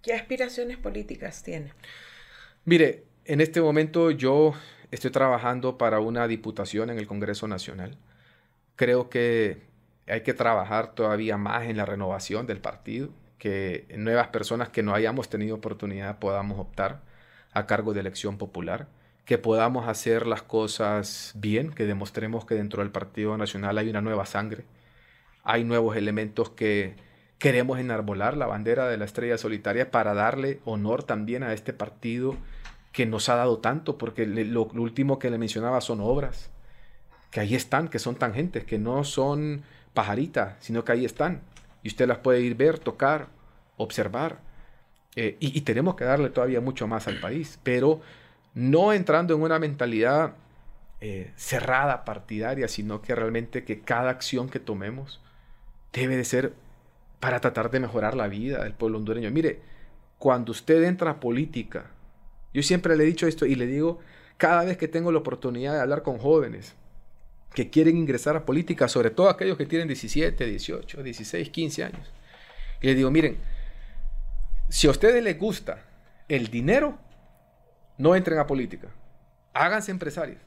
¿Qué 0.02 0.14
aspiraciones 0.14 0.78
políticas 0.78 1.44
tiene? 1.44 1.74
Mire, 2.64 3.04
en 3.26 3.42
este 3.42 3.62
momento 3.62 4.12
yo 4.12 4.54
estoy 4.92 5.12
trabajando 5.12 5.78
para 5.78 6.00
una 6.00 6.28
diputación 6.28 6.90
en 6.90 7.00
el 7.00 7.08
Congreso 7.08 7.48
Nacional. 7.48 7.98
Creo 8.76 9.10
que 9.10 9.64
hay 10.08 10.22
que 10.22 10.34
trabajar 10.34 10.94
todavía 10.94 11.38
más 11.38 11.64
en 11.66 11.78
la 11.78 11.86
renovación 11.86 12.46
del 12.46 12.60
partido, 12.60 13.10
que 13.38 13.88
nuevas 13.98 14.30
personas 14.30 14.70
que 14.70 14.84
no 14.84 14.94
hayamos 14.94 15.30
tenido 15.30 15.56
oportunidad 15.56 16.20
podamos 16.20 16.60
optar 16.60 17.02
a 17.54 17.66
cargo 17.66 17.94
de 17.94 18.02
elección 18.02 18.38
popular, 18.38 18.88
que 19.26 19.38
podamos 19.38 19.88
hacer 19.88 20.28
las 20.28 20.42
cosas 20.42 21.34
bien, 21.36 21.72
que 21.72 21.86
demostremos 21.86 22.46
que 22.46 22.56
dentro 22.56 22.84
del 22.84 22.92
Partido 22.92 23.38
Nacional 23.38 23.78
hay 23.78 23.90
una 23.90 24.02
nueva 24.02 24.26
sangre, 24.26 24.66
hay 25.44 25.64
nuevos 25.64 25.96
elementos 25.96 26.50
que 26.50 26.96
Queremos 27.38 27.80
enarbolar 27.80 28.38
la 28.38 28.48
bandera 28.48 28.88
de 28.88 28.98
la 28.98 29.06
estrella 29.06 29.38
solitaria 29.38 29.92
para 29.92 30.14
darle 30.14 30.62
honor 30.64 31.04
también 31.04 31.44
a 31.44 31.54
este 31.54 31.74
partido 31.74 32.36
que 32.94 33.06
nos 33.06 33.28
ha 33.28 33.36
dado 33.36 33.58
tanto, 33.58 33.98
porque 33.98 34.26
lo, 34.26 34.64
último 34.64 35.20
que 35.20 35.30
le 35.30 35.38
mencionaba 35.38 35.82
son 35.82 36.00
obras, 36.00 36.50
que 37.32 37.42
ahí 37.42 37.54
están, 37.54 37.90
que 37.90 38.00
son 38.00 38.16
tangentes, 38.16 38.64
que 38.64 38.80
no 38.80 39.04
son 39.04 39.64
pajaritas, 39.94 40.56
sino 40.62 40.86
que 40.86 40.94
ahí 40.94 41.04
están. 41.04 41.42
Y 41.86 41.90
usted 41.90 42.08
las 42.08 42.18
puede 42.18 42.42
ir 42.42 42.56
ver, 42.56 42.80
tocar, 42.80 43.28
observar. 43.78 44.40
Eh, 45.16 45.38
y, 45.40 45.62
tenemos 45.62 45.94
que 45.96 46.04
darle 46.04 46.32
todavía 46.32 46.60
mucho 46.60 46.88
más 46.88 47.08
al 47.08 47.20
país, 47.20 47.60
pero 47.62 48.02
no 48.56 48.92
entrando 48.92 49.36
en 49.36 49.44
una 49.44 49.60
mentalidad 49.60 50.34
eh, 51.00 51.32
cerrada, 51.36 52.04
partidaria, 52.04 52.68
sino 52.68 53.04
que 53.04 53.14
realmente 53.14 53.64
que 53.64 53.82
cada 53.82 54.10
acción 54.10 54.50
que 54.50 54.60
tomemos 54.60 55.22
debe 55.94 56.18
de 56.18 56.26
ser 56.26 56.54
para 57.20 57.40
tratar 57.40 57.70
de 57.70 57.82
mejorar 57.82 58.16
la 58.16 58.30
vida 58.30 58.64
del 58.64 58.74
pueblo 58.74 58.98
hondureño. 58.98 59.30
Mire, 59.30 59.62
cuando 60.18 60.54
usted 60.54 60.84
entra 60.86 61.12
a 61.12 61.20
política, 61.20 61.92
yo 62.52 62.64
siempre 62.64 62.98
le 62.98 63.04
he 63.04 63.08
dicho 63.08 63.28
esto 63.28 63.46
y 63.46 63.54
le 63.54 63.68
digo 63.68 64.00
cada 64.38 64.64
vez 64.64 64.78
que 64.78 64.88
tengo 64.88 65.12
la 65.12 65.20
oportunidad 65.20 65.74
de 65.74 65.82
hablar 65.82 66.02
con 66.02 66.18
jóvenes 66.18 66.76
que 67.56 67.70
quieren 67.70 67.98
ingresar 67.98 68.36
a 68.36 68.46
política, 68.46 68.88
sobre 68.88 69.10
todo 69.10 69.30
aquellos 69.30 69.58
que 69.58 69.66
tienen 69.66 69.88
17, 69.88 70.46
18, 70.46 71.02
16, 71.02 71.50
15 71.50 71.84
años, 71.86 72.14
y 72.82 72.88
le 72.88 72.96
digo, 72.96 73.10
miren, 73.10 73.38
si 74.70 74.88
a 74.88 74.92
ustedes 74.92 75.24
les 75.24 75.40
gusta 75.40 75.84
el 76.28 76.50
dinero, 76.50 77.00
no 77.98 78.16
entren 78.16 78.38
a 78.40 78.46
política, 78.46 78.90
háganse 79.54 79.92
empresarios. 79.92 80.40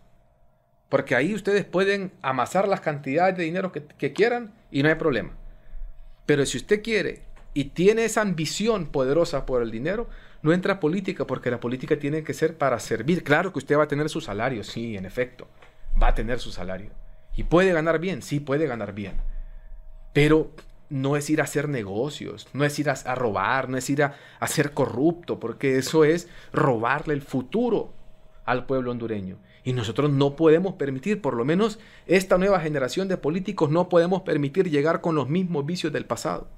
Porque 0.88 1.14
ahí 1.14 1.34
ustedes 1.34 1.64
pueden 1.64 2.12
amasar 2.22 2.68
las 2.68 2.80
cantidades 2.80 3.36
de 3.36 3.44
dinero 3.44 3.72
que, 3.72 3.84
que 3.84 4.12
quieran 4.12 4.54
y 4.70 4.82
no 4.82 4.88
hay 4.88 4.94
problema. 4.94 5.30
Pero 6.26 6.44
si 6.46 6.58
usted 6.58 6.82
quiere 6.82 7.22
y 7.54 7.64
tiene 7.64 8.04
esa 8.04 8.20
ambición 8.20 8.86
poderosa 8.86 9.46
por 9.46 9.62
el 9.62 9.70
dinero, 9.70 10.08
no 10.42 10.52
entra 10.52 10.74
a 10.74 10.80
política 10.80 11.26
porque 11.26 11.50
la 11.50 11.60
política 11.60 11.98
tiene 11.98 12.22
que 12.22 12.34
ser 12.34 12.56
para 12.56 12.78
servir. 12.80 13.24
Claro 13.24 13.52
que 13.52 13.58
usted 13.58 13.78
va 13.78 13.84
a 13.84 13.88
tener 13.88 14.08
su 14.08 14.20
salario, 14.20 14.62
sí, 14.62 14.96
en 14.96 15.04
efecto, 15.04 15.48
va 16.00 16.08
a 16.08 16.14
tener 16.14 16.38
su 16.38 16.50
salario. 16.50 16.90
Y 17.36 17.44
puede 17.44 17.72
ganar 17.72 17.98
bien, 17.98 18.22
sí, 18.22 18.40
puede 18.40 18.66
ganar 18.66 18.92
bien. 18.94 19.14
Pero 20.12 20.50
no 20.90 21.16
es 21.16 21.28
ir 21.30 21.40
a 21.40 21.44
hacer 21.44 21.68
negocios, 21.68 22.48
no 22.52 22.64
es 22.64 22.78
ir 22.78 22.90
a, 22.90 23.14
robar, 23.14 23.68
no 23.68 23.76
es 23.76 23.88
ir 23.90 24.02
a, 24.02 24.16
a, 24.40 24.46
ser 24.48 24.72
corrupto, 24.72 25.38
porque 25.38 25.76
eso 25.76 26.04
es 26.04 26.28
robarle 26.52 27.14
el 27.14 27.22
futuro 27.22 27.92
al 28.44 28.66
pueblo 28.66 28.90
hondureño. 28.90 29.38
Y 29.62 29.74
nosotros 29.74 30.10
no 30.10 30.34
podemos 30.34 30.74
permitir, 30.74 31.20
por 31.20 31.34
lo 31.34 31.44
menos 31.44 31.78
esta 32.06 32.38
nueva 32.38 32.60
generación 32.60 33.06
de 33.06 33.18
políticos, 33.18 33.70
no 33.70 33.88
podemos 33.88 34.22
permitir 34.22 34.70
llegar 34.70 35.00
con 35.00 35.14
los 35.14 35.28
mismos 35.28 35.66
vicios 35.66 35.92
del 35.92 36.06
pasado. 36.06 36.48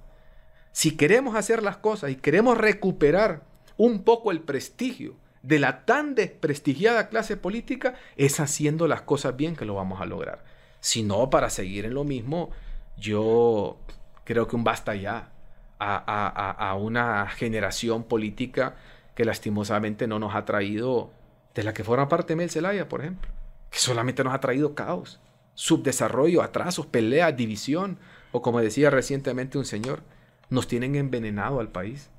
Si 0.73 0.97
queremos 0.97 1.35
hacer 1.35 1.63
las 1.63 1.79
cosas 1.79 2.11
y 2.13 2.17
queremos 2.17 2.57
recuperar 2.57 3.43
un 3.77 4.05
poco 4.05 4.31
el 4.31 4.41
prestigio 4.41 5.17
de 5.43 5.59
la 5.59 5.85
tan 5.85 6.15
desprestigiada 6.15 7.09
clase 7.09 7.37
política, 7.37 7.95
es 8.17 8.41
haciendo 8.41 8.87
las 8.87 9.03
cosas 9.03 9.37
bien 9.37 9.57
que 9.57 9.65
lo 9.65 9.75
vamos 9.75 10.01
a 10.01 10.07
lograr. 10.07 10.45
Si 10.81 11.03
no, 11.03 11.31
para 11.31 11.51
seguir 11.51 11.85
en 11.85 11.95
lo 11.95 12.05
mismo, 12.05 12.51
yo 12.97 13.79
creo 14.25 14.47
que 14.47 14.57
un 14.57 14.65
basta 14.65 14.95
ya 14.95 15.33
a, 15.79 16.77
una 16.79 17.27
generación 17.29 18.05
política 18.05 18.77
que 19.15 19.25
lastimosamente 19.25 20.07
no 20.07 20.19
nos 20.19 20.35
ha 20.35 20.45
traído, 20.45 21.11
de 21.55 21.63
la 21.63 21.73
que 21.73 21.85
forma 21.85 22.09
parte 22.09 22.37
Mel 22.37 22.51
Zelaya, 22.51 22.89
por 22.89 23.01
ejemplo, 23.01 23.31
que 23.71 23.79
solamente 23.79 24.23
nos 24.23 24.35
ha 24.35 24.41
traído 24.41 24.75
caos, 24.75 25.21
subdesarrollo, 25.55 26.43
atrasos, 26.43 26.87
peleas, 26.87 27.37
división, 27.37 27.99
o 28.33 28.43
como 28.43 28.61
decía 28.61 28.91
recientemente 28.91 29.59
un 29.59 29.65
señor, 29.65 30.03
nos 30.49 30.69
tienen 30.69 30.97
envenenado 30.97 31.61
al 31.61 31.69
país. 31.69 32.11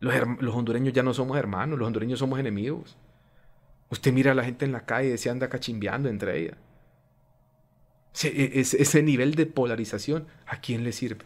Los, 0.00 0.54
hondureños 0.54 0.92
ya 0.92 1.02
no 1.02 1.12
somos 1.12 1.36
hermanos, 1.38 1.78
los 1.78 1.86
hondureños 1.86 2.18
somos 2.18 2.38
enemigos. 2.38 2.96
Usted 3.90 4.12
mira 4.12 4.32
a 4.32 4.34
la 4.34 4.44
gente 4.44 4.64
en 4.64 4.72
la 4.72 4.86
calle 4.86 5.14
y 5.14 5.18
se 5.18 5.30
anda 5.30 5.48
cachimbeando 5.48 6.08
entre 6.08 6.38
ellas. 6.38 6.56
E, 8.22 8.60
ese, 8.60 8.80
ese 8.82 9.02
nivel 9.02 9.34
de 9.34 9.46
polarización, 9.46 10.26
¿a 10.46 10.60
quién 10.60 10.84
le 10.84 10.92
sirve? 10.92 11.24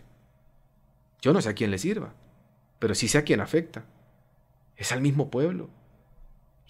Yo 1.20 1.32
no 1.32 1.40
sé 1.40 1.50
a 1.50 1.54
quién 1.54 1.70
le 1.70 1.78
sirva, 1.78 2.14
pero 2.78 2.94
sí 2.94 3.08
sé 3.08 3.18
a 3.18 3.24
quién 3.24 3.40
afecta. 3.40 3.84
Es 4.76 4.92
al 4.92 5.00
mismo 5.00 5.30
pueblo. 5.30 5.68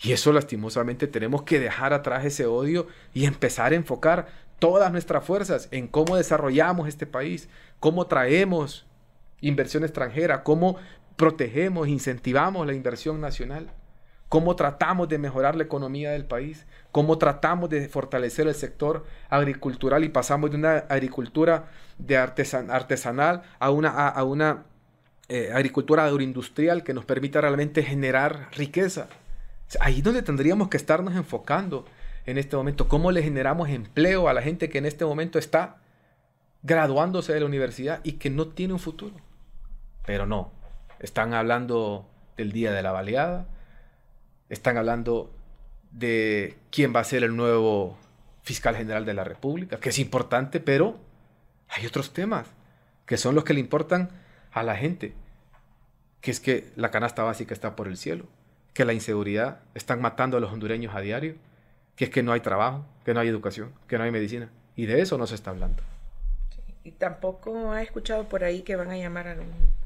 Y 0.03 0.13
eso 0.13 0.33
lastimosamente 0.33 1.07
tenemos 1.07 1.43
que 1.45 1.61
dejar 1.61 1.93
atrás 1.93 2.25
ese 2.25 2.47
odio 2.47 2.89
y 3.15 3.25
empezar 3.25 3.73
a 3.73 3.77
enfocar 3.77 4.27
todas 4.59 4.91
nuestras 4.91 5.25
fuerzas 5.25 5.69
en 5.71 5.87
cómo 5.89 6.17
desarrollamos 6.17 6.89
este 6.89 7.07
país, 7.07 7.49
cómo 7.81 8.07
traemos 8.07 8.87
inversión 9.41 9.83
extranjera, 9.83 10.43
cómo 10.45 10.77
protegemos, 11.17 11.89
incentivamos 11.89 12.67
la 12.67 12.75
inversión 12.75 13.21
nacional, 13.21 13.71
cómo 14.29 14.57
tratamos 14.57 15.09
de 15.09 15.19
mejorar 15.19 15.57
la 15.57 15.65
economía 15.65 16.11
del 16.13 16.25
país, 16.25 16.67
cómo 16.91 17.19
tratamos 17.19 17.69
de 17.69 17.89
fortalecer 17.89 18.49
el 18.49 18.55
sector 18.55 19.05
agricultural 19.29 20.05
y 20.05 20.09
pasamos 20.09 20.51
de 20.51 20.57
una 20.57 20.77
agricultura 20.89 21.69
de 21.99 22.17
artesanal 22.17 23.43
a 23.59 23.71
una, 23.71 24.09
a, 24.09 24.25
una 24.25 24.65
eh, 25.29 25.51
agricultura 25.53 26.07
agroindustrial 26.07 26.83
que 26.83 26.95
nos 26.95 27.05
permita 27.05 27.41
realmente 27.41 27.83
generar 27.83 28.49
riqueza. 28.57 29.09
Ahí 29.81 29.99
es 29.99 30.05
donde 30.05 30.23
tendríamos 30.23 30.69
que 30.69 30.79
estarnos 30.79 31.15
enfocando 31.15 31.85
en 32.25 32.39
este 32.39 32.57
momento, 32.57 32.89
cómo 32.89 33.11
le 33.11 33.23
generamos 33.23 33.69
empleo 33.69 34.29
a 34.29 34.33
la 34.33 34.43
gente 34.43 34.69
que 34.69 34.79
en 34.79 34.87
este 34.87 35.05
momento 35.05 35.39
está 35.39 35.77
graduándose 36.63 37.35
de 37.35 37.41
la 37.41 37.47
universidad 37.47 38.01
y 38.05 38.13
que 38.13 38.31
no 38.31 38.49
tiene 38.49 38.73
un 38.73 38.79
futuro. 38.79 39.17
Pero 40.07 40.25
no, 40.27 40.53
están 41.03 41.35
hablando 41.35 42.09
del 42.37 42.53
día 42.53 42.73
de 42.73 42.83
la 42.83 42.93
baleada, 42.93 43.47
están 44.49 44.77
hablando 44.77 45.31
de 45.91 46.57
quién 46.71 46.95
va 46.95 47.01
a 47.01 47.05
ser 47.05 47.25
el 47.25 47.37
nuevo 47.37 47.99
fiscal 48.43 48.77
general 48.77 49.05
de 49.05 49.15
la 49.15 49.25
República, 49.25 49.79
que 49.79 49.91
es 49.91 49.99
importante, 49.99 50.61
pero 50.61 50.97
hay 51.69 51.87
otros 51.87 52.13
temas 52.13 52.47
que 53.07 53.17
son 53.17 53.35
los 53.35 53.45
que 53.45 53.55
le 53.55 53.61
importan 53.61 54.11
a 54.53 54.63
la 54.63 54.77
gente, 54.77 55.15
que 56.21 56.31
es 56.31 56.41
que 56.41 56.73
la 56.77 56.91
canasta 56.91 57.23
básica 57.23 57.53
está 57.53 57.77
por 57.77 57.89
el 57.89 57.97
cielo, 57.97 58.27
que 58.75 58.85
la 58.85 58.93
inseguridad 58.93 59.61
están 59.75 60.01
matando 60.01 60.37
a 60.37 60.41
los 60.41 60.53
hondureños 60.53 60.95
a 60.95 61.01
diario, 61.01 61.35
que 61.97 62.05
es 62.05 62.11
que 62.11 62.23
no 62.23 62.33
hay 62.33 62.41
trabajo, 62.41 62.85
que 63.05 63.13
no 63.13 63.21
hay 63.21 63.29
educación, 63.29 63.73
que 63.87 63.99
no 63.99 64.05
hay 64.05 64.11
medicina, 64.11 64.51
y 64.77 64.87
de 64.87 65.01
eso 65.01 65.19
no 65.19 65.27
se 65.27 65.35
está 65.35 65.51
hablando. 65.51 65.83
y 66.85 66.91
tampoco 66.93 67.71
ha 67.71 67.83
escuchado 67.83 68.29
por 68.29 68.43
ahí 68.43 68.63
que 68.63 68.75
van 68.75 68.91
a 68.91 68.97
llamar 68.97 69.29
a 69.29 69.33
un 69.35 69.82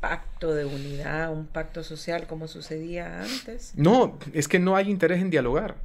pacto 0.00 0.54
de 0.54 0.64
unidad, 0.64 1.32
un 1.32 1.46
pacto 1.46 1.84
social 1.84 2.26
como 2.26 2.48
sucedía 2.48 3.22
antes. 3.22 3.72
No, 3.76 4.18
es 4.32 4.48
que 4.48 4.58
no 4.58 4.76
hay 4.76 4.90
interés 4.90 5.20
en 5.20 5.30
dialogar. 5.30 5.76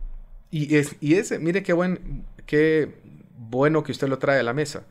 Y, 0.50 0.76
es, 0.76 0.96
y 1.02 1.16
ese, 1.16 1.38
mire 1.38 1.64
qué, 1.64 1.74
buen, 1.74 2.26
qué 2.46 2.96
bueno 3.38 3.84
que 3.84 3.92
usted 3.92 4.08
lo 4.08 4.18
trae 4.18 4.40
a 4.40 4.44
la 4.44 4.54
mesa. 4.54 4.86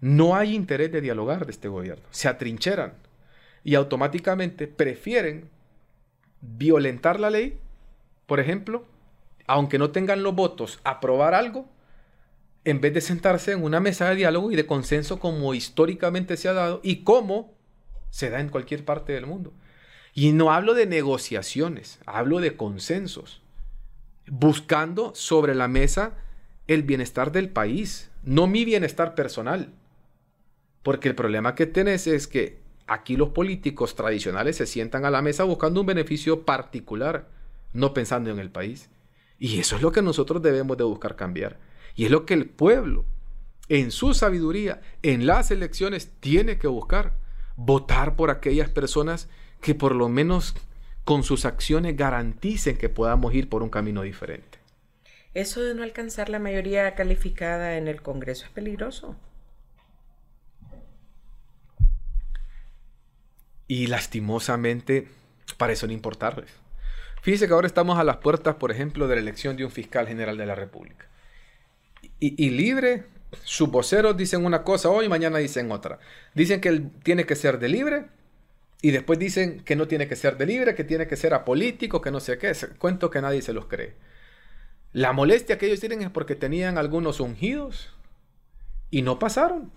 No 0.00 0.34
hay 0.34 0.54
interés 0.54 0.90
de 0.92 1.00
dialogar 1.00 1.44
de 1.44 1.52
este 1.52 1.68
gobierno. 1.68 2.04
Se 2.10 2.28
atrincheran 2.28 2.94
y 3.64 3.74
automáticamente 3.74 4.66
prefieren 4.66 5.50
violentar 6.40 7.20
la 7.20 7.30
ley, 7.30 7.58
por 8.26 8.40
ejemplo, 8.40 8.86
aunque 9.46 9.78
no 9.78 9.90
tengan 9.90 10.22
los 10.22 10.34
votos, 10.34 10.80
aprobar 10.84 11.34
algo, 11.34 11.66
en 12.64 12.80
vez 12.80 12.94
de 12.94 13.00
sentarse 13.00 13.52
en 13.52 13.62
una 13.62 13.80
mesa 13.80 14.08
de 14.08 14.16
diálogo 14.16 14.52
y 14.52 14.56
de 14.56 14.66
consenso 14.66 15.18
como 15.18 15.54
históricamente 15.54 16.36
se 16.36 16.48
ha 16.48 16.52
dado 16.52 16.80
y 16.82 17.02
como 17.02 17.57
se 18.10 18.30
da 18.30 18.40
en 18.40 18.48
cualquier 18.48 18.84
parte 18.84 19.12
del 19.12 19.26
mundo. 19.26 19.52
Y 20.14 20.32
no 20.32 20.52
hablo 20.52 20.74
de 20.74 20.86
negociaciones, 20.86 22.00
hablo 22.06 22.40
de 22.40 22.56
consensos, 22.56 23.40
buscando 24.26 25.14
sobre 25.14 25.54
la 25.54 25.68
mesa 25.68 26.14
el 26.66 26.82
bienestar 26.82 27.32
del 27.32 27.48
país, 27.48 28.10
no 28.22 28.46
mi 28.46 28.64
bienestar 28.64 29.14
personal. 29.14 29.72
Porque 30.82 31.08
el 31.08 31.14
problema 31.14 31.54
que 31.54 31.66
tenés 31.66 32.06
es 32.06 32.26
que 32.26 32.58
aquí 32.86 33.16
los 33.16 33.30
políticos 33.30 33.94
tradicionales 33.94 34.56
se 34.56 34.66
sientan 34.66 35.04
a 35.04 35.10
la 35.10 35.22
mesa 35.22 35.44
buscando 35.44 35.80
un 35.80 35.86
beneficio 35.86 36.44
particular, 36.44 37.28
no 37.72 37.94
pensando 37.94 38.30
en 38.30 38.38
el 38.38 38.50
país. 38.50 38.90
Y 39.38 39.60
eso 39.60 39.76
es 39.76 39.82
lo 39.82 39.92
que 39.92 40.02
nosotros 40.02 40.42
debemos 40.42 40.76
de 40.76 40.84
buscar 40.84 41.16
cambiar. 41.16 41.58
Y 41.94 42.04
es 42.04 42.10
lo 42.10 42.26
que 42.26 42.34
el 42.34 42.48
pueblo, 42.48 43.04
en 43.68 43.90
su 43.90 44.14
sabiduría, 44.14 44.80
en 45.02 45.26
las 45.26 45.50
elecciones, 45.50 46.10
tiene 46.20 46.58
que 46.58 46.66
buscar 46.66 47.14
votar 47.58 48.14
por 48.14 48.30
aquellas 48.30 48.70
personas 48.70 49.28
que 49.60 49.74
por 49.74 49.94
lo 49.94 50.08
menos 50.08 50.54
con 51.04 51.24
sus 51.24 51.44
acciones 51.44 51.96
garanticen 51.96 52.78
que 52.78 52.88
podamos 52.88 53.34
ir 53.34 53.48
por 53.48 53.62
un 53.62 53.68
camino 53.68 54.02
diferente. 54.02 54.58
¿Eso 55.34 55.60
de 55.62 55.74
no 55.74 55.82
alcanzar 55.82 56.28
la 56.28 56.38
mayoría 56.38 56.94
calificada 56.94 57.76
en 57.76 57.88
el 57.88 58.00
Congreso 58.00 58.46
es 58.46 58.52
peligroso? 58.52 59.16
Y 63.66 63.88
lastimosamente 63.88 65.08
parece 65.56 65.86
no 65.86 65.92
importarles. 65.92 66.50
Fíjese 67.22 67.48
que 67.48 67.54
ahora 67.54 67.66
estamos 67.66 67.98
a 67.98 68.04
las 68.04 68.18
puertas, 68.18 68.54
por 68.54 68.70
ejemplo, 68.70 69.08
de 69.08 69.16
la 69.16 69.20
elección 69.20 69.56
de 69.56 69.64
un 69.64 69.70
fiscal 69.70 70.06
general 70.06 70.38
de 70.38 70.46
la 70.46 70.54
República. 70.54 71.06
Y, 72.20 72.42
y 72.42 72.50
libre 72.50 73.04
sus 73.44 73.70
voceros 73.70 74.16
dicen 74.16 74.44
una 74.44 74.62
cosa 74.62 74.88
hoy 74.88 75.08
mañana 75.08 75.38
dicen 75.38 75.70
otra. 75.70 75.98
Dicen 76.34 76.60
que 76.60 76.68
él 76.68 76.90
tiene 77.02 77.26
que 77.26 77.36
ser 77.36 77.58
de 77.58 77.68
libre 77.68 78.06
y 78.80 78.90
después 78.90 79.18
dicen 79.18 79.60
que 79.60 79.76
no 79.76 79.88
tiene 79.88 80.08
que 80.08 80.16
ser 80.16 80.36
de 80.36 80.46
libre, 80.46 80.74
que 80.74 80.84
tiene 80.84 81.06
que 81.06 81.16
ser 81.16 81.34
apolítico, 81.34 82.00
que 82.00 82.10
no 82.10 82.20
sé 82.20 82.38
qué. 82.38 82.52
Cuento 82.78 83.10
que 83.10 83.20
nadie 83.20 83.42
se 83.42 83.52
los 83.52 83.66
cree. 83.66 83.96
La 84.92 85.12
molestia 85.12 85.58
que 85.58 85.66
ellos 85.66 85.80
tienen 85.80 86.02
es 86.02 86.10
porque 86.10 86.34
tenían 86.34 86.78
algunos 86.78 87.20
ungidos 87.20 87.94
y 88.90 89.02
no 89.02 89.18
pasaron 89.18 89.70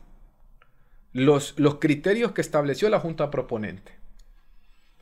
los, 1.11 1.59
los 1.59 1.75
criterios 1.75 2.31
que 2.31 2.41
estableció 2.41 2.89
la 2.89 2.99
Junta 2.99 3.29
Proponente. 3.31 3.93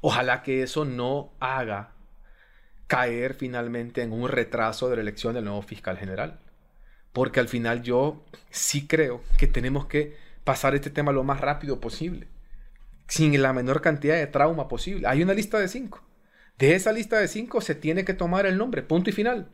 Ojalá 0.01 0.41
que 0.41 0.63
eso 0.63 0.85
no 0.85 1.33
haga 1.39 1.91
caer 2.87 3.35
finalmente 3.35 4.01
en 4.01 4.11
un 4.11 4.27
retraso 4.27 4.89
de 4.89 4.95
la 4.95 5.03
elección 5.03 5.35
del 5.35 5.43
nuevo 5.45 5.61
fiscal 5.61 5.97
general 5.97 6.39
porque 7.14 7.39
al 7.39 7.47
final 7.47 7.82
yo 7.82 8.24
sí 8.49 8.88
creo 8.88 9.22
que 9.38 9.47
tenemos 9.47 9.86
que 9.86 10.16
pasar 10.43 10.76
este 10.76 10.89
tema 10.89 11.12
lo 11.12 11.24
más 11.24 11.41
rápido 11.41 11.80
posible, 11.80 12.28
sin 13.07 13.39
la 13.41 13.53
menor 13.53 13.82
cantidad 13.82 14.16
de 14.16 14.28
trauma 14.28 14.68
posible. 14.68 15.07
Hay 15.07 15.22
una 15.22 15.34
lista 15.34 15.60
de 15.60 15.68
cinco. 15.68 16.01
De 16.57 16.76
esa 16.76 16.91
lista 16.91 17.18
de 17.20 17.28
cinco 17.28 17.62
se 17.62 17.76
tiene 17.76 18.03
que 18.03 18.14
tomar 18.14 18.45
el 18.45 18.57
nombre, 18.57 18.84
punto 18.84 19.10
y 19.10 19.14
final. 19.14 19.49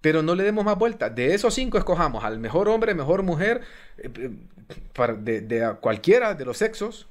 Pero 0.00 0.22
no 0.22 0.36
le 0.36 0.44
demos 0.44 0.64
más 0.64 0.78
vuelta. 0.78 1.10
De 1.10 1.34
esos 1.34 1.54
cinco 1.54 1.76
escojamos 1.76 2.22
al 2.22 2.38
mejor 2.38 2.68
hombre, 2.68 2.94
mejor 2.94 3.24
mujer, 3.24 3.62
eh, 3.96 4.10
eh, 4.16 5.16
de, 5.18 5.40
de, 5.40 5.76
cualquiera 5.80 6.34
de 6.34 6.44
los 6.44 6.58
sexos, 6.58 7.08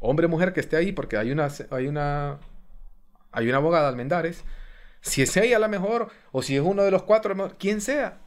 hombre, 0.00 0.26
mujer 0.26 0.52
que 0.52 0.60
esté 0.60 0.76
ahí, 0.76 0.90
porque 0.90 1.16
hay 1.16 1.30
una, 1.30 1.48
hay 1.70 1.86
una, 1.86 2.40
hay 3.30 3.48
una 3.48 3.58
abogada, 3.58 3.88
Almendares. 3.88 4.44
Si 5.00 5.22
es 5.22 5.36
ella 5.36 5.58
la 5.58 5.68
mejor, 5.68 6.08
o 6.32 6.42
si 6.42 6.56
es 6.56 6.62
uno 6.62 6.82
de 6.82 6.90
los 6.90 7.04
cuatro, 7.04 7.52
quien 7.58 7.80
sea 7.80 8.23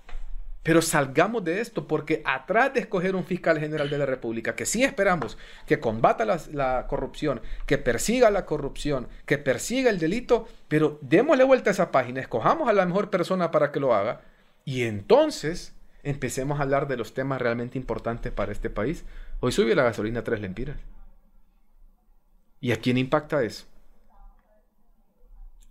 Pero 0.67 0.81
salgamos 0.81 1.45
de 1.45 1.61
esto 1.61 1.87
porque 1.87 2.21
atrás 2.25 2.73
de 2.73 2.81
escoger 2.81 3.15
un 3.15 3.23
fiscal 3.23 3.57
general 3.57 3.89
de 3.89 3.97
la 3.97 4.05
República, 4.05 4.53
que 4.53 4.65
sí 4.65 4.83
esperamos 4.83 5.37
que 5.65 5.79
combata 5.79 6.25
la, 6.25 6.87
corrupción, 6.89 7.39
que 7.65 7.77
persiga 7.77 8.29
la 8.31 8.45
corrupción, 8.45 9.07
que 9.25 9.37
persiga 9.37 9.89
el 9.89 9.97
delito, 9.97 10.45
pero 10.67 10.99
démosle 10.99 11.45
vuelta 11.45 11.69
a 11.69 11.71
esa 11.71 11.89
página, 11.89 12.19
escojamos 12.19 12.67
a 12.67 12.73
la 12.73 12.85
mejor 12.85 13.09
persona 13.09 13.49
para 13.49 13.71
que 13.71 13.79
lo 13.79 13.95
haga 13.95 14.19
y 14.65 14.83
entonces 14.83 15.73
empecemos 16.03 16.59
a 16.59 16.63
hablar 16.63 16.89
de 16.89 16.97
los 16.97 17.13
temas 17.13 17.41
realmente 17.41 17.77
importantes 17.77 18.33
para 18.33 18.51
este 18.51 18.69
país. 18.69 19.05
Hoy 19.39 19.53
subió 19.53 19.73
la 19.73 19.83
gasolina 19.83 20.19
a 20.19 20.25
tres 20.25 20.41
lempiras. 20.41 20.75
¿Y 22.59 22.73
a 22.73 22.81
quién 22.81 22.97
impacta 22.97 23.41
eso? 23.41 23.67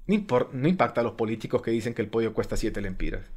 No, 0.06 0.24
no 0.52 0.68
impacta 0.68 1.02
a 1.02 1.04
los 1.04 1.12
políticos 1.12 1.60
que 1.60 1.70
dicen 1.70 1.92
que 1.92 2.00
el 2.00 2.08
pollo 2.08 2.32
cuesta 2.32 2.56
siete 2.56 2.80
lempiras. 2.80 3.35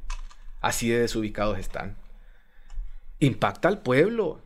Así 0.60 0.88
de 0.88 1.00
desubicados 1.00 1.58
están. 1.58 1.96
Impacta 3.18 3.68
al 3.68 3.80
pueblo. 3.80 4.40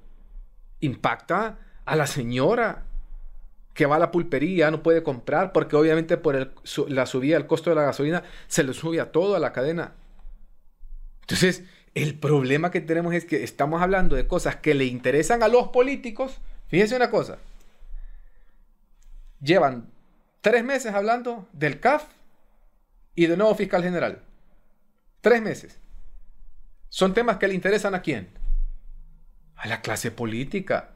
Impacta 0.80 1.58
a 1.84 1.96
la 1.96 2.06
señora 2.06 2.84
que 3.74 3.86
va 3.86 3.96
a 3.96 3.98
la 3.98 4.12
pulpería, 4.12 4.70
no 4.70 4.82
puede 4.82 5.02
comprar 5.02 5.52
porque 5.52 5.74
obviamente 5.74 6.16
por 6.16 6.52
la 6.88 7.06
subida 7.06 7.36
del 7.36 7.46
costo 7.46 7.70
de 7.70 7.76
la 7.76 7.82
gasolina 7.82 8.22
se 8.46 8.62
le 8.62 8.72
sube 8.72 9.00
a 9.00 9.10
todo 9.10 9.34
a 9.34 9.40
la 9.40 9.52
cadena. 9.52 9.92
Entonces, 11.22 11.64
el 11.94 12.18
problema 12.18 12.70
que 12.70 12.80
tenemos 12.80 13.14
es 13.14 13.24
que 13.24 13.42
estamos 13.42 13.82
hablando 13.82 14.14
de 14.14 14.28
cosas 14.28 14.56
que 14.56 14.74
le 14.74 14.84
interesan 14.84 15.42
a 15.42 15.48
los 15.48 15.68
políticos. 15.68 16.40
Fíjense 16.68 16.94
una 16.94 17.10
cosa. 17.10 17.38
Llevan 19.40 19.90
tres 20.40 20.64
meses 20.64 20.94
hablando 20.94 21.48
del 21.52 21.80
CAF 21.80 22.04
y 23.14 23.26
del 23.26 23.38
nuevo 23.38 23.54
fiscal 23.54 23.82
general. 23.82 24.22
Tres 25.20 25.42
meses. 25.42 25.80
¿Son 26.94 27.12
temas 27.12 27.38
que 27.38 27.48
le 27.48 27.54
interesan 27.54 27.96
a 27.96 28.02
quién? 28.02 28.28
A 29.56 29.66
la 29.66 29.80
clase 29.80 30.12
política. 30.12 30.94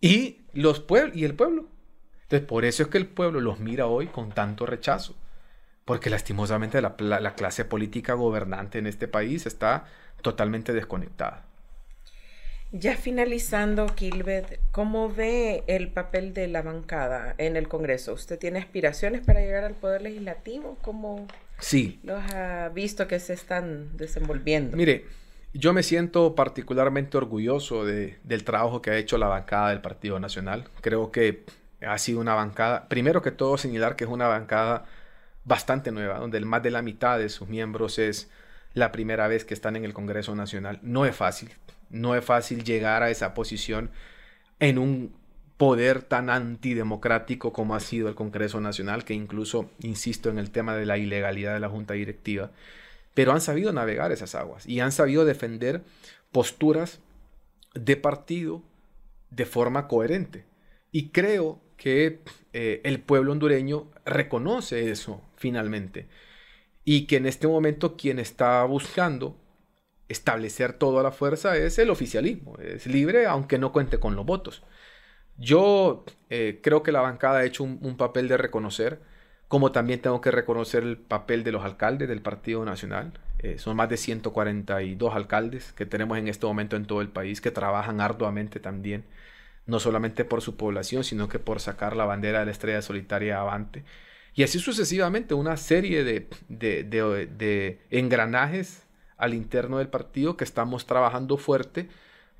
Y, 0.00 0.46
los 0.52 0.78
pueblos, 0.78 1.16
y 1.16 1.24
el 1.24 1.34
pueblo. 1.34 1.66
Entonces, 2.22 2.46
por 2.46 2.64
eso 2.64 2.84
es 2.84 2.90
que 2.90 2.98
el 2.98 3.08
pueblo 3.08 3.40
los 3.40 3.58
mira 3.58 3.88
hoy 3.88 4.06
con 4.06 4.30
tanto 4.30 4.66
rechazo. 4.66 5.16
Porque 5.84 6.10
lastimosamente 6.10 6.80
la, 6.80 6.94
la 6.96 7.34
clase 7.34 7.64
política 7.64 8.12
gobernante 8.12 8.78
en 8.78 8.86
este 8.86 9.08
país 9.08 9.46
está 9.46 9.86
totalmente 10.22 10.72
desconectada. 10.72 11.46
Ya 12.70 12.96
finalizando, 12.96 13.86
Kilbert, 13.96 14.60
¿cómo 14.70 15.12
ve 15.12 15.64
el 15.66 15.88
papel 15.88 16.34
de 16.34 16.46
la 16.46 16.62
bancada 16.62 17.34
en 17.38 17.56
el 17.56 17.66
Congreso? 17.66 18.12
¿Usted 18.12 18.38
tiene 18.38 18.60
aspiraciones 18.60 19.22
para 19.22 19.40
llegar 19.40 19.64
al 19.64 19.74
Poder 19.74 20.02
Legislativo? 20.02 20.78
¿Cómo, 20.82 21.26
Sí. 21.64 21.98
Los 22.02 22.22
ha 22.34 22.68
visto 22.68 23.08
que 23.08 23.18
se 23.18 23.32
están 23.32 23.96
desenvolviendo. 23.96 24.76
Mire, 24.76 25.06
yo 25.54 25.72
me 25.72 25.82
siento 25.82 26.34
particularmente 26.34 27.16
orgulloso 27.16 27.86
de, 27.86 28.18
del 28.22 28.44
trabajo 28.44 28.82
que 28.82 28.90
ha 28.90 28.98
hecho 28.98 29.16
la 29.16 29.28
bancada 29.28 29.70
del 29.70 29.80
Partido 29.80 30.20
Nacional. 30.20 30.68
Creo 30.82 31.10
que 31.10 31.44
ha 31.80 31.96
sido 31.96 32.20
una 32.20 32.34
bancada, 32.34 32.86
primero 32.88 33.22
que 33.22 33.30
todo 33.30 33.56
señalar 33.56 33.96
que 33.96 34.04
es 34.04 34.10
una 34.10 34.28
bancada 34.28 34.84
bastante 35.44 35.90
nueva, 35.90 36.18
donde 36.18 36.38
más 36.40 36.62
de 36.62 36.70
la 36.70 36.82
mitad 36.82 37.18
de 37.18 37.30
sus 37.30 37.48
miembros 37.48 37.98
es 37.98 38.30
la 38.74 38.92
primera 38.92 39.26
vez 39.26 39.46
que 39.46 39.54
están 39.54 39.74
en 39.76 39.86
el 39.86 39.94
Congreso 39.94 40.34
Nacional. 40.34 40.80
No 40.82 41.06
es 41.06 41.16
fácil, 41.16 41.50
no 41.88 42.14
es 42.14 42.22
fácil 42.22 42.62
llegar 42.62 43.02
a 43.02 43.08
esa 43.08 43.32
posición 43.32 43.90
en 44.60 44.78
un 44.78 45.16
poder 45.56 46.02
tan 46.02 46.30
antidemocrático 46.30 47.52
como 47.52 47.74
ha 47.74 47.80
sido 47.80 48.08
el 48.08 48.14
Congreso 48.14 48.60
Nacional, 48.60 49.04
que 49.04 49.14
incluso, 49.14 49.70
insisto 49.80 50.30
en 50.30 50.38
el 50.38 50.50
tema 50.50 50.76
de 50.76 50.86
la 50.86 50.98
ilegalidad 50.98 51.54
de 51.54 51.60
la 51.60 51.68
Junta 51.68 51.94
Directiva, 51.94 52.50
pero 53.14 53.32
han 53.32 53.40
sabido 53.40 53.72
navegar 53.72 54.10
esas 54.12 54.34
aguas 54.34 54.66
y 54.66 54.80
han 54.80 54.92
sabido 54.92 55.24
defender 55.24 55.82
posturas 56.32 57.00
de 57.74 57.96
partido 57.96 58.62
de 59.30 59.46
forma 59.46 59.86
coherente. 59.88 60.44
Y 60.90 61.10
creo 61.10 61.60
que 61.76 62.20
eh, 62.52 62.80
el 62.84 63.00
pueblo 63.00 63.32
hondureño 63.32 63.90
reconoce 64.04 64.90
eso 64.90 65.22
finalmente 65.36 66.08
y 66.84 67.06
que 67.06 67.16
en 67.16 67.26
este 67.26 67.48
momento 67.48 67.96
quien 67.96 68.18
está 68.18 68.62
buscando 68.64 69.36
establecer 70.08 70.74
toda 70.74 71.02
la 71.02 71.12
fuerza 71.12 71.56
es 71.56 71.78
el 71.78 71.90
oficialismo, 71.90 72.56
es 72.58 72.86
libre 72.86 73.26
aunque 73.26 73.58
no 73.58 73.72
cuente 73.72 73.98
con 73.98 74.16
los 74.16 74.26
votos. 74.26 74.62
Yo 75.38 76.04
eh, 76.30 76.60
creo 76.62 76.82
que 76.82 76.92
la 76.92 77.00
bancada 77.00 77.38
ha 77.40 77.44
hecho 77.44 77.64
un, 77.64 77.96
papel 77.96 78.28
de 78.28 78.36
reconocer, 78.36 79.00
como 79.48 79.72
también 79.72 80.00
tengo 80.00 80.20
que 80.20 80.30
reconocer 80.30 80.82
el 80.82 80.96
papel 80.96 81.44
de 81.44 81.52
los 81.52 81.64
alcaldes 81.64 82.08
del 82.08 82.22
Partido 82.22 82.64
Nacional. 82.64 83.12
Eh, 83.40 83.58
son 83.58 83.76
más 83.76 83.88
de 83.88 83.96
142 83.96 85.14
alcaldes 85.14 85.72
que 85.72 85.86
tenemos 85.86 86.18
en 86.18 86.28
este 86.28 86.46
momento 86.46 86.76
en 86.76 86.86
todo 86.86 87.00
el 87.00 87.08
país 87.08 87.40
que 87.40 87.50
trabajan 87.50 88.00
arduamente 88.00 88.60
también, 88.60 89.04
no 89.66 89.80
solamente 89.80 90.24
por 90.24 90.40
su 90.40 90.56
población, 90.56 91.04
sino 91.04 91.28
que 91.28 91.38
por 91.38 91.60
sacar 91.60 91.96
la 91.96 92.04
bandera 92.04 92.40
de 92.40 92.46
la 92.46 92.52
estrella 92.52 92.82
solitaria 92.82 93.40
avante. 93.40 93.84
Y 94.34 94.42
así 94.44 94.58
sucesivamente, 94.58 95.34
una 95.34 95.56
serie 95.56 96.04
de, 96.04 96.28
de 96.48 97.80
engranajes 97.90 98.84
al 99.16 99.34
interno 99.34 99.78
del 99.78 99.88
partido 99.88 100.36
que 100.36 100.44
estamos 100.44 100.86
trabajando 100.86 101.36
fuerte 101.36 101.88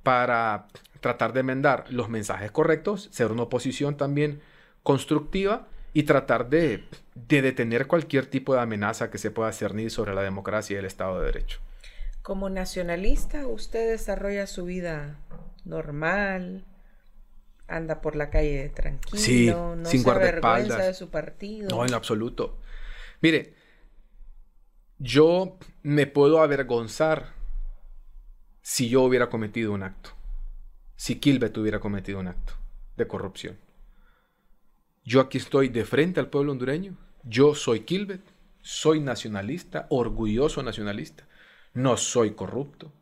para 0.05 0.69
tratar 1.01 1.33
de 1.33 1.41
enmendar 1.41 1.87
los 1.91 2.09
mensajes 2.09 2.53
correctos, 2.53 3.09
ser 3.11 3.33
una 3.33 3.43
oposición 3.43 3.97
también 3.97 4.41
constructiva 4.85 5.67
y 5.93 6.05
tratar 6.05 6.49
de, 6.49 6.85
detener 7.15 7.87
cualquier 7.87 8.27
tipo 8.27 8.55
de 8.55 8.61
amenaza 8.61 9.11
que 9.11 9.19
se 9.19 9.31
pueda 9.31 9.53
cernir 9.53 9.91
sobre 9.91 10.15
la 10.15 10.23
democracia 10.23 10.75
y 10.75 10.79
el 10.79 10.85
Estado 10.85 11.21
de 11.21 11.27
Derecho. 11.27 11.61
Como 12.23 12.49
nacionalista, 12.49 13.47
usted 13.47 13.91
desarrolla 13.91 14.47
su 14.47 14.65
vida 14.65 15.19
normal, 15.65 16.65
anda 17.69 18.01
por 18.01 18.17
la 18.17 18.31
calle 18.31 18.69
tranquilo, 18.71 19.77
no 19.77 19.89
sin 19.89 20.03
se 20.03 20.11
avergüenza 20.11 20.85
de 20.85 20.95
su 20.95 21.11
partido. 21.11 21.69
No, 21.69 21.85
en 21.85 21.95
absoluto. 21.95 22.59
Mire, 23.21 23.55
yo 24.99 25.59
me 25.83 26.07
puedo 26.07 26.41
avergonzar 26.41 27.34
si 28.67 28.89
yo 28.89 29.03
hubiera 29.03 29.29
cometido 29.29 29.73
un 29.73 29.83
acto 29.83 30.11
si 30.97 31.17
Kilbert 31.17 31.57
hubiera 31.59 31.81
cometido 31.81 32.19
un 32.19 32.29
acto 32.29 32.55
de 32.97 33.07
corrupción. 33.07 33.59
Yo 35.05 35.21
aquí 35.21 35.39
estoy 35.39 35.69
de 35.69 35.85
frente 35.85 36.21
al 36.21 36.31
pueblo 36.31 36.53
hondureño. 36.53 36.97
Yo 37.25 37.55
soy 37.55 37.81
Kilbert, 37.81 38.27
soy 38.63 39.01
nacionalista, 39.01 39.87
orgulloso 39.91 40.63
nacionalista. 40.63 41.27
No 41.75 41.97
soy 41.97 42.31
corrupto. 42.31 42.93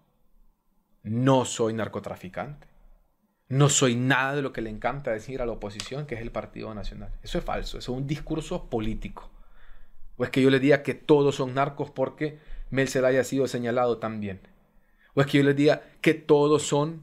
No 1.03 1.45
soy 1.45 1.75
narcotraficante. 1.75 2.67
No 3.49 3.69
soy 3.69 3.95
nada 3.95 4.35
de 4.35 4.43
lo 4.43 4.53
que 4.53 4.63
le 4.63 4.71
encanta 4.71 5.13
decir 5.13 5.43
a 5.43 5.47
la 5.47 5.53
oposición, 5.53 6.07
que 6.07 6.15
es 6.15 6.23
el 6.23 6.33
Partido 6.33 6.75
Nacional. 6.75 7.13
Eso 7.23 7.39
es 7.39 7.45
falso, 7.45 7.79
eso 7.79 7.93
es 7.93 7.99
un 7.99 8.07
discurso 8.07 8.71
político. 8.71 9.31
O 10.17 10.25
es 10.25 10.31
que 10.31 10.41
yo 10.41 10.49
le 10.49 10.59
diga 10.59 10.83
que 10.83 10.95
todos 10.95 11.37
son 11.37 11.55
narcos 11.55 11.91
porque 11.91 12.41
Mel 12.71 12.89
haya 13.05 13.23
sido 13.25 13.47
señalado 13.47 13.99
también. 13.99 14.41
O 15.15 15.21
es 15.21 15.27
que 15.27 15.39
yo 15.39 15.45
le 15.45 15.55
diga 15.55 15.83
que 16.01 16.15
todos 16.15 16.63
son 16.63 17.03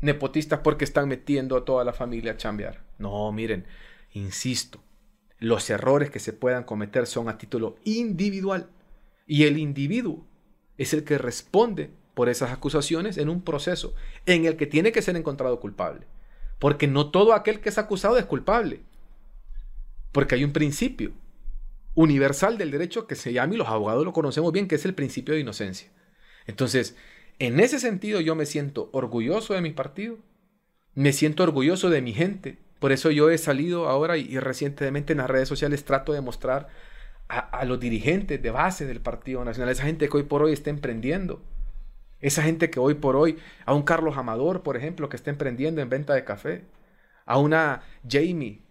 nepotistas 0.00 0.60
porque 0.60 0.84
están 0.84 1.08
metiendo 1.08 1.56
a 1.56 1.64
toda 1.64 1.84
la 1.84 1.92
familia 1.92 2.32
a 2.32 2.36
chambear. 2.36 2.82
No, 2.98 3.32
miren, 3.32 3.66
insisto, 4.12 4.80
los 5.38 5.68
errores 5.70 6.10
que 6.10 6.18
se 6.18 6.32
puedan 6.32 6.64
cometer 6.64 7.06
son 7.06 7.28
a 7.28 7.38
título 7.38 7.76
individual 7.84 8.70
y 9.26 9.44
el 9.44 9.58
individuo 9.58 10.26
es 10.78 10.92
el 10.92 11.04
que 11.04 11.18
responde 11.18 11.90
por 12.14 12.28
esas 12.28 12.50
acusaciones 12.50 13.18
en 13.18 13.28
un 13.28 13.42
proceso 13.42 13.94
en 14.24 14.46
el 14.46 14.56
que 14.56 14.66
tiene 14.66 14.92
que 14.92 15.02
ser 15.02 15.16
encontrado 15.16 15.60
culpable. 15.60 16.06
Porque 16.58 16.86
no 16.86 17.10
todo 17.10 17.34
aquel 17.34 17.60
que 17.60 17.68
es 17.68 17.78
acusado 17.78 18.16
es 18.16 18.24
culpable. 18.24 18.80
Porque 20.12 20.34
hay 20.34 20.44
un 20.44 20.52
principio 20.52 21.12
universal 21.94 22.56
del 22.56 22.70
derecho 22.70 23.06
que 23.06 23.16
se 23.16 23.32
llama, 23.32 23.54
y 23.54 23.56
los 23.58 23.68
abogados 23.68 24.04
lo 24.04 24.12
conocemos 24.12 24.52
bien, 24.52 24.68
que 24.68 24.76
es 24.76 24.84
el 24.84 24.94
principio 24.94 25.34
de 25.34 25.40
inocencia. 25.40 25.90
Entonces, 26.46 26.96
en 27.38 27.60
ese 27.60 27.78
sentido 27.78 28.20
yo 28.20 28.34
me 28.34 28.46
siento 28.46 28.88
orgulloso 28.92 29.54
de 29.54 29.60
mi 29.60 29.70
partido, 29.70 30.18
me 30.94 31.12
siento 31.12 31.42
orgulloso 31.42 31.90
de 31.90 32.02
mi 32.02 32.12
gente. 32.12 32.58
Por 32.78 32.92
eso 32.92 33.10
yo 33.10 33.30
he 33.30 33.38
salido 33.38 33.88
ahora 33.88 34.16
y, 34.16 34.38
recientemente 34.38 35.12
en 35.12 35.18
las 35.18 35.30
redes 35.30 35.48
sociales 35.48 35.84
trato 35.84 36.12
de 36.12 36.20
mostrar 36.20 36.68
a, 37.28 37.64
los 37.64 37.80
dirigentes 37.80 38.40
de 38.40 38.50
base 38.50 38.86
del 38.86 39.00
Partido 39.00 39.44
Nacional, 39.44 39.70
esa 39.70 39.82
gente 39.82 40.08
que 40.08 40.16
hoy 40.16 40.22
por 40.22 40.42
hoy 40.42 40.52
está 40.52 40.70
emprendiendo. 40.70 41.42
Esa 42.20 42.42
gente 42.42 42.70
que 42.70 42.80
hoy 42.80 42.94
por 42.94 43.16
hoy, 43.16 43.38
a 43.66 43.74
un 43.74 43.82
Carlos 43.82 44.16
Amador, 44.16 44.62
por 44.62 44.76
ejemplo, 44.76 45.08
que 45.08 45.16
está 45.16 45.30
emprendiendo 45.30 45.82
en 45.82 45.90
venta 45.90 46.14
de 46.14 46.24
café, 46.24 46.64
a 47.26 47.38
una 47.38 47.82
Jamie 48.08 48.62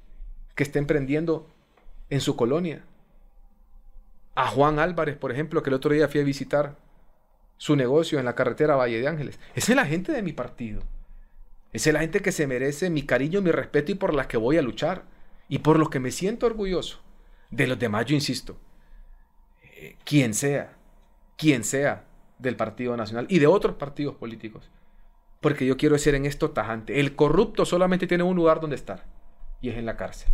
que 0.55 0.63
está 0.63 0.79
emprendiendo 0.79 1.47
en 2.09 2.21
su 2.21 2.35
colonia, 2.35 2.83
a 4.35 4.47
Juan 4.47 4.79
Álvarez, 4.79 5.17
por 5.17 5.31
ejemplo, 5.31 5.61
que 5.61 5.69
el 5.69 5.75
otro 5.75 5.93
día 5.93 6.07
fui 6.07 6.21
a 6.21 6.23
visitar 6.23 6.75
su 7.57 7.75
negocio 7.75 8.19
en 8.19 8.25
la 8.25 8.35
carretera 8.35 8.75
Valle 8.75 8.99
de 8.99 9.07
Ángeles. 9.07 9.39
Esa 9.55 9.71
es 9.71 9.75
la 9.75 9.85
gente 9.85 10.11
de 10.11 10.21
mi 10.21 10.33
partido. 10.33 10.81
Esa 11.73 11.89
es 11.89 11.93
la 11.93 11.99
gente 11.99 12.21
que 12.21 12.31
se 12.31 12.47
merece 12.47 12.89
mi 12.89 13.03
cariño, 13.03 13.41
mi 13.41 13.51
respeto 13.51 13.91
y 13.91 13.95
por 13.95 14.13
la 14.13 14.27
que 14.27 14.37
voy 14.37 14.57
a 14.57 14.61
luchar. 14.61 15.03
Y 15.47 15.59
por 15.59 15.77
los 15.77 15.89
que 15.89 15.99
me 15.99 16.11
siento 16.11 16.45
orgulloso. 16.45 17.01
De 17.51 17.67
los 17.67 17.77
demás, 17.77 18.05
yo 18.05 18.15
insisto. 18.15 18.57
Eh, 19.75 19.95
quien 20.03 20.33
sea, 20.33 20.73
quien 21.37 21.63
sea, 21.63 22.05
del 22.39 22.55
Partido 22.55 22.97
Nacional 22.97 23.27
y 23.29 23.39
de 23.39 23.47
otros 23.47 23.75
partidos 23.75 24.15
políticos. 24.15 24.69
Porque 25.41 25.65
yo 25.65 25.77
quiero 25.77 25.97
ser 25.97 26.15
en 26.15 26.25
esto 26.25 26.51
tajante. 26.51 26.99
El 26.99 27.15
corrupto 27.15 27.65
solamente 27.65 28.07
tiene 28.07 28.23
un 28.23 28.35
lugar 28.35 28.59
donde 28.59 28.75
estar 28.75 29.05
y 29.61 29.69
es 29.69 29.77
en 29.77 29.85
la 29.85 29.97
cárcel. 29.97 30.29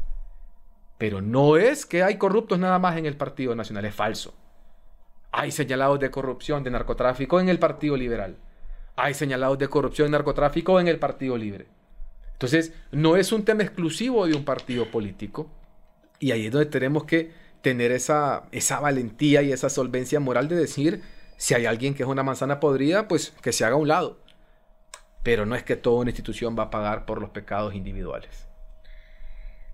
Pero 0.98 1.22
no 1.22 1.58
es 1.58 1.86
que 1.86 2.04
hay 2.04 2.18
corruptos 2.18 2.60
nada 2.60 2.80
más 2.80 2.98
en 2.98 3.06
el 3.06 3.18
Partido 3.18 3.56
Nacional, 3.56 3.86
es 3.86 3.96
falso. 3.96 4.34
Hay 5.32 5.52
señalados 5.52 6.00
de 6.00 6.12
corrupción, 6.12 6.64
de 6.64 6.72
narcotráfico 6.72 7.40
en 7.40 7.50
el 7.50 7.60
Partido 7.60 7.96
Liberal. 7.96 8.38
Hay 8.98 9.14
señalados 9.14 9.58
de 9.58 9.70
corrupción 9.70 10.10
y 10.10 10.12
narcotráfico 10.12 10.80
en 10.80 10.88
el 10.88 11.00
Partido 11.00 11.38
Libre. 11.38 11.68
Entonces, 12.34 12.74
no 12.92 13.16
es 13.16 13.32
un 13.32 13.46
tema 13.46 13.64
exclusivo 13.64 14.26
de 14.26 14.36
un 14.36 14.44
partido 14.44 14.90
político. 14.92 15.50
Y 16.20 16.32
ahí 16.32 16.48
es 16.48 16.52
donde 16.52 16.70
tenemos 16.70 17.06
que 17.06 17.32
tener 17.62 17.92
esa, 17.92 18.44
esa 18.52 18.80
valentía 18.80 19.42
y 19.42 19.52
esa 19.52 19.70
solvencia 19.70 20.20
moral 20.20 20.48
de 20.48 20.56
decir, 20.56 21.02
si 21.38 21.54
hay 21.54 21.66
alguien 21.66 21.94
que 21.94 22.04
es 22.04 22.10
una 22.10 22.24
manzana 22.24 22.60
podrida, 22.60 23.08
pues 23.08 23.34
que 23.42 23.54
se 23.54 23.64
haga 23.64 23.76
a 23.76 23.80
un 23.80 23.88
lado. 23.88 24.20
Pero 25.24 25.46
no 25.46 25.56
es 25.56 25.64
que 25.64 25.76
toda 25.76 26.02
una 26.02 26.10
institución 26.10 26.56
va 26.58 26.64
a 26.64 26.70
pagar 26.72 27.06
por 27.06 27.22
los 27.22 27.30
pecados 27.30 27.74
individuales. 27.74 28.51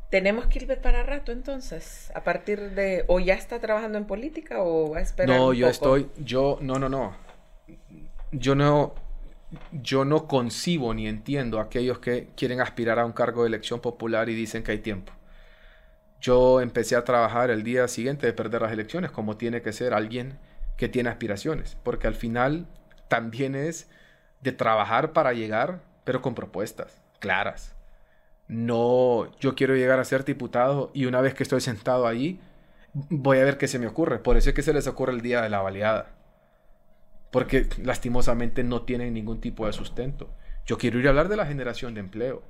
¿Tenemos 0.10 0.48
que 0.48 0.60
ir 0.60 0.82
para 0.82 1.04
rato 1.04 1.32
entonces? 1.32 2.12
A 2.16 2.24
partir 2.24 2.72
de. 2.72 3.04
¿O 3.08 3.20
ya 3.20 3.34
está 3.34 3.60
trabajando 3.60 3.98
en 3.98 4.06
política 4.06 4.62
o 4.62 4.92
va 4.92 5.00
a 5.00 5.02
esperar? 5.02 5.38
No, 5.38 5.54
yo 5.54 5.68
estoy. 5.68 6.10
Yo. 6.18 6.58
No, 6.62 6.80
no, 6.80 6.88
no. 6.88 7.16
Yo 8.32 8.56
no. 8.56 8.96
Yo 9.72 10.06
no 10.06 10.28
concibo 10.28 10.94
ni 10.94 11.08
entiendo 11.08 11.60
a 11.60 11.64
aquellos 11.64 12.00
que 12.00 12.30
quieren 12.36 12.60
aspirar 12.60 13.00
a 13.00 13.06
un 13.06 13.14
cargo 13.14 13.44
de 13.44 13.48
elección 13.48 13.80
popular 13.80 14.30
y 14.30 14.36
dicen 14.36 14.64
que 14.64 14.74
hay 14.74 14.80
tiempo. 14.80 15.14
Yo 16.20 16.62
empecé 16.62 16.96
a 16.96 17.04
trabajar 17.06 17.50
el 17.50 17.64
día 17.64 17.88
siguiente 17.88 18.26
de 18.26 18.34
perder 18.34 18.62
las 18.62 18.72
elecciones, 18.72 19.12
como 19.12 19.38
tiene 19.38 19.62
que 19.62 19.72
ser 19.72 19.94
alguien 19.94 20.38
que 20.76 20.90
tiene 20.90 21.10
aspiraciones, 21.10 21.78
porque 21.84 22.08
al 22.08 22.16
final 22.16 22.68
también 23.08 23.56
es 23.56 23.90
de 24.42 24.52
trabajar 24.52 25.14
para 25.14 25.34
llegar, 25.34 25.82
pero 26.04 26.22
con 26.22 26.36
propuestas 26.36 26.98
claras. 27.20 27.77
No, 28.48 29.30
yo 29.40 29.56
quiero 29.56 29.76
llegar 29.76 30.00
a 30.00 30.06
ser 30.06 30.24
diputado 30.24 30.90
y 30.94 31.06
una 31.06 31.20
vez 31.20 31.34
que 31.34 31.44
estoy 31.44 31.60
sentado 31.60 32.08
ahí, 32.08 32.40
voy 32.94 33.40
a 33.40 33.44
ver 33.44 33.58
qué 33.58 33.68
se 33.68 33.80
me 33.80 33.88
ocurre. 33.88 34.20
Por 34.20 34.38
eso 34.38 34.50
es 34.50 34.56
que 34.56 34.62
se 34.62 34.74
les 34.74 34.88
ocurre 34.88 35.14
el 35.14 35.22
día 35.22 35.42
de 35.42 35.50
la 35.50 35.62
baleada. 35.62 36.14
Porque 37.32 37.68
lastimosamente 37.84 38.64
no 38.64 38.84
tienen 38.84 39.14
ningún 39.14 39.42
tipo 39.42 39.66
de 39.66 39.74
sustento. 39.74 40.34
Yo 40.66 40.78
quiero 40.78 41.00
ir 41.00 41.08
a 41.08 41.10
hablar 41.10 41.28
de 41.28 41.36
la 41.36 41.46
generación 41.46 41.94
de 41.94 42.00
empleo. 42.00 42.42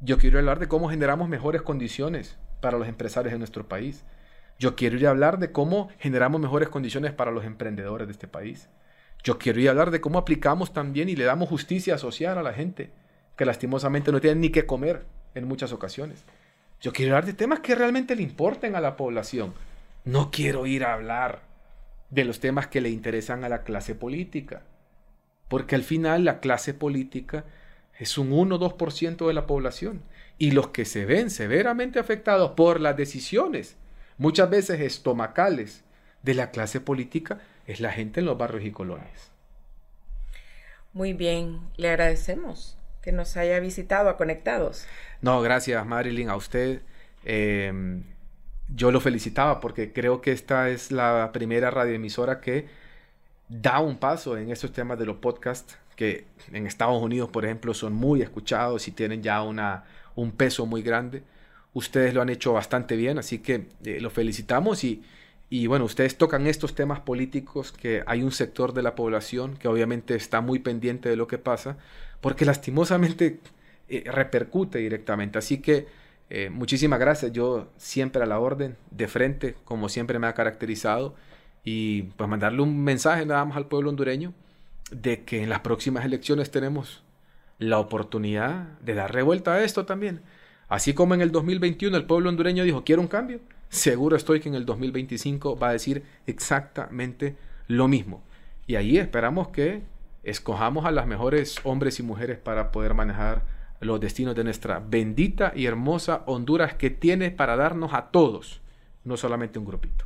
Yo 0.00 0.18
quiero 0.18 0.38
hablar 0.38 0.58
de 0.58 0.68
cómo 0.68 0.88
generamos 0.88 1.28
mejores 1.28 1.62
condiciones 1.62 2.38
para 2.60 2.78
los 2.78 2.88
empresarios 2.88 3.34
en 3.34 3.40
nuestro 3.40 3.68
país. 3.68 4.04
Yo 4.58 4.76
quiero 4.76 4.96
ir 4.96 5.06
a 5.06 5.10
hablar 5.10 5.38
de 5.38 5.52
cómo 5.52 5.90
generamos 5.98 6.40
mejores 6.40 6.70
condiciones 6.70 7.12
para 7.12 7.30
los 7.30 7.44
emprendedores 7.44 8.06
de 8.08 8.12
este 8.12 8.28
país. 8.28 8.70
Yo 9.22 9.38
quiero 9.38 9.60
ir 9.60 9.68
a 9.68 9.72
hablar 9.72 9.90
de 9.90 10.00
cómo 10.00 10.18
aplicamos 10.18 10.72
también 10.72 11.08
y 11.10 11.16
le 11.16 11.24
damos 11.24 11.48
justicia 11.48 11.98
social 11.98 12.38
a 12.38 12.42
la 12.42 12.54
gente 12.54 12.92
que 13.36 13.44
lastimosamente 13.44 14.12
no 14.12 14.20
tienen 14.20 14.40
ni 14.40 14.50
que 14.50 14.66
comer 14.66 15.04
en 15.34 15.46
muchas 15.46 15.72
ocasiones. 15.72 16.24
Yo 16.80 16.92
quiero 16.92 17.12
hablar 17.12 17.26
de 17.26 17.34
temas 17.34 17.60
que 17.60 17.74
realmente 17.74 18.16
le 18.16 18.22
importen 18.22 18.74
a 18.74 18.80
la 18.80 18.96
población. 18.96 19.54
No 20.04 20.30
quiero 20.30 20.66
ir 20.66 20.84
a 20.84 20.94
hablar 20.94 21.42
de 22.10 22.24
los 22.24 22.40
temas 22.40 22.66
que 22.66 22.80
le 22.80 22.90
interesan 22.90 23.44
a 23.44 23.48
la 23.48 23.62
clase 23.62 23.94
política. 23.94 24.62
Porque 25.48 25.74
al 25.74 25.84
final 25.84 26.24
la 26.24 26.40
clase 26.40 26.74
política 26.74 27.44
es 27.98 28.18
un 28.18 28.32
1 28.32 28.56
o 28.56 28.58
2% 28.58 29.26
de 29.26 29.32
la 29.32 29.46
población. 29.46 30.02
Y 30.38 30.50
los 30.50 30.68
que 30.68 30.84
se 30.84 31.04
ven 31.04 31.30
severamente 31.30 32.00
afectados 32.00 32.52
por 32.52 32.80
las 32.80 32.96
decisiones, 32.96 33.76
muchas 34.18 34.50
veces 34.50 34.80
estomacales, 34.80 35.84
de 36.22 36.34
la 36.34 36.50
clase 36.50 36.80
política, 36.80 37.40
es 37.66 37.80
la 37.80 37.92
gente 37.92 38.20
en 38.20 38.26
los 38.26 38.38
barrios 38.38 38.64
y 38.64 38.70
colonias. 38.70 39.30
Muy 40.92 41.12
bien, 41.14 41.60
le 41.76 41.88
agradecemos 41.88 42.76
que 43.02 43.12
nos 43.12 43.36
haya 43.36 43.58
visitado 43.60 44.08
a 44.08 44.16
Conectados. 44.16 44.86
No, 45.20 45.42
gracias 45.42 45.84
Marilyn, 45.84 46.30
a 46.30 46.36
usted. 46.36 46.82
Em, 47.24 48.04
yo 48.74 48.90
lo 48.90 49.00
felicitaba 49.00 49.60
porque 49.60 49.92
creo 49.92 50.20
que 50.20 50.32
esta 50.32 50.70
es 50.70 50.92
la 50.92 51.30
primera 51.32 51.70
radioemisora 51.70 52.40
que 52.40 52.66
da 53.48 53.80
un 53.80 53.98
paso 53.98 54.38
en 54.38 54.50
esos 54.50 54.72
temas 54.72 54.98
de 54.98 55.06
los 55.06 55.16
podcasts 55.16 55.76
que 55.96 56.24
en 56.52 56.66
Estados 56.66 57.02
Unidos, 57.02 57.28
por 57.30 57.44
ejemplo, 57.44 57.74
son 57.74 57.92
muy 57.92 58.22
escuchados 58.22 58.88
y 58.88 58.92
tienen 58.92 59.22
ya 59.22 59.42
una, 59.42 59.84
un 60.14 60.32
peso 60.32 60.64
muy 60.64 60.82
grande. 60.82 61.22
Ustedes 61.74 62.14
lo 62.14 62.22
han 62.22 62.30
hecho 62.30 62.52
bastante 62.52 62.96
bien, 62.96 63.18
así 63.18 63.38
que 63.38 63.66
eh, 63.84 64.00
lo 64.00 64.10
felicitamos 64.10 64.84
y, 64.84 65.02
y 65.50 65.66
bueno, 65.66 65.84
ustedes 65.84 66.16
tocan 66.16 66.46
estos 66.46 66.74
temas 66.74 67.00
políticos 67.00 67.72
que 67.72 68.02
hay 68.06 68.22
un 68.22 68.32
sector 68.32 68.72
de 68.72 68.82
la 68.82 68.94
población 68.94 69.56
que 69.56 69.68
obviamente 69.68 70.14
está 70.14 70.40
muy 70.40 70.58
pendiente 70.60 71.08
de 71.08 71.16
lo 71.16 71.26
que 71.26 71.38
pasa, 71.38 71.76
porque 72.22 72.46
lastimosamente 72.46 73.40
eh, 73.88 74.04
repercute 74.06 74.78
directamente. 74.78 75.38
Así 75.38 75.58
que 75.58 75.86
eh, 76.30 76.48
muchísimas 76.48 76.98
gracias, 76.98 77.32
yo 77.32 77.68
siempre 77.76 78.22
a 78.22 78.26
la 78.26 78.38
orden, 78.38 78.78
de 78.90 79.08
frente, 79.08 79.56
como 79.66 79.90
siempre 79.90 80.18
me 80.18 80.26
ha 80.28 80.32
caracterizado, 80.32 81.14
y 81.62 82.04
pues 82.16 82.30
mandarle 82.30 82.62
un 82.62 82.82
mensaje 82.82 83.26
nada 83.26 83.44
más 83.44 83.58
al 83.58 83.66
pueblo 83.66 83.90
hondureño 83.90 84.32
de 84.90 85.24
que 85.24 85.42
en 85.42 85.50
las 85.50 85.60
próximas 85.60 86.04
elecciones 86.04 86.50
tenemos 86.50 87.02
la 87.58 87.78
oportunidad 87.78 88.78
de 88.80 88.94
dar 88.94 89.12
revuelta 89.12 89.54
a 89.54 89.64
esto 89.64 89.84
también. 89.84 90.22
Así 90.68 90.94
como 90.94 91.14
en 91.14 91.20
el 91.20 91.32
2021 91.32 91.96
el 91.96 92.06
pueblo 92.06 92.30
hondureño 92.30 92.64
dijo 92.64 92.84
quiero 92.84 93.02
un 93.02 93.08
cambio, 93.08 93.40
seguro 93.68 94.16
estoy 94.16 94.40
que 94.40 94.48
en 94.48 94.54
el 94.54 94.64
2025 94.64 95.58
va 95.58 95.68
a 95.68 95.72
decir 95.72 96.04
exactamente 96.26 97.36
lo 97.66 97.88
mismo. 97.88 98.22
Y 98.66 98.76
ahí 98.76 98.96
esperamos 98.96 99.48
que 99.48 99.82
escojamos 100.22 100.84
a 100.84 100.90
las 100.90 101.06
mejores 101.06 101.60
hombres 101.64 101.98
y 101.98 102.02
mujeres 102.02 102.38
para 102.38 102.72
poder 102.72 102.94
manejar 102.94 103.42
los 103.80 104.00
destinos 104.00 104.34
de 104.36 104.44
nuestra 104.44 104.78
bendita 104.78 105.52
y 105.54 105.66
hermosa 105.66 106.22
Honduras 106.26 106.74
que 106.74 106.90
tiene 106.90 107.30
para 107.30 107.56
darnos 107.56 107.92
a 107.94 108.10
todos, 108.10 108.60
no 109.04 109.16
solamente 109.16 109.58
un 109.58 109.64
grupito. 109.64 110.04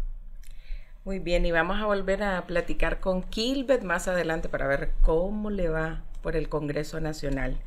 Muy 1.04 1.18
bien, 1.18 1.46
y 1.46 1.52
vamos 1.52 1.80
a 1.80 1.86
volver 1.86 2.22
a 2.22 2.46
platicar 2.46 2.98
con 2.98 3.22
Kilbert 3.22 3.84
más 3.84 4.08
adelante 4.08 4.48
para 4.48 4.66
ver 4.66 4.90
cómo 5.02 5.50
le 5.50 5.68
va 5.68 6.02
por 6.20 6.34
el 6.34 6.48
Congreso 6.48 7.00
Nacional. 7.00 7.58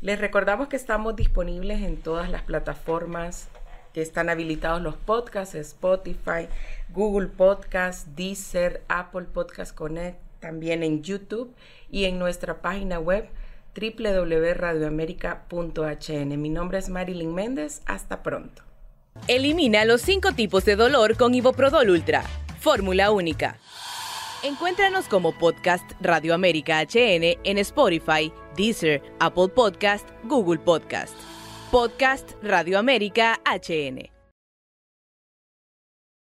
Les 0.00 0.18
recordamos 0.18 0.68
que 0.68 0.76
estamos 0.76 1.14
disponibles 1.14 1.82
en 1.82 1.96
todas 1.96 2.28
las 2.28 2.42
plataformas 2.42 3.48
que 3.92 4.02
están 4.02 4.28
habilitados 4.28 4.82
los 4.82 4.96
podcasts, 4.96 5.54
Spotify, 5.54 6.48
Google 6.88 7.28
Podcast, 7.28 8.08
Deezer, 8.08 8.82
Apple 8.88 9.26
Podcast 9.32 9.74
Connect, 9.74 10.18
también 10.46 10.84
en 10.84 11.02
YouTube 11.02 11.52
y 11.90 12.04
en 12.04 12.20
nuestra 12.20 12.62
página 12.62 13.00
web 13.00 13.28
www.radioamerica.hn. 13.74 16.40
Mi 16.40 16.48
nombre 16.48 16.78
es 16.78 16.88
Marilyn 16.88 17.34
Méndez. 17.34 17.82
Hasta 17.84 18.22
pronto. 18.22 18.62
Elimina 19.26 19.84
los 19.84 20.02
cinco 20.02 20.30
tipos 20.32 20.64
de 20.64 20.76
dolor 20.76 21.16
con 21.16 21.34
Iboprodol 21.34 21.90
Ultra. 21.90 22.22
Fórmula 22.60 23.10
única. 23.10 23.58
Encuéntranos 24.44 25.08
como 25.08 25.36
podcast 25.36 25.90
Radio 26.00 26.32
América 26.34 26.80
HN 26.82 27.40
en 27.42 27.58
Spotify, 27.58 28.32
Deezer, 28.56 29.02
Apple 29.18 29.48
Podcast, 29.48 30.08
Google 30.24 30.60
Podcast. 30.60 31.16
Podcast 31.72 32.30
Radio 32.42 32.78
América 32.78 33.40
HN. 33.44 34.15